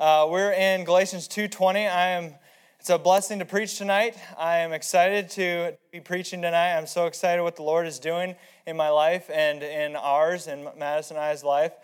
Uh, 0.00 0.26
we're 0.30 0.52
in 0.52 0.82
Galatians 0.84 1.28
2:20. 1.28 1.86
I 1.86 2.06
am. 2.12 2.34
It's 2.78 2.88
a 2.88 2.96
blessing 2.96 3.38
to 3.40 3.44
preach 3.44 3.76
tonight. 3.76 4.16
I 4.38 4.56
am 4.60 4.72
excited 4.72 5.28
to 5.32 5.76
be 5.92 6.00
preaching 6.00 6.40
tonight. 6.40 6.78
I'm 6.78 6.86
so 6.86 7.04
excited 7.04 7.42
what 7.42 7.56
the 7.56 7.64
Lord 7.64 7.86
is 7.86 7.98
doing 7.98 8.34
in 8.64 8.78
my 8.78 8.88
life 8.88 9.28
and 9.30 9.62
in 9.62 9.96
ours, 9.96 10.46
and 10.46 10.70
Madison 10.78 11.18
and 11.18 11.26
I's 11.26 11.44
life. 11.44 11.74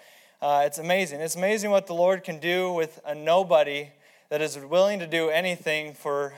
Uh, 0.40 0.62
it's 0.64 0.78
amazing. 0.78 1.20
It's 1.20 1.36
amazing 1.36 1.72
what 1.72 1.86
the 1.86 1.92
Lord 1.92 2.24
can 2.24 2.38
do 2.38 2.72
with 2.72 3.02
a 3.04 3.14
nobody 3.14 3.90
that 4.30 4.40
is 4.40 4.58
willing 4.58 4.98
to 5.00 5.06
do 5.06 5.28
anything 5.28 5.92
for 5.92 6.32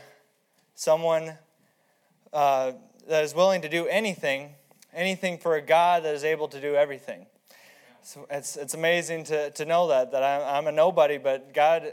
someone 0.74 1.34
uh, 2.32 2.72
that 3.06 3.22
is 3.22 3.36
willing 3.36 3.62
to 3.62 3.68
do 3.68 3.86
anything, 3.86 4.56
anything 4.92 5.38
for 5.38 5.54
a 5.54 5.62
God 5.62 6.02
that 6.02 6.16
is 6.16 6.24
able 6.24 6.48
to 6.48 6.60
do 6.60 6.74
everything. 6.74 7.26
So 8.08 8.26
it's, 8.30 8.56
it's 8.56 8.72
amazing 8.72 9.24
to, 9.24 9.50
to 9.50 9.66
know 9.66 9.88
that, 9.88 10.12
that 10.12 10.22
I'm, 10.22 10.56
I'm 10.56 10.66
a 10.66 10.72
nobody, 10.72 11.18
but 11.18 11.52
God, 11.52 11.92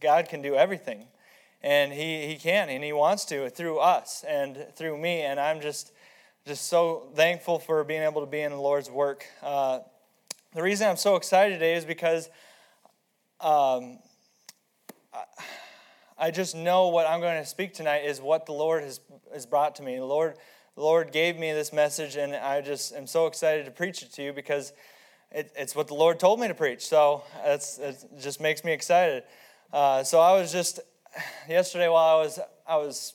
God 0.00 0.28
can 0.28 0.42
do 0.42 0.56
everything. 0.56 1.06
And 1.62 1.92
he, 1.92 2.26
he 2.26 2.34
can, 2.34 2.68
and 2.68 2.82
He 2.82 2.92
wants 2.92 3.24
to 3.26 3.48
through 3.50 3.78
us 3.78 4.24
and 4.26 4.66
through 4.74 4.98
me. 4.98 5.20
And 5.20 5.38
I'm 5.38 5.60
just, 5.60 5.92
just 6.44 6.66
so 6.66 7.06
thankful 7.14 7.60
for 7.60 7.84
being 7.84 8.02
able 8.02 8.20
to 8.20 8.26
be 8.26 8.40
in 8.40 8.50
the 8.50 8.58
Lord's 8.58 8.90
work. 8.90 9.26
Uh, 9.44 9.78
the 10.56 10.60
reason 10.60 10.88
I'm 10.88 10.96
so 10.96 11.14
excited 11.14 11.54
today 11.54 11.76
is 11.76 11.84
because 11.84 12.28
um, 13.40 14.00
I 16.18 16.32
just 16.32 16.56
know 16.56 16.88
what 16.88 17.06
I'm 17.06 17.20
going 17.20 17.40
to 17.40 17.48
speak 17.48 17.74
tonight 17.74 17.98
is 17.98 18.20
what 18.20 18.46
the 18.46 18.52
Lord 18.52 18.82
has, 18.82 18.98
has 19.32 19.46
brought 19.46 19.76
to 19.76 19.84
me. 19.84 19.94
The 19.98 20.04
Lord, 20.04 20.34
the 20.74 20.82
Lord 20.82 21.12
gave 21.12 21.38
me 21.38 21.52
this 21.52 21.72
message, 21.72 22.16
and 22.16 22.34
I 22.34 22.60
just 22.60 22.92
am 22.92 23.06
so 23.06 23.28
excited 23.28 23.66
to 23.66 23.70
preach 23.70 24.02
it 24.02 24.12
to 24.14 24.22
you 24.24 24.32
because 24.32 24.72
it, 25.34 25.52
it's 25.56 25.74
what 25.74 25.88
the 25.88 25.94
Lord 25.94 26.18
told 26.20 26.40
me 26.40 26.48
to 26.48 26.54
preach. 26.54 26.86
So 26.86 27.24
it 27.44 28.04
just 28.20 28.40
makes 28.40 28.64
me 28.64 28.72
excited. 28.72 29.24
Uh, 29.72 30.04
so 30.04 30.20
I 30.20 30.32
was 30.32 30.52
just 30.52 30.80
yesterday 31.48 31.88
while 31.88 32.16
I 32.16 32.22
was 32.22 32.38
I 32.66 32.76
was 32.76 33.14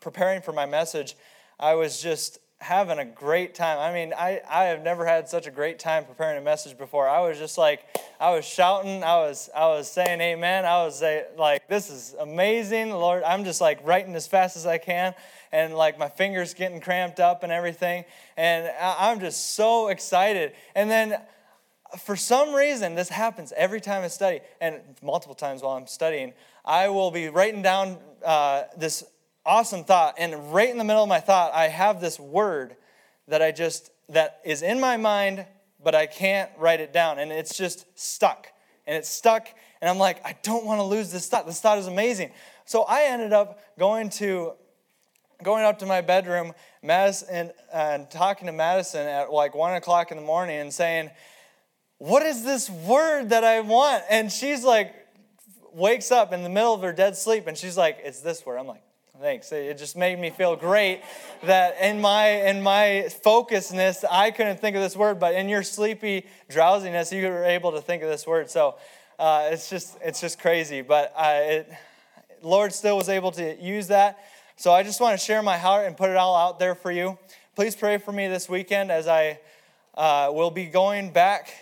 preparing 0.00 0.42
for 0.42 0.52
my 0.52 0.66
message, 0.66 1.16
I 1.58 1.74
was 1.74 2.00
just 2.00 2.38
having 2.58 2.98
a 2.98 3.04
great 3.04 3.54
time. 3.54 3.78
I 3.78 3.92
mean, 3.92 4.14
I, 4.14 4.40
I 4.48 4.64
have 4.64 4.82
never 4.82 5.04
had 5.04 5.28
such 5.28 5.46
a 5.46 5.50
great 5.50 5.78
time 5.78 6.04
preparing 6.04 6.38
a 6.38 6.40
message 6.40 6.78
before. 6.78 7.06
I 7.08 7.20
was 7.20 7.38
just 7.38 7.58
like, 7.58 7.80
I 8.18 8.30
was 8.30 8.46
shouting, 8.46 9.04
I 9.04 9.16
was 9.18 9.50
I 9.54 9.66
was 9.66 9.90
saying 9.90 10.20
amen. 10.20 10.64
I 10.64 10.82
was 10.84 10.98
say, 10.98 11.26
like, 11.36 11.68
this 11.68 11.90
is 11.90 12.14
amazing, 12.18 12.90
Lord. 12.90 13.22
I'm 13.24 13.44
just 13.44 13.60
like 13.60 13.86
writing 13.86 14.14
as 14.14 14.26
fast 14.26 14.56
as 14.56 14.66
I 14.66 14.78
can, 14.78 15.14
and 15.52 15.74
like 15.74 15.98
my 15.98 16.08
fingers 16.08 16.54
getting 16.54 16.80
cramped 16.80 17.20
up 17.20 17.42
and 17.42 17.52
everything. 17.52 18.04
And 18.36 18.72
I'm 18.80 19.20
just 19.20 19.54
so 19.54 19.88
excited. 19.88 20.52
And 20.74 20.90
then 20.90 21.20
for 22.04 22.16
some 22.16 22.54
reason, 22.54 22.94
this 22.94 23.10
happens 23.10 23.52
every 23.56 23.80
time 23.80 24.02
I 24.02 24.08
study, 24.08 24.40
and 24.60 24.80
multiple 25.02 25.34
times 25.34 25.62
while 25.62 25.76
I'm 25.76 25.86
studying, 25.86 26.32
I 26.64 26.88
will 26.88 27.10
be 27.10 27.28
writing 27.28 27.62
down 27.62 27.98
uh, 28.24 28.64
this 28.76 29.04
awesome 29.46 29.84
thought. 29.84 30.16
And 30.18 30.52
right 30.52 30.68
in 30.68 30.78
the 30.78 30.84
middle 30.84 31.02
of 31.02 31.08
my 31.08 31.20
thought, 31.20 31.54
I 31.54 31.68
have 31.68 32.00
this 32.00 32.18
word 32.20 32.76
that 33.28 33.40
I 33.42 33.52
just, 33.52 33.90
that 34.08 34.40
is 34.44 34.62
in 34.62 34.80
my 34.80 34.96
mind, 34.96 35.46
but 35.82 35.94
I 35.94 36.06
can't 36.06 36.50
write 36.58 36.80
it 36.80 36.92
down. 36.92 37.18
And 37.18 37.32
it's 37.32 37.56
just 37.56 37.86
stuck. 37.98 38.48
And 38.86 38.96
it's 38.96 39.08
stuck. 39.08 39.48
And 39.80 39.88
I'm 39.88 39.98
like, 39.98 40.24
I 40.24 40.36
don't 40.42 40.64
want 40.64 40.80
to 40.80 40.84
lose 40.84 41.10
this 41.10 41.28
thought. 41.28 41.46
This 41.46 41.60
thought 41.60 41.78
is 41.78 41.86
amazing. 41.86 42.32
So 42.64 42.82
I 42.82 43.04
ended 43.04 43.32
up 43.32 43.60
going 43.78 44.10
to, 44.10 44.52
going 45.42 45.64
up 45.64 45.78
to 45.80 45.86
my 45.86 46.00
bedroom, 46.00 46.52
Madison, 46.82 47.52
and 47.72 48.10
talking 48.10 48.46
to 48.46 48.52
Madison 48.52 49.06
at 49.06 49.32
like 49.32 49.54
one 49.54 49.74
o'clock 49.74 50.10
in 50.10 50.16
the 50.16 50.22
morning 50.24 50.56
and 50.58 50.72
saying, 50.72 51.10
what 51.98 52.22
is 52.22 52.44
this 52.44 52.68
word 52.68 53.30
that 53.30 53.44
I 53.44 53.60
want? 53.60 54.04
And 54.10 54.30
she's 54.30 54.64
like, 54.64 54.94
wakes 55.72 56.10
up 56.10 56.32
in 56.32 56.42
the 56.42 56.48
middle 56.48 56.74
of 56.74 56.80
her 56.82 56.92
dead 56.92 57.16
sleep 57.16 57.46
and 57.46 57.56
she's 57.56 57.76
like, 57.76 57.98
it's 58.02 58.20
this 58.20 58.44
word. 58.46 58.58
I'm 58.58 58.66
like, 58.66 58.82
Thanks. 59.18 59.50
It 59.50 59.78
just 59.78 59.96
made 59.96 60.18
me 60.18 60.28
feel 60.28 60.56
great 60.56 61.00
that 61.42 61.80
in 61.80 62.02
my 62.02 62.26
in 62.26 62.62
my 62.62 63.08
focusness, 63.24 64.04
I 64.10 64.30
couldn't 64.30 64.60
think 64.60 64.76
of 64.76 64.82
this 64.82 64.94
word, 64.94 65.18
but 65.18 65.34
in 65.34 65.48
your 65.48 65.62
sleepy 65.62 66.26
drowsiness, 66.50 67.12
you 67.12 67.26
were 67.26 67.44
able 67.44 67.72
to 67.72 67.80
think 67.80 68.02
of 68.02 68.10
this 68.10 68.26
word. 68.26 68.50
So 68.50 68.76
uh, 69.18 69.48
it's 69.50 69.70
just 69.70 69.96
it's 70.02 70.20
just 70.20 70.38
crazy. 70.38 70.82
But 70.82 71.14
it, 71.18 71.72
Lord 72.42 72.74
still 72.74 72.98
was 72.98 73.08
able 73.08 73.32
to 73.32 73.56
use 73.58 73.86
that. 73.86 74.18
So 74.56 74.72
I 74.72 74.82
just 74.82 75.00
want 75.00 75.18
to 75.18 75.24
share 75.24 75.42
my 75.42 75.56
heart 75.56 75.86
and 75.86 75.96
put 75.96 76.10
it 76.10 76.16
all 76.16 76.36
out 76.36 76.58
there 76.58 76.74
for 76.74 76.90
you. 76.90 77.18
Please 77.54 77.74
pray 77.74 77.96
for 77.96 78.12
me 78.12 78.28
this 78.28 78.50
weekend 78.50 78.90
as 78.90 79.08
I 79.08 79.38
uh, 79.94 80.30
will 80.30 80.50
be 80.50 80.66
going 80.66 81.10
back 81.10 81.54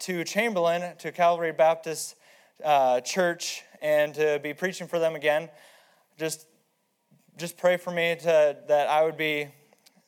to 0.00 0.24
Chamberlain 0.24 0.96
to 0.98 1.12
Calvary 1.12 1.52
Baptist 1.52 2.16
uh, 2.64 3.00
Church 3.02 3.62
and 3.80 4.12
to 4.14 4.40
be 4.42 4.52
preaching 4.54 4.88
for 4.88 4.98
them 4.98 5.14
again. 5.14 5.48
Just 6.18 6.46
just 7.36 7.58
pray 7.58 7.76
for 7.76 7.90
me 7.90 8.16
to, 8.20 8.56
that 8.66 8.88
I 8.88 9.04
would 9.04 9.18
be, 9.18 9.48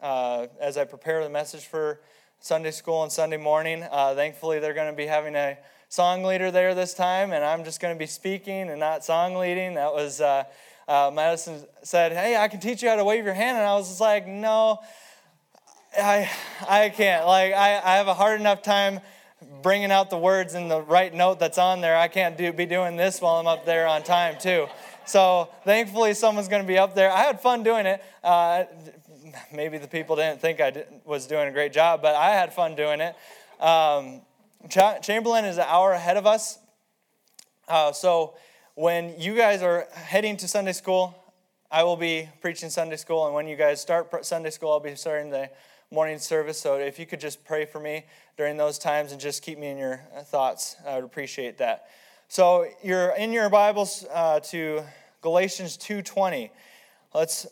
uh, 0.01 0.47
as 0.59 0.79
I 0.79 0.85
prepare 0.85 1.23
the 1.23 1.29
message 1.29 1.67
for 1.67 2.01
Sunday 2.41 2.71
school 2.71 3.03
and 3.03 3.13
Sunday 3.13 3.37
morning. 3.37 3.85
Uh, 3.91 4.15
thankfully, 4.15 4.61
they're 4.61 4.73
going 4.73 4.91
to 4.91 4.97
be 4.97 5.07
having 5.07 5.35
a 5.35 5.59
song 5.91 6.23
leader 6.23 6.51
there 6.51 6.75
this 6.75 6.95
time, 6.95 7.33
and 7.33 7.45
I'm 7.45 7.65
just 7.65 7.81
going 7.81 7.95
to 7.95 7.99
be 7.99 8.07
speaking 8.07 8.71
and 8.71 8.81
not 8.81 9.05
song 9.05 9.35
leading. 9.35 9.75
That 9.75 9.93
was, 9.93 10.23
uh, 10.23 10.45
uh, 10.87 11.11
Madison 11.13 11.67
said, 11.83 12.13
Hey, 12.13 12.35
I 12.37 12.49
can 12.49 12.61
teach 12.61 12.83
you 12.83 12.89
how 12.89 12.97
to 12.97 13.05
wave 13.05 13.27
your 13.27 13.35
hand. 13.35 13.59
And 13.59 13.67
I 13.67 13.75
was 13.75 13.89
just 13.89 14.01
like, 14.01 14.27
No, 14.27 14.79
I, 15.99 16.31
I 16.67 16.89
can't. 16.89 17.27
Like, 17.27 17.53
I, 17.53 17.77
I 17.77 17.97
have 17.97 18.09
a 18.09 18.15
hard 18.15 18.41
enough 18.41 18.63
time 18.63 19.01
bringing 19.61 19.93
out 19.93 20.09
the 20.09 20.19
words 20.19 20.55
in 20.55 20.69
the 20.69 20.81
right 20.81 21.13
note 21.13 21.39
that's 21.39 21.59
on 21.59 21.83
there. 21.83 21.97
I 21.97 22.09
can't 22.09 22.39
do, 22.39 22.53
be 22.55 22.65
doing 22.65 22.97
this 22.97 23.21
while 23.21 23.37
I'm 23.37 23.47
up 23.47 23.67
there 23.67 23.87
on 23.87 24.03
time, 24.03 24.37
too. 24.39 24.67
So 25.09 25.49
thankfully, 25.65 26.13
someone's 26.13 26.49
going 26.49 26.63
to 26.63 26.69
be 26.69 26.77
up 26.77 26.95
there. 26.95 27.11
I 27.11 27.23
had 27.23 27.41
fun 27.41 27.63
doing 27.63 27.87
it. 27.87 28.05
Uh, 28.23 28.65
maybe 29.51 29.79
the 29.79 29.89
people 29.89 30.17
didn't 30.17 30.41
think 30.41 30.61
I 30.61 30.71
did, 30.71 30.87
was 31.07 31.27
doing 31.27 31.49
a 31.49 31.51
great 31.51 31.73
job, 31.73 32.03
but 32.03 32.15
I 32.15 32.31
had 32.31 32.53
fun 32.53 32.77
doing 32.77 33.01
it. 33.01 33.17
Um, 33.59 34.21
Chamberlain 34.69 35.47
is 35.47 35.57
an 35.57 35.65
hour 35.67 35.93
ahead 35.93 36.19
of 36.19 36.27
us. 36.27 36.59
Uh, 37.67 37.93
so 37.93 38.35
when 38.75 39.19
you 39.19 39.35
guys 39.35 39.63
are 39.63 39.87
heading 39.95 40.37
to 40.37 40.47
Sunday 40.47 40.73
school, 40.73 41.15
I 41.71 41.85
will 41.85 41.97
be 41.97 42.29
preaching 42.43 42.69
Sunday 42.69 42.97
school. 42.97 43.25
And 43.25 43.35
when 43.35 43.49
you 43.49 43.57
guys 43.57 43.81
start 43.81 44.27
Sunday 44.27 44.51
school, 44.51 44.73
I'll 44.73 44.81
be 44.81 44.95
starting 44.95 45.31
the 45.31 45.49
morning 45.91 46.19
service. 46.19 46.61
So 46.61 46.77
if 46.77 46.99
you 46.99 47.07
could 47.07 47.21
just 47.21 47.45
pray 47.47 47.65
for 47.65 47.81
me 47.81 48.05
during 48.37 48.59
those 48.59 48.79
times 48.79 49.13
and 49.13 49.21
just 49.21 49.43
keep 49.43 49.59
me 49.59 49.69
in 49.69 49.79
your 49.79 50.01
thoughts, 50.25 50.77
I 50.87 50.97
would 50.97 51.05
appreciate 51.05 51.57
that. 51.59 51.87
So 52.31 52.67
you're 52.83 53.13
in 53.13 53.33
your 53.33 53.49
Bibles 53.49 54.05
uh, 54.13 54.41
to 54.41 54.83
Galatians 55.23 55.79
2:20. 55.79 56.51
Let's 57.15 57.47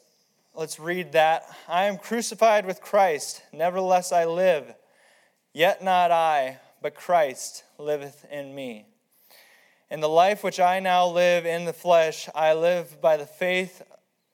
let's 0.53 0.78
read 0.78 1.12
that. 1.12 1.44
I 1.66 1.84
am 1.84 1.97
crucified 1.97 2.66
with 2.66 2.82
Christ, 2.82 3.42
nevertheless 3.54 4.12
I 4.12 4.26
live. 4.26 4.75
Yet 5.54 5.82
not 5.82 6.10
I, 6.10 6.59
but 6.82 6.94
Christ 6.94 7.64
liveth 7.78 8.26
in 8.31 8.54
me. 8.54 8.84
In 9.91 10.00
the 10.00 10.10
life 10.10 10.44
which 10.44 10.60
I 10.60 10.78
now 10.81 11.06
live 11.06 11.47
in 11.47 11.64
the 11.64 11.72
flesh, 11.72 12.28
I 12.34 12.53
live 12.53 13.00
by 13.00 13.16
the 13.16 13.25
faith 13.25 13.81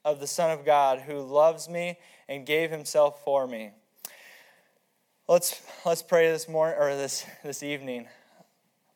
of 0.05 0.19
the 0.19 0.27
Son 0.27 0.51
of 0.51 0.65
God 0.65 1.03
who 1.03 1.21
loves 1.21 1.69
me 1.69 2.01
and 2.29 2.45
gave 2.45 2.73
himself 2.73 3.23
for 3.23 3.47
me. 3.47 3.71
Let's 5.29 5.63
let's 5.87 6.03
pray 6.03 6.33
this 6.33 6.49
morning 6.49 6.79
or 6.81 6.97
this 6.97 7.25
this 7.45 7.63
evening. 7.63 8.09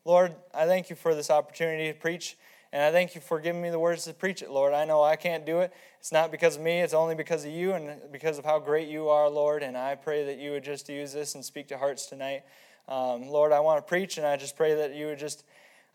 Lord, 0.07 0.37
I 0.55 0.67
thank 0.67 0.89
you 0.89 0.95
for 0.95 1.17
this 1.17 1.31
opportunity 1.31 1.93
to 1.93 1.99
preach, 1.99 2.37
and 2.73 2.81
I 2.81 2.93
thank 2.93 3.17
you 3.17 3.21
for 3.21 3.41
giving 3.41 3.61
me 3.61 3.71
the 3.71 3.79
words 3.81 4.05
to 4.05 4.15
preach 4.15 4.41
it, 4.41 4.49
Lord. 4.49 4.73
I 4.73 4.85
know 4.85 5.03
I 5.03 5.17
can't 5.17 5.45
do 5.45 5.59
it. 5.59 5.73
It's 5.99 6.13
not 6.13 6.31
because 6.31 6.55
of 6.55 6.63
me, 6.63 6.79
it's 6.79 6.95
only 6.95 7.17
because 7.17 7.45
of 7.45 7.51
you 7.51 7.73
and 7.73 8.01
because 8.13 8.39
of 8.39 8.45
how 8.45 8.61
great 8.61 8.87
you 8.87 9.09
are, 9.09 9.29
Lord. 9.29 9.65
And 9.65 9.77
I 9.77 9.97
pray 9.97 10.25
that 10.27 10.39
you 10.39 10.53
would 10.53 10.63
just 10.63 10.89
use 10.89 11.13
this 11.13 11.35
and 11.35 11.45
speak 11.45 11.67
to 11.69 11.79
hearts 11.79 12.07
tonight. 12.07 12.45
Um, 12.87 13.27
Lord, 13.27 13.51
I 13.51 13.59
want 13.59 13.85
to 13.85 13.89
preach, 13.89 14.17
and 14.17 14.25
I 14.25 14.37
just 14.37 14.57
pray 14.57 14.77
that 14.77 14.95
you 14.95 15.07
would 15.07 15.19
just, 15.19 15.43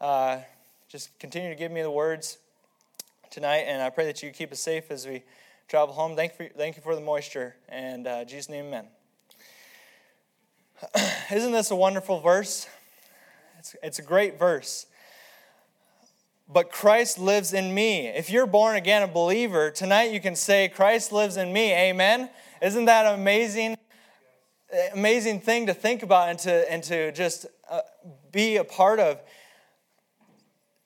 uh, 0.02 0.40
just 0.90 1.18
continue 1.18 1.48
to 1.48 1.56
give 1.56 1.72
me 1.72 1.82
the 1.82 1.90
words 1.90 2.38
tonight, 3.30 3.64
and 3.68 3.82
I 3.82 3.90
pray 3.92 4.04
that 4.08 4.22
you 4.22 4.32
keep 4.32 4.52
us 4.52 4.60
safe 4.60 4.92
as 4.92 5.08
we 5.08 5.24
travel 5.70 5.94
home. 5.94 6.18
Thank, 6.18 6.34
for, 6.34 6.50
thank 6.50 6.76
you 6.76 6.82
for 6.82 6.96
the 6.96 7.02
moisture, 7.02 7.56
and 7.70 8.06
uh, 8.06 8.26
Jesus' 8.26 8.50
name, 8.50 8.66
amen. 8.66 8.88
Isn't 11.32 11.54
this 11.54 11.72
a 11.72 11.78
wonderful 11.78 12.20
verse? 12.20 12.68
It's, 13.62 13.76
it's 13.84 14.00
a 14.00 14.02
great 14.02 14.40
verse. 14.40 14.88
But 16.50 16.72
Christ 16.72 17.20
lives 17.20 17.54
in 17.54 17.76
me. 17.76 18.08
If 18.08 18.32
you're 18.32 18.48
born 18.48 18.76
again, 18.76 19.04
a 19.04 19.08
believer, 19.08 19.70
tonight 19.70 20.12
you 20.12 20.20
can 20.20 20.36
say, 20.36 20.68
Christ 20.68 21.12
lives 21.12 21.38
in 21.38 21.54
me. 21.54 21.72
Amen. 21.72 22.32
Isn't 22.60 22.86
that 22.86 23.14
amazing? 23.14 23.78
Amazing 24.94 25.42
thing 25.42 25.68
to 25.68 25.76
think 25.76 26.02
about 26.02 26.30
and 26.30 26.40
to, 26.40 26.72
and 26.72 26.84
to 26.86 27.12
just 27.12 27.46
uh, 27.70 27.82
be 28.32 28.58
a 28.58 28.64
part 28.64 29.00
of. 29.00 29.20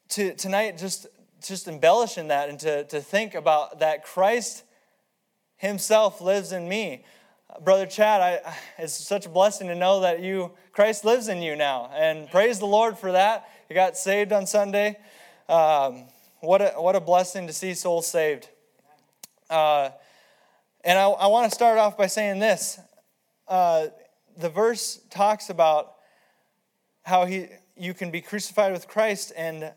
To, 0.10 0.34
tonight, 0.34 0.78
just, 0.78 1.08
just 1.42 1.70
embellishing 1.70 2.28
that 2.28 2.50
and 2.50 2.60
to, 2.60 2.84
to 2.84 3.00
think 3.00 3.36
about 3.36 3.80
that 3.80 4.04
Christ 4.04 4.66
Himself 5.56 6.20
lives 6.20 6.52
in 6.52 6.68
me. 6.68 7.06
Brother 7.64 7.86
Chad, 7.86 8.22
I, 8.22 8.56
it's 8.78 8.94
such 8.94 9.26
a 9.26 9.30
blessing 9.30 9.68
to 9.68 9.76
know 9.76 10.02
that 10.02 10.22
you 10.22 10.52
Christ 10.74 11.06
lives 11.06 11.28
in 11.28 11.42
you 11.42 11.56
now, 11.56 11.90
and 11.94 12.30
praise 12.30 12.60
the 12.60 12.66
Lord 12.66 12.98
for 12.98 13.14
that. 13.14 13.50
you 13.70 13.76
got 13.76 13.98
saved 13.98 14.34
on 14.34 14.46
Sunday. 14.46 14.98
Um, 15.48 16.06
what, 16.42 16.62
a, 16.62 16.74
what 16.78 16.96
a 16.96 17.00
blessing 17.00 17.48
to 17.48 17.54
see 17.54 17.74
souls 17.74 18.08
saved. 18.08 18.50
Uh, 19.50 19.90
and 20.84 21.00
I, 21.00 21.08
I 21.08 21.28
want 21.28 21.50
to 21.50 21.56
start 21.56 21.78
off 21.78 21.98
by 21.98 22.08
saying 22.08 22.40
this. 22.40 22.80
Uh, 23.48 23.88
the 24.38 24.50
verse 24.50 25.00
talks 25.10 25.50
about 25.50 25.94
how 27.04 27.26
he, 27.26 27.48
you 27.78 27.94
can 27.94 28.12
be 28.12 28.22
crucified 28.22 28.74
with 28.74 28.88
Christ, 28.88 29.32
and 29.36 29.72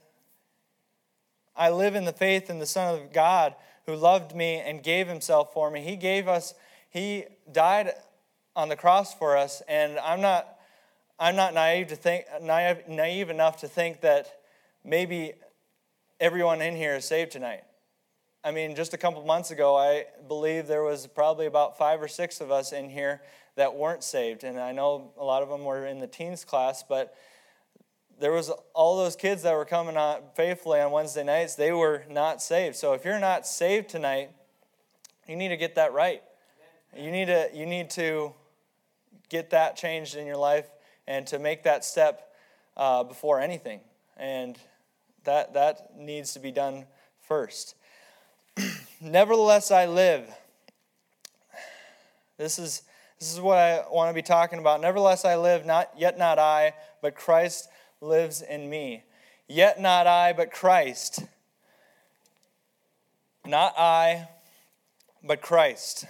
I 1.54 1.70
live 1.70 1.94
in 1.94 2.04
the 2.04 2.12
faith 2.12 2.50
in 2.50 2.58
the 2.58 2.66
Son 2.66 2.94
of 2.94 3.12
God 3.12 3.54
who 3.86 3.94
loved 3.94 4.34
me 4.34 4.56
and 4.56 4.82
gave 4.82 5.08
himself 5.08 5.52
for 5.52 5.70
me. 5.70 5.82
He 5.82 5.96
gave 5.96 6.28
us, 6.28 6.54
he 6.90 7.24
died 7.50 7.92
on 8.56 8.68
the 8.68 8.76
cross 8.76 9.14
for 9.14 9.36
us, 9.36 9.62
and 9.68 9.98
I'm 9.98 10.20
not, 10.20 10.58
I'm 11.18 11.36
not 11.36 11.54
naive 11.54 11.88
to 11.88 11.96
think, 11.96 12.24
naive, 12.42 12.88
naive 12.88 13.30
enough 13.30 13.58
to 13.58 13.68
think 13.68 14.00
that 14.00 14.40
maybe 14.84 15.32
everyone 16.20 16.60
in 16.60 16.74
here 16.74 16.96
is 16.96 17.04
saved 17.04 17.32
tonight. 17.32 17.62
I 18.44 18.50
mean, 18.50 18.74
just 18.74 18.94
a 18.94 18.98
couple 18.98 19.22
months 19.24 19.50
ago, 19.50 19.76
I 19.76 20.06
believe 20.26 20.66
there 20.66 20.82
was 20.82 21.06
probably 21.06 21.46
about 21.46 21.76
five 21.76 22.00
or 22.00 22.08
six 22.08 22.40
of 22.40 22.50
us 22.50 22.72
in 22.72 22.88
here 22.88 23.20
that 23.56 23.74
weren't 23.74 24.04
saved. 24.04 24.44
And 24.44 24.58
I 24.58 24.72
know 24.72 25.12
a 25.18 25.24
lot 25.24 25.42
of 25.42 25.48
them 25.48 25.64
were 25.64 25.86
in 25.86 25.98
the 25.98 26.06
teens 26.06 26.44
class, 26.44 26.84
but 26.88 27.14
there 28.20 28.32
was 28.32 28.50
all 28.74 28.96
those 28.96 29.16
kids 29.16 29.42
that 29.42 29.54
were 29.54 29.64
coming 29.64 29.96
on 29.96 30.20
faithfully 30.34 30.80
on 30.80 30.90
Wednesday 30.92 31.24
nights, 31.24 31.54
they 31.56 31.72
were 31.72 32.04
not 32.08 32.42
saved. 32.42 32.76
So 32.76 32.92
if 32.92 33.04
you're 33.04 33.18
not 33.18 33.46
saved 33.46 33.88
tonight, 33.88 34.30
you 35.28 35.36
need 35.36 35.48
to 35.48 35.56
get 35.56 35.74
that 35.74 35.92
right. 35.92 36.22
You 36.96 37.10
need 37.10 37.26
to 37.26 37.48
you 37.54 37.66
need 37.66 37.90
to 37.90 38.32
get 39.28 39.50
that 39.50 39.76
changed 39.76 40.16
in 40.16 40.26
your 40.26 40.36
life 40.36 40.66
and 41.06 41.26
to 41.26 41.38
make 41.38 41.64
that 41.64 41.84
step 41.84 42.32
uh, 42.76 43.04
before 43.04 43.40
anything. 43.40 43.80
And 44.16 44.58
that 45.24 45.54
that 45.54 45.96
needs 45.96 46.32
to 46.34 46.40
be 46.40 46.50
done 46.50 46.86
first. 47.20 47.74
Nevertheless, 49.00 49.70
I 49.70 49.86
live. 49.86 50.28
This 52.36 52.58
is 52.58 52.82
this 53.18 53.32
is 53.32 53.40
what 53.40 53.58
I 53.58 53.84
want 53.90 54.10
to 54.10 54.14
be 54.14 54.22
talking 54.22 54.58
about. 54.58 54.80
Nevertheless, 54.80 55.24
I 55.24 55.36
live, 55.36 55.66
not 55.66 55.90
yet 55.96 56.18
not 56.18 56.38
I, 56.38 56.74
but 57.02 57.14
Christ 57.14 57.68
lives 58.00 58.42
in 58.42 58.70
me. 58.70 59.02
Yet 59.48 59.80
not 59.80 60.06
I, 60.06 60.32
but 60.32 60.52
Christ. 60.52 61.24
Not 63.44 63.74
I, 63.78 64.28
but 65.24 65.40
Christ. 65.40 66.06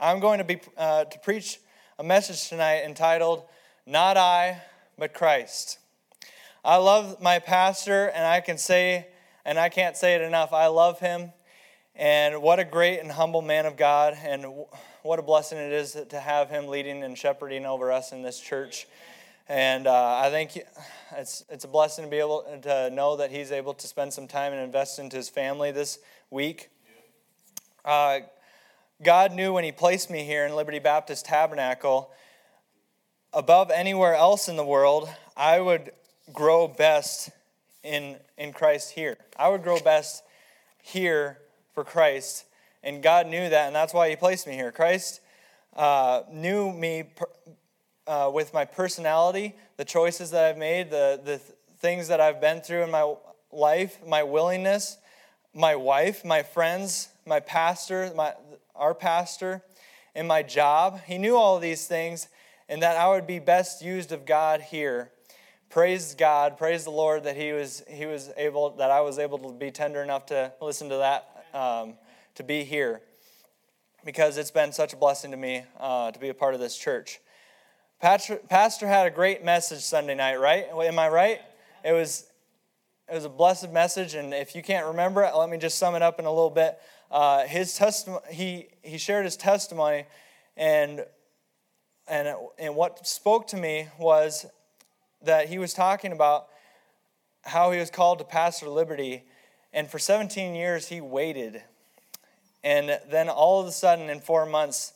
I'm 0.00 0.18
going 0.18 0.38
to 0.38 0.44
be 0.44 0.58
uh, 0.78 1.04
to 1.04 1.18
preach 1.18 1.60
a 1.98 2.02
message 2.02 2.48
tonight 2.48 2.84
entitled 2.86 3.42
"Not 3.86 4.16
I, 4.16 4.62
but 4.96 5.12
Christ." 5.12 5.78
I 6.64 6.76
love 6.76 7.20
my 7.20 7.38
pastor, 7.38 8.06
and 8.06 8.26
I 8.26 8.40
can 8.40 8.56
say, 8.56 9.08
and 9.44 9.58
I 9.58 9.68
can't 9.68 9.98
say 9.98 10.14
it 10.14 10.22
enough. 10.22 10.54
I 10.54 10.68
love 10.68 11.00
him, 11.00 11.32
and 11.94 12.40
what 12.40 12.58
a 12.58 12.64
great 12.64 13.00
and 13.00 13.12
humble 13.12 13.42
man 13.42 13.66
of 13.66 13.76
God, 13.76 14.16
and 14.22 14.46
what 15.02 15.18
a 15.18 15.22
blessing 15.22 15.58
it 15.58 15.72
is 15.72 15.98
to 16.08 16.18
have 16.18 16.48
him 16.48 16.68
leading 16.68 17.02
and 17.02 17.16
shepherding 17.16 17.66
over 17.66 17.92
us 17.92 18.10
in 18.12 18.22
this 18.22 18.40
church. 18.40 18.86
And 19.50 19.86
uh, 19.86 20.22
I 20.24 20.30
think 20.30 20.58
it's, 21.14 21.44
it's 21.50 21.64
a 21.64 21.68
blessing 21.68 22.06
to 22.06 22.10
be 22.10 22.20
able 22.20 22.46
to 22.62 22.88
know 22.88 23.16
that 23.16 23.30
he's 23.30 23.52
able 23.52 23.74
to 23.74 23.86
spend 23.86 24.14
some 24.14 24.28
time 24.28 24.54
and 24.54 24.62
invest 24.62 24.98
into 24.98 25.16
his 25.16 25.28
family 25.28 25.72
this 25.72 25.98
week. 26.30 26.70
Uh, 27.84 28.20
God 29.02 29.32
knew 29.32 29.52
when 29.52 29.64
he 29.64 29.72
placed 29.72 30.10
me 30.10 30.24
here 30.24 30.44
in 30.46 30.54
Liberty 30.54 30.78
Baptist 30.78 31.26
Tabernacle, 31.26 32.10
above 33.32 33.70
anywhere 33.70 34.14
else 34.14 34.48
in 34.48 34.56
the 34.56 34.64
world, 34.64 35.08
I 35.36 35.60
would 35.60 35.92
grow 36.32 36.68
best 36.68 37.30
in, 37.82 38.16
in 38.36 38.52
Christ 38.52 38.92
here. 38.92 39.16
I 39.38 39.48
would 39.48 39.62
grow 39.62 39.80
best 39.80 40.22
here 40.82 41.38
for 41.74 41.84
Christ 41.84 42.44
and 42.82 43.02
God 43.02 43.26
knew 43.26 43.48
that, 43.48 43.66
and 43.66 43.74
that's 43.74 43.92
why 43.92 44.08
He 44.08 44.16
placed 44.16 44.46
me 44.46 44.54
here. 44.54 44.72
Christ 44.72 45.20
uh, 45.76 46.22
knew 46.30 46.72
me 46.72 47.04
uh, 48.06 48.30
with 48.32 48.54
my 48.54 48.64
personality, 48.64 49.54
the 49.76 49.84
choices 49.84 50.30
that 50.30 50.44
I've 50.44 50.58
made, 50.58 50.90
the, 50.90 51.20
the 51.22 51.38
things 51.78 52.08
that 52.08 52.20
I've 52.20 52.40
been 52.40 52.60
through 52.60 52.82
in 52.82 52.90
my 52.90 53.14
life, 53.52 53.98
my 54.06 54.22
willingness, 54.22 54.98
my 55.54 55.76
wife, 55.76 56.24
my 56.24 56.42
friends, 56.42 57.08
my 57.26 57.40
pastor, 57.40 58.10
my, 58.16 58.32
our 58.80 58.94
pastor, 58.94 59.62
and 60.16 60.26
my 60.26 60.42
job. 60.42 61.02
He 61.06 61.18
knew 61.18 61.36
all 61.36 61.60
these 61.60 61.86
things, 61.86 62.26
and 62.68 62.82
that 62.82 62.96
I 62.96 63.08
would 63.08 63.28
be 63.28 63.38
best 63.38 63.82
used 63.82 64.10
of 64.10 64.26
God 64.26 64.60
here. 64.60 65.12
Praise 65.68 66.16
God, 66.16 66.58
praise 66.58 66.82
the 66.82 66.90
Lord 66.90 67.22
that 67.22 67.36
He 67.36 67.52
was 67.52 67.84
He 67.88 68.06
was 68.06 68.30
able 68.36 68.70
that 68.76 68.90
I 68.90 69.02
was 69.02 69.20
able 69.20 69.38
to 69.38 69.52
be 69.52 69.70
tender 69.70 70.02
enough 70.02 70.26
to 70.26 70.52
listen 70.60 70.88
to 70.88 70.96
that. 70.96 71.46
Um, 71.54 71.94
to 72.40 72.44
be 72.44 72.64
here 72.64 73.02
because 74.04 74.38
it's 74.38 74.50
been 74.50 74.72
such 74.72 74.94
a 74.94 74.96
blessing 74.96 75.30
to 75.30 75.36
me 75.36 75.62
uh, 75.78 76.10
to 76.10 76.18
be 76.18 76.30
a 76.30 76.34
part 76.34 76.54
of 76.54 76.60
this 76.60 76.76
church. 76.76 77.20
Pastor, 78.00 78.36
Pastor 78.36 78.86
had 78.86 79.06
a 79.06 79.10
great 79.10 79.44
message 79.44 79.80
Sunday 79.80 80.14
night, 80.14 80.40
right? 80.40 80.66
Am 80.72 80.98
I 80.98 81.08
right? 81.08 81.40
It 81.84 81.92
was 81.92 82.26
it 83.10 83.14
was 83.14 83.24
a 83.24 83.28
blessed 83.28 83.72
message, 83.72 84.14
and 84.14 84.32
if 84.32 84.54
you 84.54 84.62
can't 84.62 84.86
remember 84.86 85.22
it, 85.24 85.34
let 85.34 85.50
me 85.50 85.58
just 85.58 85.78
sum 85.78 85.96
it 85.96 86.02
up 86.02 86.18
in 86.20 86.26
a 86.26 86.30
little 86.30 86.48
bit. 86.48 86.78
Uh, 87.10 87.44
his 87.46 87.74
testimony, 87.74 88.22
he 88.30 88.68
he 88.82 88.98
shared 88.98 89.24
his 89.24 89.36
testimony, 89.36 90.06
and 90.56 91.04
and 92.06 92.34
and 92.58 92.74
what 92.76 93.06
spoke 93.06 93.46
to 93.48 93.56
me 93.56 93.88
was 93.98 94.46
that 95.22 95.48
he 95.48 95.58
was 95.58 95.74
talking 95.74 96.12
about 96.12 96.46
how 97.42 97.70
he 97.70 97.78
was 97.78 97.90
called 97.90 98.18
to 98.18 98.24
pastor 98.24 98.68
Liberty, 98.68 99.24
and 99.72 99.88
for 99.88 99.98
17 99.98 100.54
years 100.54 100.88
he 100.88 101.00
waited 101.00 101.62
and 102.62 102.98
then 103.10 103.28
all 103.28 103.60
of 103.60 103.66
a 103.66 103.72
sudden, 103.72 104.10
in 104.10 104.20
four 104.20 104.44
months, 104.44 104.92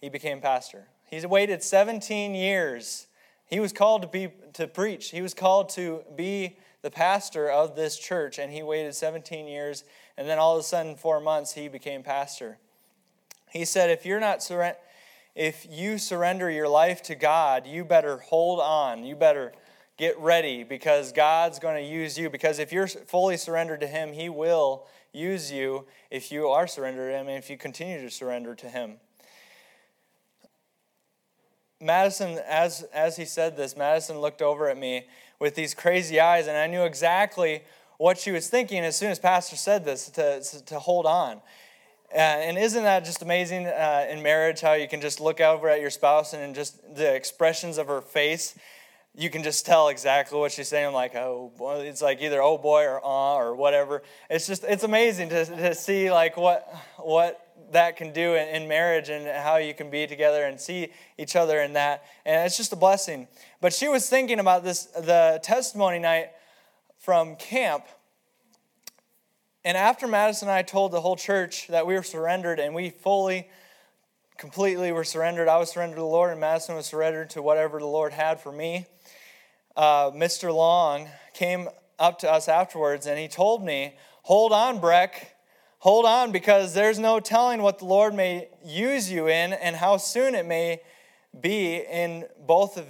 he 0.00 0.08
became 0.08 0.40
pastor. 0.40 0.86
He's 1.10 1.26
waited 1.26 1.62
17 1.62 2.34
years. 2.34 3.06
He 3.46 3.60
was 3.60 3.72
called 3.72 4.02
to 4.02 4.08
be 4.08 4.28
to 4.54 4.66
preach. 4.68 5.10
He 5.10 5.22
was 5.22 5.34
called 5.34 5.70
to 5.70 6.02
be 6.14 6.56
the 6.82 6.90
pastor 6.90 7.50
of 7.50 7.74
this 7.74 7.98
church, 7.98 8.38
and 8.38 8.52
he 8.52 8.62
waited 8.62 8.94
17 8.94 9.48
years. 9.48 9.84
And 10.18 10.28
then 10.28 10.38
all 10.38 10.54
of 10.54 10.60
a 10.60 10.64
sudden, 10.64 10.96
four 10.96 11.20
months, 11.20 11.52
he 11.52 11.68
became 11.68 12.02
pastor. 12.02 12.58
He 13.50 13.64
said, 13.64 13.88
"If 13.88 14.04
you're 14.04 14.20
not 14.20 14.42
surrender, 14.42 14.76
if 15.36 15.64
you 15.70 15.96
surrender 15.96 16.50
your 16.50 16.68
life 16.68 17.00
to 17.04 17.14
God, 17.14 17.64
you 17.64 17.84
better 17.84 18.16
hold 18.16 18.58
on. 18.58 19.04
You 19.04 19.14
better 19.14 19.52
get 19.96 20.18
ready 20.18 20.64
because 20.64 21.12
God's 21.12 21.60
going 21.60 21.76
to 21.76 21.88
use 21.88 22.18
you. 22.18 22.28
Because 22.28 22.58
if 22.58 22.72
you're 22.72 22.88
fully 22.88 23.36
surrendered 23.36 23.78
to 23.80 23.86
Him, 23.86 24.12
He 24.12 24.28
will 24.28 24.86
use 25.12 25.52
you 25.52 25.86
if 26.10 26.32
you 26.32 26.48
are 26.48 26.66
surrendered 26.66 27.12
to 27.12 27.16
Him 27.16 27.28
and 27.28 27.38
if 27.38 27.48
you 27.48 27.56
continue 27.56 28.00
to 28.00 28.10
surrender 28.10 28.56
to 28.56 28.68
Him. 28.68 28.96
Madison, 31.80 32.40
as, 32.44 32.82
as 32.92 33.16
he 33.16 33.24
said 33.24 33.56
this, 33.56 33.76
Madison 33.76 34.18
looked 34.18 34.42
over 34.42 34.68
at 34.68 34.76
me 34.76 35.06
with 35.38 35.54
these 35.54 35.74
crazy 35.74 36.18
eyes, 36.18 36.48
and 36.48 36.56
I 36.56 36.66
knew 36.66 36.82
exactly 36.82 37.62
what 37.98 38.18
she 38.18 38.30
was 38.30 38.48
thinking 38.48 38.84
as 38.84 38.96
soon 38.96 39.10
as 39.10 39.18
Pastor 39.18 39.56
said 39.56 39.84
this 39.84 40.08
to, 40.10 40.64
to 40.64 40.78
hold 40.78 41.06
on. 41.06 41.42
Uh, 42.10 42.16
and 42.18 42.56
isn't 42.56 42.84
that 42.84 43.04
just 43.04 43.20
amazing 43.20 43.66
uh, 43.66 44.06
in 44.10 44.22
marriage 44.22 44.62
how 44.62 44.72
you 44.72 44.88
can 44.88 45.00
just 45.00 45.20
look 45.20 45.40
over 45.42 45.68
at 45.68 45.80
your 45.80 45.90
spouse 45.90 46.32
and 46.32 46.54
just 46.54 46.80
the 46.96 47.14
expressions 47.14 47.76
of 47.76 47.86
her 47.86 48.00
face 48.00 48.54
you 49.18 49.30
can 49.30 49.42
just 49.42 49.66
tell 49.66 49.88
exactly 49.88 50.38
what 50.38 50.52
she's 50.52 50.68
saying. 50.68 50.92
like, 50.92 51.16
oh, 51.16 51.52
boy. 51.58 51.80
it's 51.80 52.00
like 52.00 52.22
either 52.22 52.40
oh 52.40 52.56
boy 52.56 52.84
or 52.84 53.00
ah 53.04 53.36
or 53.36 53.56
whatever. 53.56 54.02
It's 54.30 54.46
just 54.46 54.64
it's 54.64 54.84
amazing 54.84 55.28
to, 55.30 55.44
to 55.44 55.74
see 55.74 56.10
like 56.10 56.36
what 56.36 56.72
what 56.98 57.44
that 57.72 57.96
can 57.96 58.12
do 58.12 58.34
in, 58.34 58.48
in 58.48 58.68
marriage 58.68 59.08
and 59.08 59.26
how 59.26 59.56
you 59.56 59.74
can 59.74 59.90
be 59.90 60.06
together 60.06 60.44
and 60.44 60.58
see 60.58 60.88
each 61.18 61.34
other 61.34 61.60
in 61.60 61.72
that. 61.72 62.04
And 62.24 62.46
it's 62.46 62.56
just 62.56 62.72
a 62.72 62.76
blessing. 62.76 63.26
But 63.60 63.72
she 63.72 63.88
was 63.88 64.08
thinking 64.08 64.38
about 64.38 64.62
this 64.62 64.84
the 64.84 65.40
testimony 65.42 65.98
night 65.98 66.30
from 66.98 67.36
camp. 67.36 67.84
And 69.64 69.76
after 69.76 70.06
Madison 70.06 70.48
and 70.48 70.54
I 70.56 70.62
told 70.62 70.92
the 70.92 71.00
whole 71.00 71.16
church 71.16 71.66
that 71.68 71.86
we 71.86 71.94
were 71.94 72.02
surrendered 72.02 72.58
and 72.58 72.74
we 72.74 72.90
fully 72.90 73.48
completely 74.36 74.92
were 74.92 75.04
surrendered. 75.04 75.48
I 75.48 75.56
was 75.56 75.70
surrendered 75.70 75.96
to 75.96 76.02
the 76.02 76.06
Lord, 76.06 76.30
and 76.30 76.40
Madison 76.40 76.76
was 76.76 76.86
surrendered 76.86 77.30
to 77.30 77.42
whatever 77.42 77.80
the 77.80 77.86
Lord 77.86 78.12
had 78.12 78.40
for 78.40 78.52
me 78.52 78.86
uh, 79.78 80.10
Mr. 80.10 80.52
Long 80.52 81.08
came 81.32 81.68
up 82.00 82.18
to 82.18 82.30
us 82.30 82.48
afterwards 82.48 83.06
and 83.06 83.18
he 83.18 83.28
told 83.28 83.64
me, 83.64 83.94
Hold 84.22 84.52
on, 84.52 84.80
Breck. 84.80 85.36
Hold 85.78 86.04
on, 86.04 86.32
because 86.32 86.74
there's 86.74 86.98
no 86.98 87.20
telling 87.20 87.62
what 87.62 87.78
the 87.78 87.84
Lord 87.84 88.12
may 88.12 88.48
use 88.64 89.10
you 89.10 89.28
in 89.28 89.52
and 89.52 89.76
how 89.76 89.96
soon 89.96 90.34
it 90.34 90.44
may 90.44 90.80
be 91.40 91.76
in 91.76 92.26
both 92.44 92.76
of, 92.76 92.84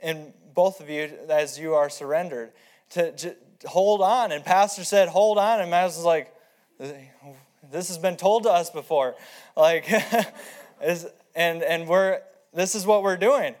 in 0.00 0.32
both 0.54 0.80
of 0.80 0.88
you 0.88 1.10
as 1.28 1.58
you 1.58 1.74
are 1.74 1.90
surrendered. 1.90 2.52
To, 2.90 3.12
to 3.12 3.36
hold 3.66 4.00
on. 4.00 4.32
And 4.32 4.44
Pastor 4.44 4.84
said, 4.84 5.08
Hold 5.08 5.38
on. 5.38 5.60
And 5.60 5.70
was 5.70 6.02
like, 6.04 6.34
This 6.78 7.88
has 7.88 7.98
been 7.98 8.16
told 8.16 8.44
to 8.44 8.50
us 8.50 8.70
before. 8.70 9.14
Like, 9.56 9.90
and, 10.80 11.62
and 11.62 11.88
we're, 11.88 12.20
this 12.52 12.74
is 12.74 12.86
what 12.86 13.02
we're 13.02 13.16
doing 13.16 13.54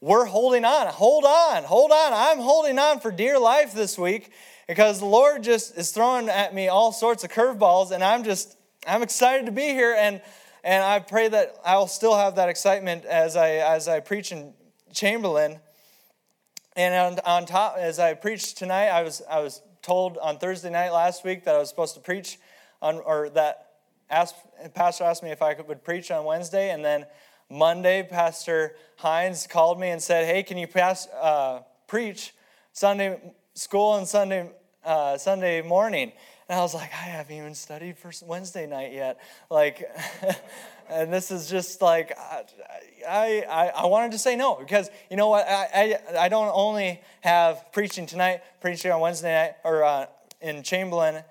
we're 0.00 0.24
holding 0.24 0.64
on. 0.64 0.86
Hold 0.86 1.24
on, 1.24 1.64
hold 1.64 1.92
on. 1.92 2.12
I'm 2.12 2.38
holding 2.38 2.78
on 2.78 3.00
for 3.00 3.12
dear 3.12 3.38
life 3.38 3.74
this 3.74 3.98
week 3.98 4.32
because 4.66 4.98
the 4.98 5.06
Lord 5.06 5.42
just 5.42 5.76
is 5.76 5.90
throwing 5.90 6.28
at 6.28 6.54
me 6.54 6.68
all 6.68 6.92
sorts 6.92 7.22
of 7.22 7.30
curveballs, 7.30 7.90
and 7.90 8.02
I'm 8.02 8.24
just 8.24 8.56
I'm 8.86 9.02
excited 9.02 9.46
to 9.46 9.52
be 9.52 9.68
here, 9.68 9.94
and 9.98 10.22
and 10.64 10.82
I 10.82 11.00
pray 11.00 11.28
that 11.28 11.56
I'll 11.64 11.86
still 11.86 12.16
have 12.16 12.36
that 12.36 12.48
excitement 12.48 13.04
as 13.04 13.36
I 13.36 13.50
as 13.50 13.88
I 13.88 14.00
preach 14.00 14.32
in 14.32 14.54
Chamberlain. 14.92 15.60
And 16.76 16.94
on, 16.94 17.18
on 17.26 17.46
top, 17.46 17.76
as 17.78 17.98
I 17.98 18.14
preached 18.14 18.56
tonight, 18.56 18.88
I 18.88 19.02
was 19.02 19.22
I 19.28 19.40
was 19.40 19.60
told 19.82 20.18
on 20.18 20.38
Thursday 20.38 20.70
night 20.70 20.90
last 20.90 21.24
week 21.24 21.44
that 21.44 21.54
I 21.56 21.58
was 21.58 21.68
supposed 21.68 21.94
to 21.94 22.00
preach 22.00 22.38
on, 22.80 22.98
or 22.98 23.28
that 23.30 23.72
asked, 24.08 24.36
pastor 24.74 25.04
asked 25.04 25.22
me 25.22 25.30
if 25.30 25.42
I 25.42 25.54
could, 25.54 25.66
would 25.68 25.82
preach 25.82 26.10
on 26.10 26.24
Wednesday, 26.24 26.70
and 26.70 26.84
then 26.84 27.06
Monday, 27.50 28.06
Pastor 28.08 28.76
Hines 28.96 29.48
called 29.48 29.80
me 29.80 29.90
and 29.90 30.00
said, 30.00 30.26
"Hey, 30.26 30.44
can 30.44 30.58
you 30.58 30.68
pass 30.68 31.08
uh, 31.08 31.62
preach 31.88 32.34
Sunday 32.72 33.20
school 33.54 33.96
and 33.96 34.06
Sunday 34.06 34.50
uh, 34.84 35.18
Sunday 35.18 35.62
morning?" 35.62 36.12
And 36.50 36.58
I 36.58 36.62
was 36.62 36.74
like, 36.74 36.92
"I 36.92 37.04
haven't 37.04 37.36
even 37.36 37.54
studied 37.54 37.96
for 37.96 38.10
Wednesday 38.26 38.66
night 38.66 38.92
yet." 38.92 39.20
Like, 39.50 39.88
and 40.90 41.12
this 41.12 41.30
is 41.30 41.48
just 41.48 41.80
like 41.80 42.18
I, 42.18 43.44
I 43.48 43.72
I 43.72 43.86
wanted 43.86 44.10
to 44.10 44.18
say 44.18 44.34
no 44.34 44.56
because 44.56 44.90
you 45.08 45.16
know 45.16 45.28
what 45.28 45.46
I 45.48 45.68
I, 45.72 46.24
I 46.24 46.28
don't 46.28 46.50
only 46.52 47.00
have 47.20 47.72
preaching 47.72 48.04
tonight, 48.04 48.40
preaching 48.60 48.90
on 48.90 49.00
Wednesday 49.00 49.32
night 49.32 49.54
or 49.62 49.84
uh, 49.84 50.06
in 50.40 50.64
Chamberlain 50.64 51.22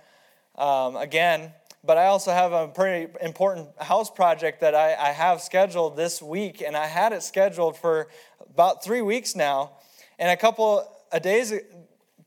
um, 0.58 0.96
again 0.96 1.52
but 1.84 1.98
I 1.98 2.08
also 2.08 2.32
have 2.32 2.52
a 2.52 2.68
pretty 2.68 3.12
important 3.22 3.70
house 3.82 4.10
project 4.10 4.62
that 4.62 4.76
I, 4.76 4.96
I 4.96 5.12
have 5.12 5.42
scheduled 5.42 5.96
this 5.96 6.22
week, 6.22 6.62
and 6.62 6.76
I 6.76 6.88
had 6.88 7.14
it 7.14 7.24
scheduled 7.24 7.78
for 7.78 8.10
about 8.54 8.84
three 8.84 9.02
weeks 9.02 9.34
now. 9.34 9.72
And 10.18 10.30
a 10.30 10.36
couple 10.36 10.86
of 11.10 11.22
days, 11.22 11.54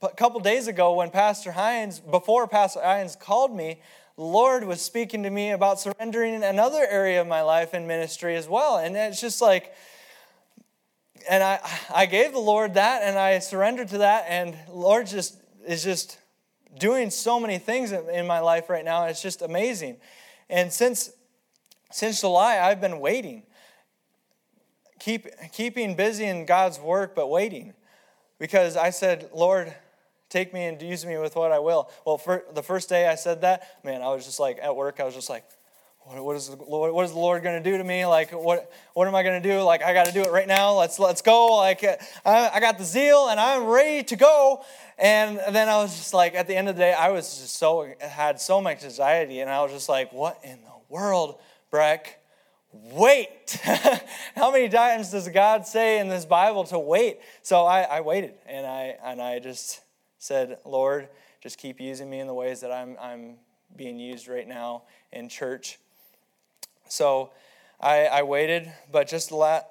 a 0.02 0.08
couple 0.08 0.40
days 0.40 0.66
ago, 0.66 0.94
when 0.94 1.10
Pastor 1.10 1.52
Hines, 1.52 2.00
before 2.00 2.48
Pastor 2.48 2.82
Hines 2.82 3.16
called 3.16 3.54
me, 3.54 3.80
the 4.16 4.24
Lord 4.24 4.64
was 4.64 4.82
speaking 4.82 5.22
to 5.22 5.30
me 5.30 5.50
about 5.52 5.80
surrendering 5.80 6.42
another 6.42 6.84
area 6.88 7.20
of 7.20 7.26
my 7.26 7.42
life 7.42 7.72
in 7.72 7.86
ministry 7.86 8.36
as 8.36 8.48
well. 8.48 8.78
And 8.78 8.96
it's 8.96 9.20
just 9.20 9.40
like, 9.40 9.72
and 11.30 11.42
I, 11.42 11.60
I 11.94 12.06
gave 12.06 12.32
the 12.32 12.40
Lord 12.40 12.74
that, 12.74 13.02
and 13.02 13.18
I 13.18 13.38
surrendered 13.38 13.88
to 13.88 13.98
that, 13.98 14.24
and 14.28 14.56
Lord 14.68 15.06
just 15.06 15.36
is 15.66 15.84
just 15.84 16.18
doing 16.78 17.10
so 17.10 17.38
many 17.38 17.58
things 17.58 17.92
in 17.92 18.26
my 18.26 18.40
life 18.40 18.68
right 18.68 18.84
now. 18.84 19.04
It's 19.04 19.22
just 19.22 19.40
amazing. 19.40 19.98
And 20.50 20.72
since 20.72 21.12
since 21.92 22.20
July, 22.22 22.58
I've 22.58 22.80
been 22.80 23.00
waiting, 23.00 23.44
keep 24.98 25.28
keeping 25.52 25.94
busy 25.94 26.24
in 26.24 26.44
God's 26.44 26.80
work, 26.80 27.14
but 27.14 27.28
waiting, 27.28 27.72
because 28.38 28.76
I 28.76 28.90
said, 28.90 29.30
Lord. 29.32 29.72
Take 30.32 30.54
me 30.54 30.64
and 30.64 30.80
use 30.80 31.04
me 31.04 31.18
with 31.18 31.36
what 31.36 31.52
I 31.52 31.58
will. 31.58 31.90
Well, 32.06 32.16
for 32.16 32.42
the 32.54 32.62
first 32.62 32.88
day 32.88 33.06
I 33.06 33.16
said 33.16 33.42
that, 33.42 33.84
man, 33.84 34.00
I 34.00 34.08
was 34.08 34.24
just 34.24 34.40
like 34.40 34.58
at 34.62 34.74
work. 34.74 34.98
I 34.98 35.04
was 35.04 35.14
just 35.14 35.28
like, 35.28 35.44
what 36.06 36.34
is 36.36 36.48
the 36.48 36.56
Lord, 36.56 36.94
what 36.94 37.04
is 37.04 37.12
the 37.12 37.18
Lord 37.18 37.42
going 37.42 37.62
to 37.62 37.70
do 37.70 37.76
to 37.76 37.84
me? 37.84 38.06
Like, 38.06 38.30
what, 38.30 38.72
what 38.94 39.06
am 39.06 39.14
I 39.14 39.24
going 39.24 39.42
to 39.42 39.46
do? 39.46 39.60
Like, 39.60 39.82
I 39.82 39.92
got 39.92 40.06
to 40.06 40.12
do 40.12 40.22
it 40.22 40.32
right 40.32 40.48
now. 40.48 40.78
Let's, 40.78 40.98
let's 40.98 41.20
go. 41.20 41.56
Like, 41.56 41.84
I, 42.24 42.48
I 42.48 42.60
got 42.60 42.78
the 42.78 42.84
zeal 42.84 43.28
and 43.28 43.38
I'm 43.38 43.64
ready 43.64 44.04
to 44.04 44.16
go. 44.16 44.64
And 44.96 45.38
then 45.54 45.68
I 45.68 45.76
was 45.82 45.94
just 45.98 46.14
like, 46.14 46.34
at 46.34 46.46
the 46.46 46.56
end 46.56 46.70
of 46.70 46.76
the 46.76 46.80
day, 46.80 46.94
I 46.94 47.10
was 47.10 47.38
just 47.38 47.56
so, 47.56 47.92
had 48.00 48.40
so 48.40 48.62
much 48.62 48.84
anxiety. 48.84 49.40
And 49.40 49.50
I 49.50 49.60
was 49.60 49.70
just 49.70 49.90
like, 49.90 50.14
what 50.14 50.40
in 50.42 50.62
the 50.62 50.72
world, 50.88 51.40
Breck? 51.70 52.20
Wait. 52.72 53.60
How 54.34 54.50
many 54.50 54.70
times 54.70 55.10
does 55.10 55.28
God 55.28 55.66
say 55.66 55.98
in 55.98 56.08
this 56.08 56.24
Bible 56.24 56.64
to 56.64 56.78
wait? 56.78 57.18
So 57.42 57.66
I, 57.66 57.82
I 57.82 58.00
waited 58.00 58.32
and 58.46 58.66
I, 58.66 58.96
and 59.04 59.20
I 59.20 59.38
just 59.38 59.82
said, 60.22 60.58
Lord, 60.64 61.08
just 61.40 61.58
keep 61.58 61.80
using 61.80 62.08
me 62.08 62.20
in 62.20 62.28
the 62.28 62.34
ways 62.34 62.60
that 62.60 62.70
I'm, 62.70 62.96
I'm 63.00 63.34
being 63.74 63.98
used 63.98 64.28
right 64.28 64.46
now 64.46 64.84
in 65.10 65.28
church. 65.28 65.80
So 66.88 67.30
I, 67.80 68.04
I 68.04 68.22
waited, 68.22 68.72
but 68.92 69.08
just 69.08 69.32
la- 69.32 69.62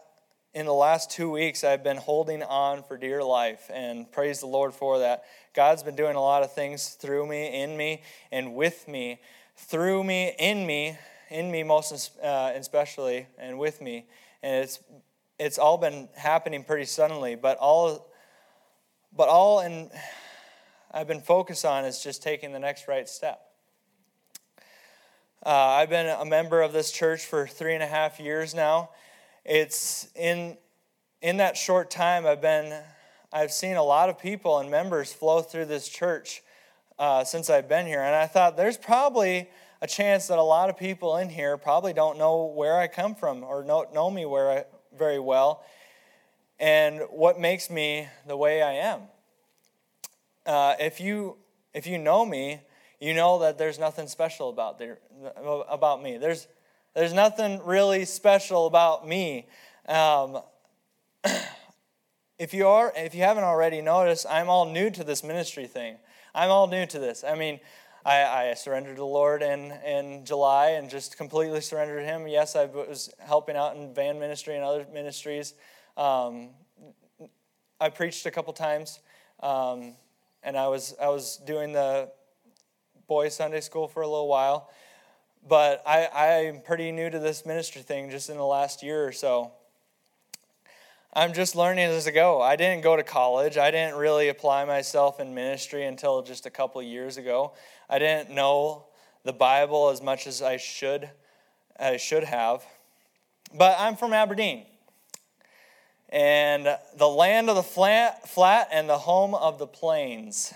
in 0.53 0.65
the 0.65 0.74
last 0.74 1.10
two 1.10 1.31
weeks, 1.31 1.63
I've 1.63 1.86
been 1.86 1.96
holding 1.96 2.43
on 2.43 2.84
for 2.84 2.98
dear 2.98 3.24
life, 3.24 3.72
and 3.74 4.12
praise 4.12 4.41
the 4.41 4.48
Lord 4.48 4.74
for 4.74 5.00
that. 5.00 5.24
God's 5.53 5.84
been 5.84 5.96
doing 5.96 6.17
a 6.17 6.22
lot 6.22 6.43
of 6.43 6.51
things 6.51 6.89
through 6.89 7.27
me, 7.27 7.62
in 7.62 7.77
me, 7.77 8.01
and 8.29 8.53
with 8.53 8.89
me. 8.89 9.22
Through 9.55 10.03
me, 10.03 10.36
in 10.38 10.67
me, 10.67 10.98
in 11.29 11.50
me 11.50 11.63
most 11.63 12.12
uh, 12.22 12.51
especially, 12.55 13.25
and 13.38 13.58
with 13.58 13.79
me. 13.79 14.05
And 14.43 14.65
it's 14.65 14.79
it's 15.39 15.58
all 15.58 15.77
been 15.77 16.10
happening 16.17 16.65
pretty 16.65 16.86
suddenly, 16.86 17.36
but 17.36 17.58
all 17.58 18.12
but 19.15 19.29
all 19.29 19.62
in 19.62 19.89
I've 20.93 21.07
been 21.07 21.21
focused 21.21 21.63
on 21.63 21.86
is 21.86 22.03
just 22.03 22.21
taking 22.21 22.51
the 22.51 22.60
next 22.60 22.89
right 22.89 23.07
step. 23.07 23.41
Uh, 25.45 25.50
I've 25.50 25.89
been 25.89 26.07
a 26.07 26.25
member 26.25 26.62
of 26.62 26.74
this 26.74 26.91
church 26.91 27.25
for 27.25 27.48
three 27.48 27.74
and 27.74 27.81
a 27.81 27.88
half 27.88 28.19
years 28.19 28.53
now. 28.53 28.89
It's 29.45 30.10
in 30.15 30.57
in 31.21 31.38
that 31.38 31.55
short 31.55 31.89
time 31.89 32.25
I've 32.25 32.41
been 32.41 32.77
I've 33.31 33.53
seen 33.53 33.77
a 33.77 33.83
lot 33.83 34.10
of 34.10 34.19
people 34.19 34.60
and 34.60 34.69
members 34.69 35.13
flow 35.13 35.41
through 35.41 35.65
this 35.65 35.88
church 35.88 36.43
uh, 37.00 37.24
since 37.24 37.50
I've 37.50 37.69
been 37.69 37.86
here, 37.86 38.01
and 38.01 38.13
I 38.13 38.27
thought 38.27 38.57
there's 38.57 38.77
probably 38.77 39.50
a 39.81 39.88
chance 39.88 40.27
that 40.27 40.38
a 40.38 40.43
lot 40.43 40.69
of 40.69 40.77
people 40.77 41.15
in 41.17 41.29
here 41.29 41.55
probably 41.55 41.93
don't 41.93 42.17
know 42.17 42.51
where 42.53 42.77
I 42.77 42.88
come 42.88 43.15
from 43.15 43.43
or 43.43 43.63
know, 43.63 43.88
know 43.93 44.12
me 44.12 44.25
where 44.25 44.51
I, 44.51 44.65
very 44.95 45.19
well, 45.19 45.63
and 46.60 47.00
what 47.10 47.39
makes 47.39 47.69
me 47.69 48.10
the 48.27 48.36
way 48.36 48.62
I 48.62 48.74
am. 48.74 49.03
Uh, 50.45 50.75
if 50.79 51.00
you 51.00 51.38
if 51.74 51.88
you 51.88 51.98
know 51.98 52.25
me, 52.25 52.62
you 53.00 53.13
know 53.13 53.39
that 53.39 53.57
there's 53.57 53.79
nothing 53.79 54.07
special 54.07 54.50
about 54.50 54.79
there 54.79 55.00
about 55.69 56.01
me. 56.01 56.17
There's 56.17 56.48
there's 56.95 57.13
nothing 57.13 57.62
really 57.63 58.05
special 58.05 58.67
about 58.67 59.07
me. 59.07 59.48
Um, 59.88 60.41
if 62.39 62.53
you 62.53 62.67
are 62.67 62.91
if 62.95 63.15
you 63.15 63.21
haven't 63.21 63.43
already 63.43 63.81
noticed, 63.81 64.25
I'm 64.29 64.50
all 64.50 64.65
new 64.71 64.89
to 64.91 65.03
this 65.03 65.24
ministry 65.24 65.67
thing. 65.67 65.98
I'm 66.33 66.50
all 66.50 66.67
new 66.67 66.86
to 66.86 67.00
this. 67.00 67.24
I 67.24 67.36
mean, 67.36 67.60
I, 68.05 68.24
I 68.24 68.53
surrendered 68.55 68.95
to 68.95 69.01
the 69.01 69.05
Lord 69.05 69.43
in, 69.43 69.71
in 69.86 70.25
July 70.25 70.69
and 70.69 70.89
just 70.89 71.17
completely 71.17 71.62
surrendered 71.62 72.03
Him. 72.03 72.27
Yes, 72.27 72.55
I 72.55 72.65
was 72.65 73.13
helping 73.19 73.55
out 73.55 73.75
in 73.75 73.93
van 73.93 74.19
ministry 74.19 74.55
and 74.55 74.63
other 74.63 74.86
ministries. 74.91 75.53
Um, 75.98 76.50
I 77.79 77.89
preached 77.89 78.25
a 78.25 78.31
couple 78.31 78.53
times, 78.53 79.00
um, 79.41 79.93
and 80.43 80.57
I 80.57 80.67
was 80.67 80.95
I 81.01 81.10
was 81.10 81.38
doing 81.38 81.71
the 81.71 82.12
boys' 83.07 83.36
Sunday 83.36 83.62
school 83.62 83.88
for 83.88 84.01
a 84.01 84.07
little 84.07 84.27
while. 84.27 84.69
But 85.48 85.81
I, 85.88 86.07
I'm 86.07 86.62
pretty 86.62 86.91
new 86.91 87.10
to 87.10 87.17
this 87.17 87.45
ministry 87.45 87.81
thing 87.81 88.12
just 88.12 88.29
in 88.29 88.38
the 88.38 88.45
last 88.45 88.83
year 88.83 89.07
or 89.07 89.12
so. 89.12 89.53
I'm 91.13 91.33
just 91.33 91.55
learning 91.55 91.86
as 91.86 92.07
I 92.07 92.12
go. 92.12 92.41
I 92.41 92.55
didn't 92.55 92.83
go 92.83 92.95
to 92.95 93.03
college. 93.03 93.57
I 93.57 93.71
didn't 93.71 93.98
really 93.98 94.29
apply 94.29 94.65
myself 94.65 95.19
in 95.19 95.33
ministry 95.33 95.83
until 95.83 96.21
just 96.21 96.45
a 96.45 96.50
couple 96.50 96.81
years 96.81 97.17
ago. 97.17 97.53
I 97.89 98.00
didn't 98.00 98.29
know 98.29 98.86
the 99.25 99.33
Bible 99.33 99.89
as 99.89 100.01
much 100.01 100.27
as 100.27 100.41
I 100.41 100.57
should 100.57 101.10
I 101.79 101.98
should 101.98 102.24
have. 102.24 102.63
But 103.53 103.75
I'm 103.79 103.95
from 103.95 104.13
Aberdeen. 104.13 104.65
And 106.11 106.77
the 106.97 107.07
land 107.07 107.49
of 107.49 107.55
the 107.55 107.63
flat, 107.63 108.27
flat 108.27 108.67
and 108.71 108.89
the 108.89 108.97
home 108.97 109.33
of 109.33 109.59
the 109.59 109.67
plains 109.67 110.53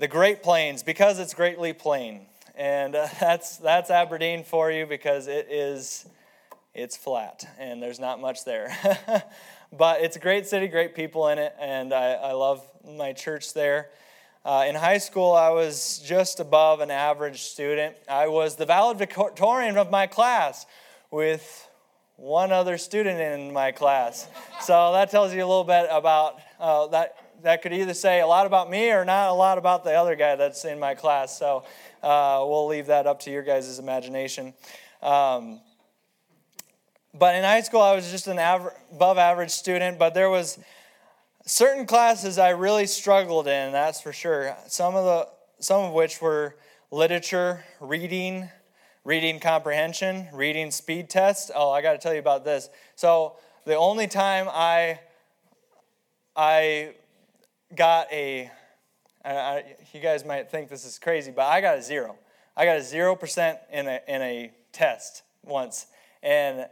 the 0.00 0.08
Great 0.08 0.42
Plains 0.42 0.82
because 0.82 1.18
it's 1.18 1.34
greatly 1.34 1.74
plain. 1.74 2.22
And 2.56 2.96
uh, 2.96 3.06
that's, 3.20 3.58
that's 3.58 3.90
Aberdeen 3.90 4.42
for 4.44 4.72
you 4.72 4.86
because 4.86 5.28
it 5.28 5.46
is, 5.50 6.08
it's 6.74 6.96
flat 6.96 7.46
and 7.58 7.82
there's 7.82 8.00
not 8.00 8.20
much 8.20 8.44
there. 8.44 8.74
but 9.72 10.00
it's 10.00 10.16
a 10.16 10.18
great 10.18 10.46
city, 10.46 10.66
great 10.68 10.94
people 10.94 11.28
in 11.28 11.38
it, 11.38 11.54
and 11.60 11.92
I, 11.92 12.12
I 12.14 12.32
love 12.32 12.66
my 12.84 13.12
church 13.12 13.52
there. 13.52 13.90
Uh, 14.42 14.64
in 14.66 14.74
high 14.74 14.96
school, 14.96 15.32
I 15.32 15.50
was 15.50 16.02
just 16.02 16.40
above 16.40 16.80
an 16.80 16.90
average 16.90 17.42
student. 17.42 17.94
I 18.08 18.28
was 18.28 18.56
the 18.56 18.64
valedictorian 18.64 19.76
of 19.76 19.90
my 19.90 20.06
class 20.06 20.64
with 21.10 21.68
one 22.20 22.52
other 22.52 22.76
student 22.76 23.18
in 23.18 23.50
my 23.50 23.72
class. 23.72 24.28
So 24.60 24.92
that 24.92 25.10
tells 25.10 25.32
you 25.32 25.40
a 25.40 25.48
little 25.48 25.64
bit 25.64 25.88
about 25.90 26.38
uh, 26.60 26.86
that 26.88 27.16
that 27.42 27.62
could 27.62 27.72
either 27.72 27.94
say 27.94 28.20
a 28.20 28.26
lot 28.26 28.44
about 28.44 28.70
me 28.70 28.90
or 28.90 29.06
not 29.06 29.30
a 29.30 29.32
lot 29.32 29.56
about 29.56 29.84
the 29.84 29.94
other 29.94 30.14
guy 30.14 30.36
that's 30.36 30.66
in 30.66 30.78
my 30.78 30.94
class. 30.94 31.38
So 31.38 31.64
uh, 32.02 32.44
we'll 32.46 32.66
leave 32.66 32.86
that 32.86 33.06
up 33.06 33.20
to 33.20 33.30
your 33.30 33.42
guys' 33.42 33.78
imagination. 33.78 34.52
Um, 35.00 35.60
but 37.14 37.34
in 37.34 37.42
high 37.42 37.62
school, 37.62 37.80
I 37.80 37.94
was 37.94 38.10
just 38.10 38.26
an 38.26 38.38
above 38.38 39.16
average 39.16 39.50
student, 39.50 39.98
but 39.98 40.12
there 40.12 40.28
was 40.28 40.58
certain 41.46 41.86
classes 41.86 42.36
I 42.38 42.50
really 42.50 42.86
struggled 42.86 43.48
in, 43.48 43.72
that's 43.72 44.02
for 44.02 44.12
sure. 44.12 44.54
Some 44.68 44.94
of 44.94 45.06
the 45.06 45.28
some 45.62 45.86
of 45.86 45.92
which 45.94 46.20
were 46.20 46.56
literature, 46.90 47.64
reading, 47.80 48.50
reading 49.04 49.40
comprehension, 49.40 50.28
reading 50.32 50.70
speed 50.70 51.08
test. 51.10 51.50
Oh, 51.54 51.70
I 51.70 51.82
got 51.82 51.92
to 51.92 51.98
tell 51.98 52.12
you 52.12 52.20
about 52.20 52.44
this. 52.44 52.68
So 52.96 53.36
the 53.64 53.76
only 53.76 54.06
time 54.06 54.48
I 54.50 55.00
I 56.36 56.94
got 57.74 58.10
a, 58.12 58.50
you 59.92 60.00
guys 60.00 60.24
might 60.24 60.50
think 60.50 60.68
this 60.68 60.84
is 60.84 60.98
crazy, 60.98 61.30
but 61.30 61.46
I 61.46 61.60
got 61.60 61.78
a 61.78 61.82
zero. 61.82 62.16
I 62.56 62.64
got 62.64 62.76
a 62.76 62.80
0% 62.80 63.58
in 63.72 63.86
a, 63.86 64.00
in 64.08 64.22
a 64.22 64.50
test 64.72 65.22
once. 65.42 65.86
And, 66.22 66.66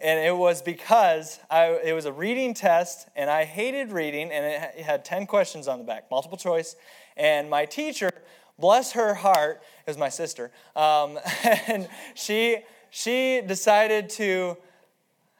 and 0.00 0.24
it 0.24 0.36
was 0.36 0.62
because 0.62 1.38
I, 1.50 1.80
it 1.84 1.92
was 1.92 2.04
a 2.04 2.12
reading 2.12 2.54
test, 2.54 3.08
and 3.16 3.30
I 3.30 3.44
hated 3.44 3.92
reading, 3.92 4.30
and 4.30 4.44
it 4.44 4.84
had 4.84 5.04
10 5.04 5.26
questions 5.26 5.68
on 5.68 5.78
the 5.78 5.84
back, 5.84 6.10
multiple 6.10 6.38
choice. 6.38 6.76
And 7.16 7.48
my 7.48 7.64
teacher, 7.64 8.10
bless 8.58 8.92
her 8.92 9.14
heart, 9.14 9.62
is 9.86 9.96
my 9.96 10.08
sister, 10.08 10.50
um, 10.74 11.18
and 11.66 11.88
she, 12.14 12.58
she 12.90 13.42
decided 13.46 14.10
to 14.10 14.56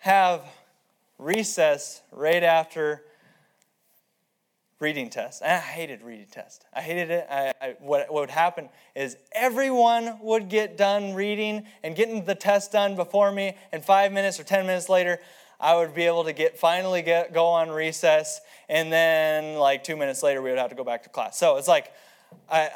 have 0.01 0.43
recess 1.19 2.03
right 2.13 2.43
after 2.43 3.03
reading 4.79 5.09
test. 5.09 5.43
And 5.43 5.53
I 5.53 5.59
hated 5.59 6.03
reading 6.03 6.27
test. 6.31 6.65
I 6.75 6.83
hated 6.83 7.11
it. 7.11 7.27
I, 7.31 7.53
I, 7.61 7.77
what, 7.81 8.13
what 8.13 8.21
would 8.21 8.31
happen 8.31 8.69
is 8.95 9.17
everyone 9.33 10.19
would 10.21 10.49
get 10.49 10.77
done 10.77 11.15
reading 11.15 11.65
and 11.83 11.97
getting 11.97 12.25
the 12.25 12.35
test 12.35 12.73
done 12.73 12.97
before 12.97 13.33
me, 13.33 13.57
and 13.73 13.85
five 13.85 14.13
minutes 14.13 14.39
or 14.39 14.45
ten 14.45 14.67
minutes 14.67 14.89
later, 14.89 15.19
I 15.59 15.77
would 15.77 15.95
be 15.95 16.03
able 16.03 16.25
to 16.25 16.35
get 16.35 16.59
finally 16.59 17.01
get 17.01 17.33
go 17.33 17.47
on 17.47 17.71
recess, 17.71 18.41
and 18.69 18.93
then 18.93 19.57
like 19.57 19.85
two 19.85 19.97
minutes 19.97 20.23
later, 20.23 20.43
we 20.43 20.51
would 20.51 20.59
have 20.59 20.71
to 20.71 20.77
go 20.77 20.85
back 20.85 21.05
to 21.05 21.09
class. 21.09 21.39
So 21.39 21.57
it's 21.57 21.69
like 21.69 21.93
I. 22.51 22.71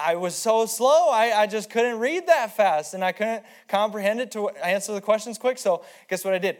I 0.00 0.14
was 0.14 0.36
so 0.36 0.66
slow, 0.66 1.08
I, 1.10 1.32
I 1.36 1.46
just 1.48 1.68
couldn't 1.68 1.98
read 1.98 2.28
that 2.28 2.56
fast 2.56 2.94
and 2.94 3.02
I 3.02 3.10
couldn't 3.10 3.42
comprehend 3.66 4.20
it 4.20 4.30
to 4.30 4.48
answer 4.50 4.94
the 4.94 5.00
questions 5.00 5.36
quick. 5.36 5.58
So, 5.58 5.84
guess 6.08 6.24
what 6.24 6.32
I 6.32 6.38
did? 6.38 6.58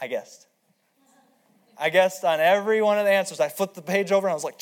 I 0.00 0.08
guessed. 0.08 0.48
I 1.78 1.90
guessed 1.90 2.24
on 2.24 2.40
every 2.40 2.82
one 2.82 2.98
of 2.98 3.04
the 3.04 3.12
answers. 3.12 3.38
I 3.38 3.48
flipped 3.48 3.76
the 3.76 3.82
page 3.82 4.10
over 4.10 4.26
and 4.26 4.32
I 4.32 4.34
was 4.34 4.42
like, 4.42 4.60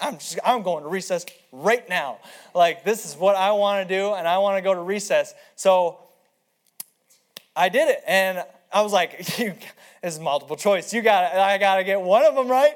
I'm, 0.00 0.14
just, 0.14 0.38
I'm 0.44 0.62
going 0.62 0.82
to 0.82 0.88
recess 0.88 1.26
right 1.52 1.86
now. 1.88 2.18
Like, 2.54 2.84
this 2.84 3.04
is 3.04 3.16
what 3.16 3.36
I 3.36 3.52
want 3.52 3.86
to 3.86 3.94
do, 3.94 4.14
and 4.14 4.26
I 4.26 4.38
want 4.38 4.56
to 4.56 4.62
go 4.62 4.74
to 4.74 4.80
recess. 4.80 5.34
So 5.56 5.98
I 7.54 7.68
did 7.68 7.88
it. 7.88 8.02
And 8.06 8.42
I 8.72 8.82
was 8.82 8.92
like, 8.92 9.18
this 9.26 9.54
is 10.02 10.18
multiple 10.18 10.56
choice. 10.56 10.92
You 10.92 11.02
got. 11.02 11.34
I 11.34 11.58
got 11.58 11.76
to 11.76 11.84
get 11.84 12.00
one 12.00 12.24
of 12.24 12.34
them 12.34 12.48
right. 12.48 12.74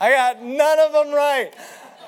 I 0.00 0.10
got 0.12 0.42
none 0.42 0.78
of 0.78 0.92
them 0.94 1.12
right. 1.12 1.52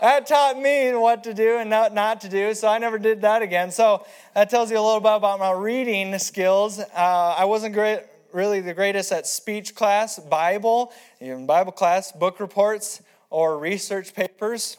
That 0.00 0.26
taught 0.26 0.58
me 0.58 0.94
what 0.94 1.22
to 1.24 1.34
do 1.34 1.58
and 1.58 1.68
not, 1.68 1.92
not 1.92 2.22
to 2.22 2.28
do, 2.30 2.54
so 2.54 2.66
I 2.66 2.78
never 2.78 2.98
did 2.98 3.20
that 3.20 3.42
again. 3.42 3.70
So 3.70 4.06
that 4.34 4.48
tells 4.48 4.70
you 4.70 4.78
a 4.78 4.80
little 4.80 5.00
bit 5.00 5.12
about 5.12 5.38
my 5.38 5.52
reading 5.52 6.18
skills. 6.18 6.78
Uh, 6.78 7.34
I 7.38 7.44
wasn't 7.44 7.74
great, 7.74 8.00
really 8.32 8.60
the 8.62 8.72
greatest 8.72 9.12
at 9.12 9.26
speech 9.26 9.74
class, 9.74 10.18
Bible, 10.18 10.90
even 11.20 11.44
Bible 11.44 11.70
class, 11.70 12.12
book 12.12 12.40
reports, 12.40 13.02
or 13.28 13.58
research 13.58 14.14
papers. 14.14 14.78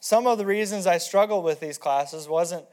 Some 0.00 0.26
of 0.26 0.38
the 0.38 0.46
reasons 0.46 0.86
I 0.86 0.96
struggled 0.96 1.44
with 1.44 1.60
these 1.60 1.76
classes 1.76 2.26
wasn't 2.26 2.64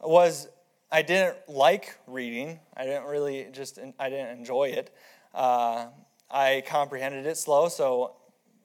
was 0.00 0.48
I 0.90 1.02
didn't 1.02 1.36
like 1.48 1.96
reading. 2.08 2.58
I 2.76 2.84
didn't 2.84 3.06
really 3.06 3.46
just 3.52 3.78
I 4.00 4.10
didn't 4.10 4.38
enjoy 4.38 4.70
it. 4.70 4.92
Uh, 5.34 5.86
I 6.30 6.62
comprehended 6.66 7.26
it 7.26 7.36
slow, 7.36 7.68
so 7.68 8.16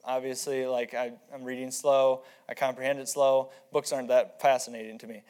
obviously 0.06 0.66
like 0.66 0.94
I, 0.94 1.12
I'm 1.34 1.44
reading 1.44 1.72
slow. 1.72 2.24
I 2.48 2.54
comprehend 2.54 3.00
it 3.00 3.10
slow. 3.10 3.52
Books 3.72 3.92
aren't 3.92 4.10
that 4.10 4.42
fascinating 4.42 4.98
to 5.00 5.08
me. 5.08 5.24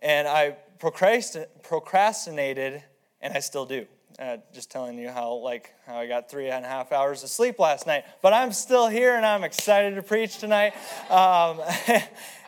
And 0.00 0.26
I 0.26 0.56
procrastinated, 0.78 2.82
and 3.20 3.34
I 3.34 3.40
still 3.40 3.66
do. 3.66 3.86
Uh, 4.18 4.38
just 4.52 4.70
telling 4.70 4.98
you 4.98 5.08
how 5.08 5.34
like 5.34 5.72
how 5.86 5.96
I 5.96 6.06
got 6.06 6.30
three 6.30 6.50
and 6.50 6.64
a 6.64 6.68
half 6.68 6.92
hours 6.92 7.22
of 7.22 7.30
sleep 7.30 7.58
last 7.58 7.86
night. 7.86 8.04
But 8.20 8.32
I'm 8.32 8.52
still 8.52 8.88
here, 8.88 9.14
and 9.14 9.24
I'm 9.24 9.44
excited 9.44 9.94
to 9.94 10.02
preach 10.02 10.38
tonight. 10.38 10.74
Um, 11.08 11.60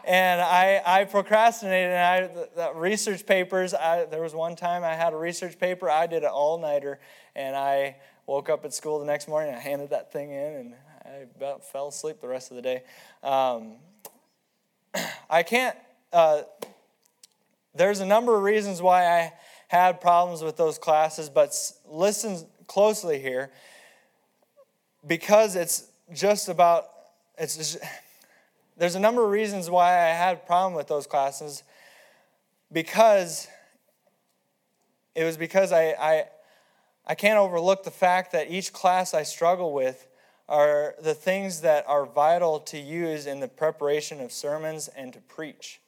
and 0.05 0.40
I, 0.40 0.83
I 0.85 1.05
procrastinated. 1.05 1.92
And 1.92 1.99
I 1.99 2.27
the, 2.27 2.49
the 2.57 2.73
research 2.75 3.25
papers. 3.25 3.75
I, 3.75 4.07
there 4.07 4.23
was 4.23 4.35
one 4.35 4.57
time 4.57 4.85
I 4.85 4.95
had 4.95 5.12
a 5.12 5.16
research 5.16 5.59
paper. 5.59 5.88
I 5.88 6.07
did 6.07 6.25
an 6.25 6.31
all 6.31 6.59
nighter, 6.59 6.99
and 7.35 7.57
I 7.57 7.97
woke 8.33 8.49
up 8.49 8.64
at 8.64 8.73
school 8.73 8.99
the 8.99 9.05
next 9.05 9.29
morning. 9.29 9.55
I 9.55 9.59
handed 9.59 9.90
that 9.90 10.11
thing 10.11 10.31
in, 10.31 10.55
and 10.55 10.75
I 11.05 11.27
about 11.37 11.71
fell 11.71 11.88
asleep 11.88 12.23
the 12.23 12.29
rest 12.29 12.51
of 12.51 12.57
the 12.57 12.62
day. 12.62 12.83
Um, 13.23 13.75
I 15.29 15.42
can't. 15.42 15.77
Uh, 16.14 16.45
there's 17.75 18.01
a 18.01 18.07
number 18.07 18.35
of 18.35 18.42
reasons 18.42 18.81
why 18.81 19.05
I 19.05 19.35
had 19.68 20.01
problems 20.01 20.42
with 20.42 20.57
those 20.57 20.79
classes, 20.79 21.29
but 21.29 21.55
listen 21.87 22.47
closely 22.66 23.21
here 23.21 23.51
because 25.07 25.55
it's 25.55 25.90
just 26.14 26.49
about 26.49 26.87
it's 27.37 27.59
just, 27.59 27.79
there's 28.79 28.95
a 28.95 29.01
number 29.01 29.23
of 29.23 29.31
reasons 29.31 29.68
why 29.68 29.90
I 29.90 30.09
had 30.09 30.38
a 30.38 30.47
problem 30.47 30.73
with 30.73 30.87
those 30.87 31.07
classes 31.07 31.64
because 32.73 33.47
it 35.14 35.25
was 35.25 35.37
because 35.37 35.71
I, 35.71 35.90
I 36.01 36.25
I 37.07 37.15
can't 37.15 37.38
overlook 37.38 37.83
the 37.83 37.91
fact 37.91 38.33
that 38.33 38.51
each 38.51 38.73
class 38.73 39.12
I 39.12 39.23
struggle 39.25 39.73
with 39.73 40.07
are 40.49 40.95
the 41.03 41.15
things 41.15 41.62
that 41.62 41.85
are 41.88 42.05
vital 42.05 42.61
to 42.61 42.79
use 42.79 43.27
in 43.27 43.41
the 43.41 43.49
preparation 43.49 44.21
of 44.21 44.33
sermons 44.33 44.88
and 44.88 45.12
to 45.12 45.21
preach. 45.21 45.81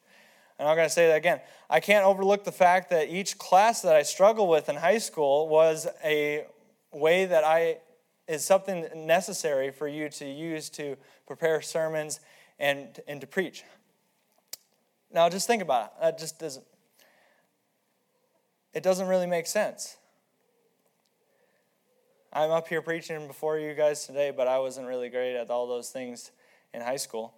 And 0.57 0.67
I'm 0.67 0.75
going 0.75 0.87
to 0.87 0.93
say 0.93 1.07
that 1.07 1.17
again. 1.17 1.41
I 1.69 1.79
can't 1.79 2.05
overlook 2.05 2.43
the 2.43 2.51
fact 2.51 2.89
that 2.89 3.09
each 3.09 3.37
class 3.37 3.81
that 3.81 3.95
I 3.95 4.03
struggled 4.03 4.49
with 4.49 4.69
in 4.69 4.75
high 4.75 4.97
school 4.97 5.47
was 5.47 5.87
a 6.03 6.45
way 6.91 7.25
that 7.25 7.43
I 7.43 7.77
is 8.27 8.43
something 8.43 8.87
necessary 8.95 9.71
for 9.71 9.87
you 9.87 10.09
to 10.09 10.25
use 10.25 10.69
to 10.71 10.97
prepare 11.27 11.61
sermons 11.61 12.19
and, 12.57 12.99
and 13.07 13.21
to 13.21 13.27
preach. 13.27 13.63
Now, 15.11 15.29
just 15.29 15.45
think 15.47 15.61
about 15.61 15.85
it. 15.85 15.91
That 16.01 16.17
just 16.17 16.39
doesn't. 16.39 16.65
It 18.73 18.83
doesn't 18.83 19.07
really 19.07 19.27
make 19.27 19.47
sense. 19.47 19.95
I'm 22.35 22.51
up 22.51 22.67
here 22.67 22.81
preaching 22.81 23.27
before 23.27 23.57
you 23.57 23.73
guys 23.73 24.05
today, 24.05 24.29
but 24.29 24.45
I 24.45 24.59
wasn't 24.59 24.87
really 24.87 25.07
great 25.07 25.37
at 25.37 25.49
all 25.49 25.67
those 25.67 25.89
things 25.89 26.31
in 26.73 26.81
high 26.81 26.97
school. 26.97 27.33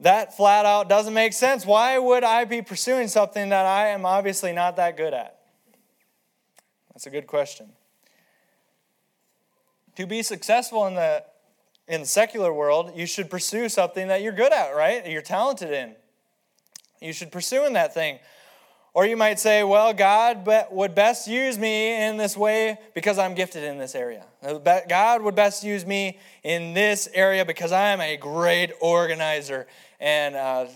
That 0.00 0.34
flat 0.34 0.64
out 0.64 0.88
doesn't 0.88 1.12
make 1.12 1.34
sense. 1.34 1.66
Why 1.66 1.98
would 1.98 2.24
I 2.24 2.46
be 2.46 2.62
pursuing 2.62 3.08
something 3.08 3.50
that 3.50 3.66
I 3.66 3.88
am 3.88 4.06
obviously 4.06 4.52
not 4.52 4.76
that 4.76 4.96
good 4.96 5.12
at? 5.12 5.38
That's 6.94 7.04
a 7.04 7.10
good 7.10 7.26
question. 7.26 7.68
To 9.96 10.06
be 10.06 10.22
successful 10.22 10.86
in 10.86 10.94
the 10.94 11.22
in 11.86 12.00
the 12.00 12.06
secular 12.06 12.54
world, 12.54 12.92
you 12.96 13.04
should 13.04 13.28
pursue 13.28 13.68
something 13.68 14.08
that 14.08 14.22
you're 14.22 14.32
good 14.32 14.54
at, 14.54 14.70
right? 14.70 15.06
You're 15.06 15.20
talented 15.20 15.72
in. 15.72 15.94
You 17.02 17.12
should 17.12 17.30
pursue 17.30 17.66
in 17.66 17.74
that 17.74 17.92
thing. 17.92 18.18
Or 18.94 19.06
you 19.06 19.16
might 19.16 19.40
say, 19.40 19.64
well, 19.64 19.94
God 19.94 20.46
would 20.70 20.94
best 20.94 21.26
use 21.26 21.58
me 21.58 22.06
in 22.06 22.18
this 22.18 22.36
way 22.36 22.76
because 22.94 23.18
I'm 23.18 23.34
gifted 23.34 23.64
in 23.64 23.78
this 23.78 23.94
area. 23.94 24.26
God 24.88 25.22
would 25.22 25.34
best 25.34 25.64
use 25.64 25.86
me 25.86 26.18
in 26.42 26.74
this 26.74 27.08
area 27.14 27.46
because 27.46 27.72
I'm 27.72 28.02
a 28.02 28.18
great 28.18 28.70
organizer. 28.82 29.66
And 29.98 30.36
uh, 30.36 30.66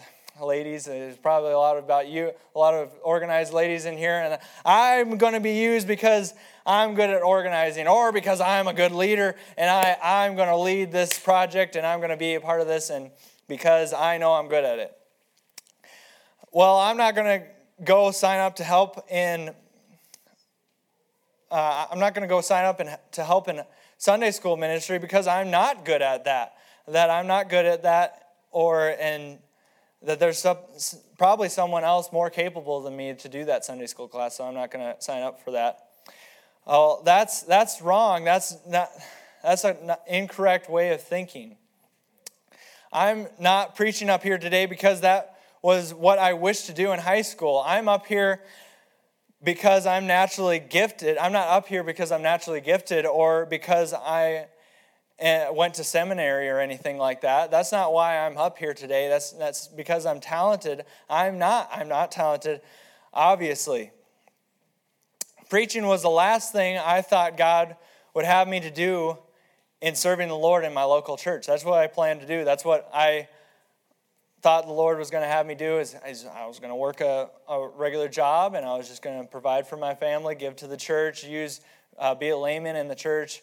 ladies, 0.42 0.86
there's 0.86 1.18
probably 1.18 1.52
a 1.52 1.58
lot 1.58 1.76
about 1.76 2.08
you, 2.08 2.32
a 2.54 2.58
lot 2.58 2.72
of 2.72 2.90
organized 3.02 3.52
ladies 3.52 3.84
in 3.84 3.98
here. 3.98 4.18
And 4.18 4.38
I'm 4.64 5.18
going 5.18 5.34
to 5.34 5.40
be 5.40 5.52
used 5.52 5.86
because 5.86 6.32
I'm 6.64 6.94
good 6.94 7.10
at 7.10 7.22
organizing 7.22 7.86
or 7.86 8.12
because 8.12 8.40
I'm 8.40 8.66
a 8.66 8.72
good 8.72 8.92
leader 8.92 9.36
and 9.58 9.68
I, 9.68 9.98
I'm 10.02 10.36
going 10.36 10.48
to 10.48 10.56
lead 10.56 10.90
this 10.90 11.18
project 11.18 11.76
and 11.76 11.86
I'm 11.86 11.98
going 11.98 12.10
to 12.10 12.16
be 12.16 12.34
a 12.34 12.40
part 12.40 12.62
of 12.62 12.66
this 12.66 12.88
and 12.88 13.10
because 13.46 13.92
I 13.92 14.16
know 14.16 14.32
I'm 14.32 14.48
good 14.48 14.64
at 14.64 14.78
it. 14.78 14.96
Well, 16.50 16.78
I'm 16.78 16.96
not 16.96 17.14
going 17.14 17.40
to 17.40 17.46
go 17.84 18.10
sign 18.10 18.40
up 18.40 18.56
to 18.56 18.64
help 18.64 19.10
in, 19.10 19.50
uh, 21.50 21.86
I'm 21.90 21.98
not 21.98 22.14
going 22.14 22.26
to 22.26 22.32
go 22.32 22.40
sign 22.40 22.64
up 22.64 22.80
in, 22.80 22.88
to 23.12 23.24
help 23.24 23.48
in 23.48 23.62
Sunday 23.98 24.30
school 24.30 24.56
ministry 24.56 24.98
because 24.98 25.26
I'm 25.26 25.50
not 25.50 25.84
good 25.84 26.02
at 26.02 26.24
that. 26.24 26.54
That 26.88 27.10
I'm 27.10 27.26
not 27.26 27.48
good 27.48 27.66
at 27.66 27.82
that, 27.82 28.28
or 28.52 28.94
and 29.00 29.38
that 30.02 30.20
there's 30.20 30.38
some, 30.38 30.58
probably 31.18 31.48
someone 31.48 31.82
else 31.82 32.12
more 32.12 32.30
capable 32.30 32.80
than 32.80 32.96
me 32.96 33.12
to 33.14 33.28
do 33.28 33.44
that 33.46 33.64
Sunday 33.64 33.86
school 33.86 34.06
class, 34.06 34.36
so 34.36 34.44
I'm 34.44 34.54
not 34.54 34.70
going 34.70 34.84
to 34.84 35.00
sign 35.02 35.22
up 35.22 35.42
for 35.42 35.50
that. 35.50 35.88
Oh, 36.64 37.02
that's 37.04 37.42
that's 37.42 37.82
wrong. 37.82 38.24
That's 38.24 38.56
not 38.68 38.90
that's 39.42 39.64
an 39.64 39.96
incorrect 40.06 40.70
way 40.70 40.92
of 40.92 41.00
thinking. 41.00 41.56
I'm 42.92 43.26
not 43.38 43.74
preaching 43.76 44.08
up 44.08 44.22
here 44.22 44.38
today 44.38 44.66
because 44.66 45.00
that 45.00 45.35
was 45.66 45.92
what 45.92 46.20
I 46.20 46.32
wished 46.32 46.66
to 46.66 46.72
do 46.72 46.92
in 46.92 47.00
high 47.00 47.22
school. 47.22 47.60
I'm 47.66 47.88
up 47.88 48.06
here 48.06 48.40
because 49.42 49.84
I'm 49.84 50.06
naturally 50.06 50.60
gifted. 50.60 51.18
I'm 51.18 51.32
not 51.32 51.48
up 51.48 51.66
here 51.66 51.82
because 51.82 52.12
I'm 52.12 52.22
naturally 52.22 52.60
gifted 52.60 53.04
or 53.04 53.46
because 53.46 53.92
I 53.92 54.46
eh, 55.18 55.50
went 55.50 55.74
to 55.74 55.82
seminary 55.82 56.48
or 56.48 56.60
anything 56.60 56.98
like 56.98 57.22
that. 57.22 57.50
That's 57.50 57.72
not 57.72 57.92
why 57.92 58.16
I'm 58.16 58.38
up 58.38 58.58
here 58.58 58.74
today. 58.74 59.08
That's 59.08 59.32
that's 59.32 59.66
because 59.66 60.06
I'm 60.06 60.20
talented. 60.20 60.84
I'm 61.10 61.36
not. 61.36 61.68
I'm 61.72 61.88
not 61.88 62.12
talented, 62.12 62.60
obviously. 63.12 63.90
preaching 65.50 65.84
was 65.84 66.02
the 66.02 66.10
last 66.10 66.52
thing 66.52 66.78
I 66.78 67.02
thought 67.02 67.36
God 67.36 67.74
would 68.14 68.24
have 68.24 68.46
me 68.46 68.60
to 68.60 68.70
do 68.70 69.18
in 69.80 69.96
serving 69.96 70.28
the 70.28 70.38
Lord 70.38 70.64
in 70.64 70.72
my 70.72 70.84
local 70.84 71.16
church. 71.16 71.44
That's 71.44 71.64
what 71.64 71.80
I 71.80 71.88
planned 71.88 72.20
to 72.20 72.26
do. 72.28 72.44
That's 72.44 72.64
what 72.64 72.88
I 72.94 73.26
thought 74.42 74.66
the 74.66 74.72
Lord 74.72 74.98
was 74.98 75.10
going 75.10 75.22
to 75.22 75.28
have 75.28 75.46
me 75.46 75.54
do 75.54 75.78
is, 75.78 75.94
I 75.94 76.46
was 76.46 76.58
going 76.58 76.70
to 76.70 76.76
work 76.76 77.00
a, 77.00 77.30
a, 77.48 77.68
regular 77.68 78.08
job 78.08 78.54
and 78.54 78.64
I 78.64 78.76
was 78.76 78.88
just 78.88 79.02
going 79.02 79.20
to 79.20 79.26
provide 79.26 79.66
for 79.66 79.76
my 79.76 79.94
family, 79.94 80.34
give 80.34 80.56
to 80.56 80.66
the 80.66 80.76
church, 80.76 81.24
use 81.24 81.60
uh, 81.98 82.14
be 82.14 82.28
a 82.28 82.36
layman 82.36 82.76
in 82.76 82.88
the 82.88 82.94
church, 82.94 83.42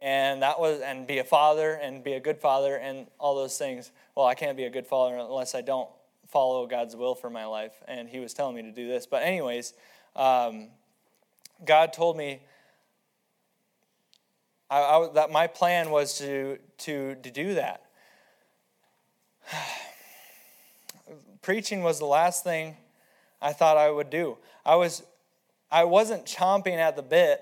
and 0.00 0.42
that 0.42 0.60
was 0.60 0.80
and 0.80 1.06
be 1.06 1.18
a 1.18 1.24
father 1.24 1.72
and 1.72 2.04
be 2.04 2.12
a 2.14 2.20
good 2.20 2.38
father 2.38 2.76
and 2.76 3.06
all 3.18 3.34
those 3.34 3.56
things. 3.56 3.90
Well, 4.14 4.26
I 4.26 4.34
can't 4.34 4.56
be 4.56 4.64
a 4.64 4.70
good 4.70 4.86
father 4.86 5.16
unless 5.16 5.54
I 5.54 5.60
don't 5.60 5.88
follow 6.28 6.66
God's 6.66 6.96
will 6.96 7.14
for 7.14 7.30
my 7.30 7.46
life, 7.46 7.72
and 7.88 8.08
He 8.08 8.20
was 8.20 8.34
telling 8.34 8.56
me 8.56 8.62
to 8.62 8.72
do 8.72 8.88
this. 8.88 9.06
But 9.06 9.22
anyways, 9.22 9.74
um, 10.16 10.68
God 11.64 11.92
told 11.92 12.16
me 12.16 12.40
I, 14.70 14.80
I, 14.80 15.08
that 15.14 15.30
my 15.30 15.46
plan 15.46 15.90
was 15.90 16.18
to 16.18 16.58
to 16.78 17.14
to 17.16 17.30
do 17.30 17.54
that. 17.54 17.86
Preaching 21.44 21.82
was 21.82 21.98
the 21.98 22.06
last 22.06 22.42
thing 22.42 22.74
I 23.42 23.52
thought 23.52 23.76
I 23.76 23.90
would 23.90 24.08
do. 24.08 24.38
I 24.64 24.76
was 24.76 25.02
I 25.70 25.84
wasn't 25.84 26.24
chomping 26.24 26.78
at 26.78 26.96
the 26.96 27.02
bit 27.02 27.38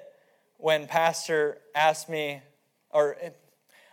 when 0.57 0.89
pastor 0.89 1.59
asked 1.73 2.09
me 2.09 2.43
or 2.91 3.17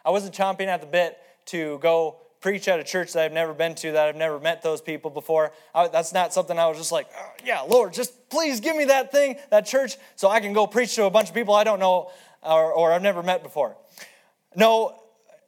I 0.04 0.10
wasn't 0.10 0.34
chomping 0.34 0.66
at 0.66 0.82
the 0.82 0.88
bit 0.88 1.16
to 1.48 1.78
go 1.78 2.22
preach 2.42 2.68
at 2.68 2.80
a 2.80 2.84
church 2.84 3.14
that 3.14 3.24
I've 3.24 3.34
never 3.34 3.54
been 3.54 3.76
to, 3.76 3.92
that 3.92 4.08
I've 4.08 4.16
never 4.16 4.40
met 4.40 4.64
those 4.64 4.82
people 4.82 5.12
before. 5.12 5.52
I, 5.76 5.90
that's 5.90 6.12
not 6.12 6.34
something 6.34 6.58
I 6.58 6.66
was 6.66 6.80
just 6.80 6.92
like, 6.92 7.08
oh, 7.16 7.32
yeah, 7.46 7.62
Lord, 7.62 7.94
just 7.94 8.32
please 8.32 8.62
give 8.62 8.76
me 8.76 8.86
that 8.86 9.12
thing, 9.12 9.36
that 9.52 9.68
church, 9.68 9.96
so 10.16 10.28
I 10.28 10.40
can 10.40 10.54
go 10.54 10.66
preach 10.66 10.96
to 10.96 11.04
a 11.04 11.12
bunch 11.12 11.30
of 11.30 11.36
people 11.36 11.54
I 11.54 11.64
don't 11.64 11.80
know 11.80 12.10
or, 12.42 12.74
or 12.74 12.94
I've 12.94 13.04
never 13.04 13.22
met 13.22 13.44
before. 13.44 13.78
No, 14.56 15.04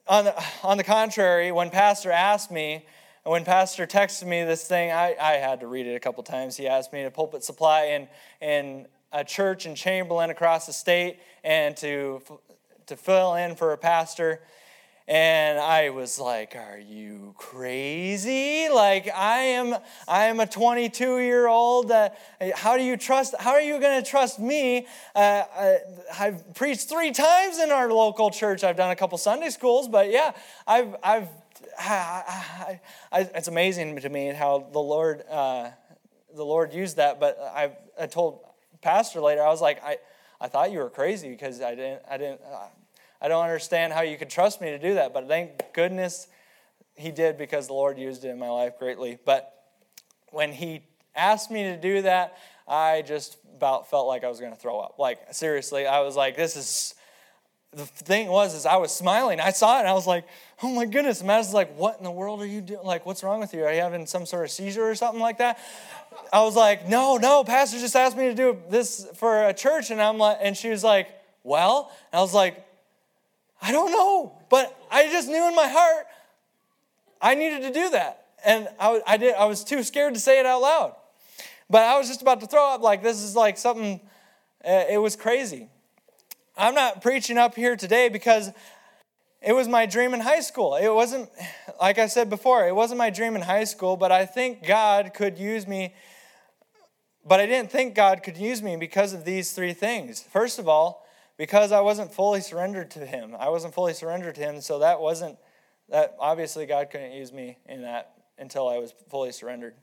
on 0.08 0.26
the, 0.26 0.43
on 0.62 0.78
the 0.78 0.84
contrary, 0.84 1.52
when 1.52 1.71
Pastor 1.71 2.12
asked 2.12 2.52
me, 2.52 2.86
and 3.23 3.31
when 3.31 3.45
Pastor 3.45 3.86
texted 3.86 4.25
me 4.27 4.43
this 4.43 4.67
thing, 4.67 4.91
I, 4.91 5.15
I 5.21 5.34
had 5.34 5.60
to 5.60 5.67
read 5.67 5.86
it 5.86 5.93
a 5.93 5.99
couple 5.99 6.23
times. 6.23 6.57
He 6.57 6.67
asked 6.67 6.91
me 6.91 7.03
to 7.03 7.12
pulpit 7.12 7.43
supply 7.43 7.84
in, 7.86 8.07
in 8.41 8.88
a 9.12 9.23
church 9.23 9.65
in 9.65 9.75
Chamberlain 9.75 10.29
across 10.29 10.65
the 10.65 10.73
state 10.73 11.19
and 11.43 11.77
to 11.77 12.21
to 12.88 12.97
fill 12.97 13.36
in 13.36 13.55
for 13.55 13.73
a 13.73 13.77
pastor. 13.77 14.41
And 15.07 15.60
I 15.60 15.89
was 15.89 16.19
like, 16.19 16.55
"Are 16.55 16.79
you 16.79 17.34
crazy? 17.38 18.69
Like 18.69 19.10
I 19.13 19.39
am, 19.39 19.75
I 20.07 20.25
am 20.25 20.39
a 20.39 20.45
22 20.45 21.19
year 21.19 21.47
old. 21.47 21.91
Uh, 21.91 22.10
how 22.55 22.77
do 22.77 22.84
you 22.84 22.97
trust? 22.97 23.36
How 23.39 23.51
are 23.51 23.62
you 23.62 23.79
going 23.79 24.01
to 24.01 24.10
trust 24.10 24.39
me? 24.39 24.88
Uh, 25.15 25.43
I, 25.57 25.77
have 26.12 26.53
preached 26.53 26.88
three 26.88 27.12
times 27.12 27.60
in 27.60 27.71
our 27.71 27.91
local 27.91 28.29
church. 28.29 28.63
I've 28.63 28.77
done 28.77 28.91
a 28.91 28.95
couple 28.95 29.17
Sunday 29.17 29.49
schools, 29.49 29.88
but 29.88 30.12
yeah, 30.12 30.31
I've, 30.67 30.95
I've, 31.03 31.27
I, 31.79 32.79
I, 33.12 33.19
it's 33.36 33.47
amazing 33.47 33.99
to 33.99 34.10
me 34.10 34.27
how 34.27 34.67
the 34.71 34.79
Lord, 34.79 35.23
uh, 35.29 35.69
the 36.36 36.43
Lord 36.43 36.73
used 36.73 36.97
that. 36.97 37.19
But 37.19 37.39
I, 37.39 37.71
I 37.99 38.07
told 38.07 38.41
Pastor 38.81 39.21
later, 39.21 39.43
I 39.43 39.49
was 39.49 39.62
like, 39.62 39.84
I, 39.84 39.97
I 40.39 40.47
thought 40.47 40.71
you 40.71 40.79
were 40.79 40.89
crazy 40.89 41.29
because 41.29 41.62
I 41.62 41.75
didn't, 41.75 42.01
I 42.10 42.17
didn't, 42.17 42.41
I 43.21 43.27
don't 43.27 43.43
understand 43.43 43.93
how 43.93 44.01
you 44.01 44.17
could 44.17 44.29
trust 44.29 44.62
me 44.62 44.69
to 44.71 44.79
do 44.79 44.95
that, 44.95 45.13
but 45.13 45.27
thank 45.27 45.73
goodness 45.73 46.27
he 46.95 47.12
did 47.12 47.38
because 47.38 47.67
the 47.67 47.73
Lord 47.73 47.97
used 47.97 48.25
it 48.25 48.29
in 48.29 48.39
my 48.39 48.49
life 48.49 48.79
greatly. 48.79 49.19
But 49.23 49.53
when 50.29 50.51
he 50.51 50.84
asked 51.15 51.51
me 51.51 51.63
to 51.63 51.77
do 51.77 52.01
that, 52.03 52.38
I 52.67 53.03
just 53.03 53.38
about 53.55 53.89
felt 53.89 54.07
like 54.07 54.23
I 54.23 54.27
was 54.27 54.39
going 54.39 54.53
to 54.53 54.60
throw 54.60 54.79
up. 54.79 54.97
Like 54.97 55.19
seriously, 55.34 55.86
I 55.86 55.99
was 56.01 56.15
like, 56.15 56.36
this 56.36 56.55
is. 56.55 56.95
The 57.73 57.86
thing 57.86 58.27
was, 58.27 58.53
is 58.53 58.65
I 58.65 58.75
was 58.75 58.93
smiling. 58.93 59.39
I 59.39 59.51
saw 59.51 59.77
it, 59.77 59.81
and 59.81 59.88
I 59.88 59.93
was 59.93 60.05
like, 60.05 60.25
"Oh 60.62 60.73
my 60.73 60.86
goodness!" 60.86 61.23
Was 61.23 61.53
like, 61.53 61.73
"What 61.77 61.97
in 61.99 62.03
the 62.03 62.12
world 62.12 62.41
are 62.41 62.45
you 62.45 62.60
doing? 62.60 62.84
Like, 62.84 63.05
what's 63.05 63.23
wrong 63.23 63.39
with 63.39 63.53
you? 63.53 63.63
Are 63.63 63.73
you 63.73 63.79
having 63.79 64.05
some 64.05 64.25
sort 64.25 64.43
of 64.43 64.51
seizure 64.51 64.84
or 64.84 64.95
something 64.95 65.21
like 65.21 65.38
that?" 65.38 65.57
I 66.34 66.41
was 66.41 66.57
like, 66.57 66.89
"No, 66.89 67.15
no, 67.15 67.45
Pastor 67.45 67.79
just 67.79 67.95
asked 67.95 68.17
me 68.17 68.25
to 68.25 68.36
do 68.36 68.57
this 68.69 69.07
for 69.15 69.47
a 69.47 69.53
church," 69.53 69.89
and 69.89 70.01
I'm 70.01 70.17
like, 70.17 70.38
and 70.41 70.57
she 70.57 70.69
was 70.69 70.84
like, 70.84 71.07
"Well," 71.43 71.89
and 72.12 72.19
I 72.19 72.21
was 72.21 72.34
like, 72.34 72.65
I 73.62 73.71
don't 73.71 73.91
know, 73.91 74.34
but 74.49 74.75
I 74.89 75.03
just 75.12 75.27
knew 75.27 75.47
in 75.47 75.55
my 75.55 75.67
heart 75.67 76.07
I 77.21 77.36
needed 77.36 77.62
to 77.62 77.71
do 77.71 77.91
that. 77.91 78.25
And 78.43 78.67
I, 78.79 79.01
I, 79.05 79.17
did, 79.17 79.36
I 79.36 79.45
was 79.45 79.63
too 79.63 79.84
scared 79.84 80.15
to 80.15 80.19
say 80.19 80.39
it 80.39 80.47
out 80.47 80.62
loud. 80.62 80.95
But 81.69 81.84
I 81.84 81.97
was 81.97 82.07
just 82.07 82.23
about 82.23 82.41
to 82.41 82.47
throw 82.47 82.73
up, 82.73 82.81
like, 82.81 83.03
this 83.03 83.21
is 83.21 83.36
like 83.36 83.57
something, 83.57 84.01
uh, 84.65 84.86
it 84.89 84.97
was 84.97 85.15
crazy. 85.15 85.69
I'm 86.62 86.76
not 86.76 87.02
preaching 87.02 87.39
up 87.39 87.56
here 87.56 87.76
today 87.76 88.08
because 88.08 88.52
it 89.41 89.52
was 89.52 89.67
my 89.67 89.88
dream 89.88 90.13
in 90.13 90.19
high 90.19 90.41
school. 90.41 90.76
It 90.76 90.93
wasn't, 90.93 91.28
like 91.82 91.97
I 91.97 92.06
said 92.06 92.30
before, 92.30 92.67
it 92.67 92.76
wasn't 92.76 93.00
my 93.00 93.10
dream 93.10 93.36
in 93.36 93.41
high 93.41 93.63
school, 93.63 93.97
but 93.97 94.12
I 94.12 94.28
think 94.28 94.67
God 94.67 95.15
could 95.15 95.39
use 95.39 95.67
me. 95.67 95.95
But 97.26 97.39
I 97.39 97.47
didn't 97.47 97.71
think 97.71 97.95
God 97.95 98.21
could 98.21 98.38
use 98.38 98.62
me 98.62 98.76
because 98.76 99.12
of 99.12 99.26
these 99.26 99.54
three 99.54 99.74
things. 99.74 100.21
First 100.21 100.60
of 100.60 100.67
all, 100.67 101.04
because 101.36 101.71
I 101.71 101.82
wasn't 101.82 102.13
fully 102.13 102.41
surrendered 102.41 102.91
to 102.91 103.08
Him. 103.08 103.36
I 103.39 103.50
wasn't 103.50 103.74
fully 103.74 103.95
surrendered 103.95 104.36
to 104.36 104.41
Him, 104.41 104.62
so 104.62 104.78
that 104.78 105.02
wasn't, 105.02 105.39
that 105.89 106.15
obviously 106.19 106.67
God 106.67 106.91
couldn't 106.91 107.13
use 107.13 107.34
me 107.34 107.58
in 107.65 107.82
that 107.82 108.13
until 108.38 108.69
I 108.69 108.78
was 108.78 108.93
fully 109.10 109.32
surrendered. 109.32 109.74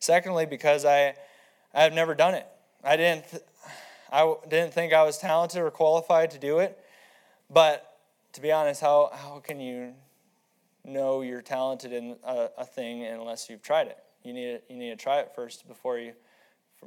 Secondly, 0.00 0.44
because 0.44 0.84
I, 0.84 1.14
I've 1.72 1.92
never 1.92 2.16
done 2.16 2.34
it. 2.34 2.48
I 2.82 2.96
didn't, 2.96 3.26
I 4.16 4.34
didn't 4.48 4.72
think 4.72 4.94
I 4.94 5.02
was 5.02 5.18
talented 5.18 5.60
or 5.60 5.70
qualified 5.70 6.30
to 6.30 6.38
do 6.38 6.60
it. 6.60 6.78
But 7.50 7.98
to 8.32 8.40
be 8.40 8.50
honest, 8.50 8.80
how, 8.80 9.10
how 9.12 9.40
can 9.40 9.60
you 9.60 9.92
know 10.86 11.20
you're 11.20 11.42
talented 11.42 11.92
in 11.92 12.16
a, 12.24 12.48
a 12.56 12.64
thing 12.64 13.04
unless 13.04 13.50
you've 13.50 13.60
tried 13.60 13.88
it? 13.88 13.98
You 14.22 14.32
need, 14.32 14.60
you 14.70 14.76
need 14.78 14.88
to 14.88 14.96
try 14.96 15.18
it 15.18 15.32
first 15.34 15.68
before 15.68 15.98
you 15.98 16.14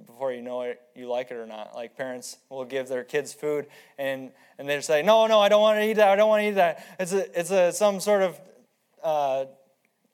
before 0.05 0.31
you 0.31 0.41
know 0.41 0.61
it, 0.61 0.79
you 0.95 1.09
like 1.09 1.31
it 1.31 1.33
or 1.35 1.47
not. 1.47 1.75
Like 1.75 1.97
parents 1.97 2.37
will 2.49 2.63
give 2.63 2.87
their 2.87 3.03
kids 3.03 3.33
food 3.33 3.65
and, 3.97 4.31
and 4.57 4.69
they 4.69 4.79
say, 4.81 5.01
no, 5.01 5.27
no, 5.27 5.39
I 5.39 5.49
don't 5.49 5.61
want 5.61 5.79
to 5.79 5.85
eat 5.85 5.93
that. 5.93 6.09
I 6.09 6.15
don't 6.15 6.29
want 6.29 6.43
to 6.43 6.47
eat 6.47 6.55
that. 6.55 6.85
It's 6.99 7.11
a, 7.11 7.39
it's 7.39 7.51
a, 7.51 7.73
some 7.73 7.99
sort 7.99 8.21
of 8.21 8.39
uh, 9.03 9.45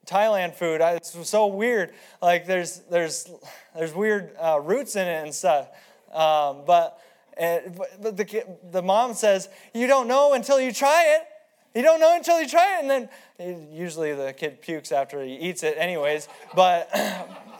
Thailand 0.06 0.54
food. 0.54 0.80
It's 0.80 1.28
so 1.28 1.46
weird. 1.46 1.92
Like 2.22 2.46
there's, 2.46 2.80
there's, 2.90 3.30
there's 3.76 3.94
weird 3.94 4.34
uh, 4.40 4.60
roots 4.60 4.96
in 4.96 5.06
it 5.06 5.24
and 5.24 5.32
stuff. 5.32 5.68
Um, 6.12 6.62
but, 6.66 6.98
and, 7.36 7.76
but 7.76 8.16
the, 8.16 8.44
the 8.70 8.82
mom 8.82 9.14
says, 9.14 9.48
you 9.74 9.86
don't 9.86 10.08
know 10.08 10.32
until 10.34 10.60
you 10.60 10.72
try 10.72 11.16
it. 11.16 11.26
You 11.74 11.82
don't 11.82 12.00
know 12.00 12.16
until 12.16 12.40
you 12.40 12.48
try 12.48 12.78
it. 12.78 12.84
And 12.84 13.08
then 13.38 13.68
usually 13.72 14.14
the 14.14 14.32
kid 14.32 14.62
pukes 14.62 14.92
after 14.92 15.22
he 15.22 15.34
eats 15.34 15.62
it 15.62 15.76
anyways. 15.78 16.28
But 16.54 16.90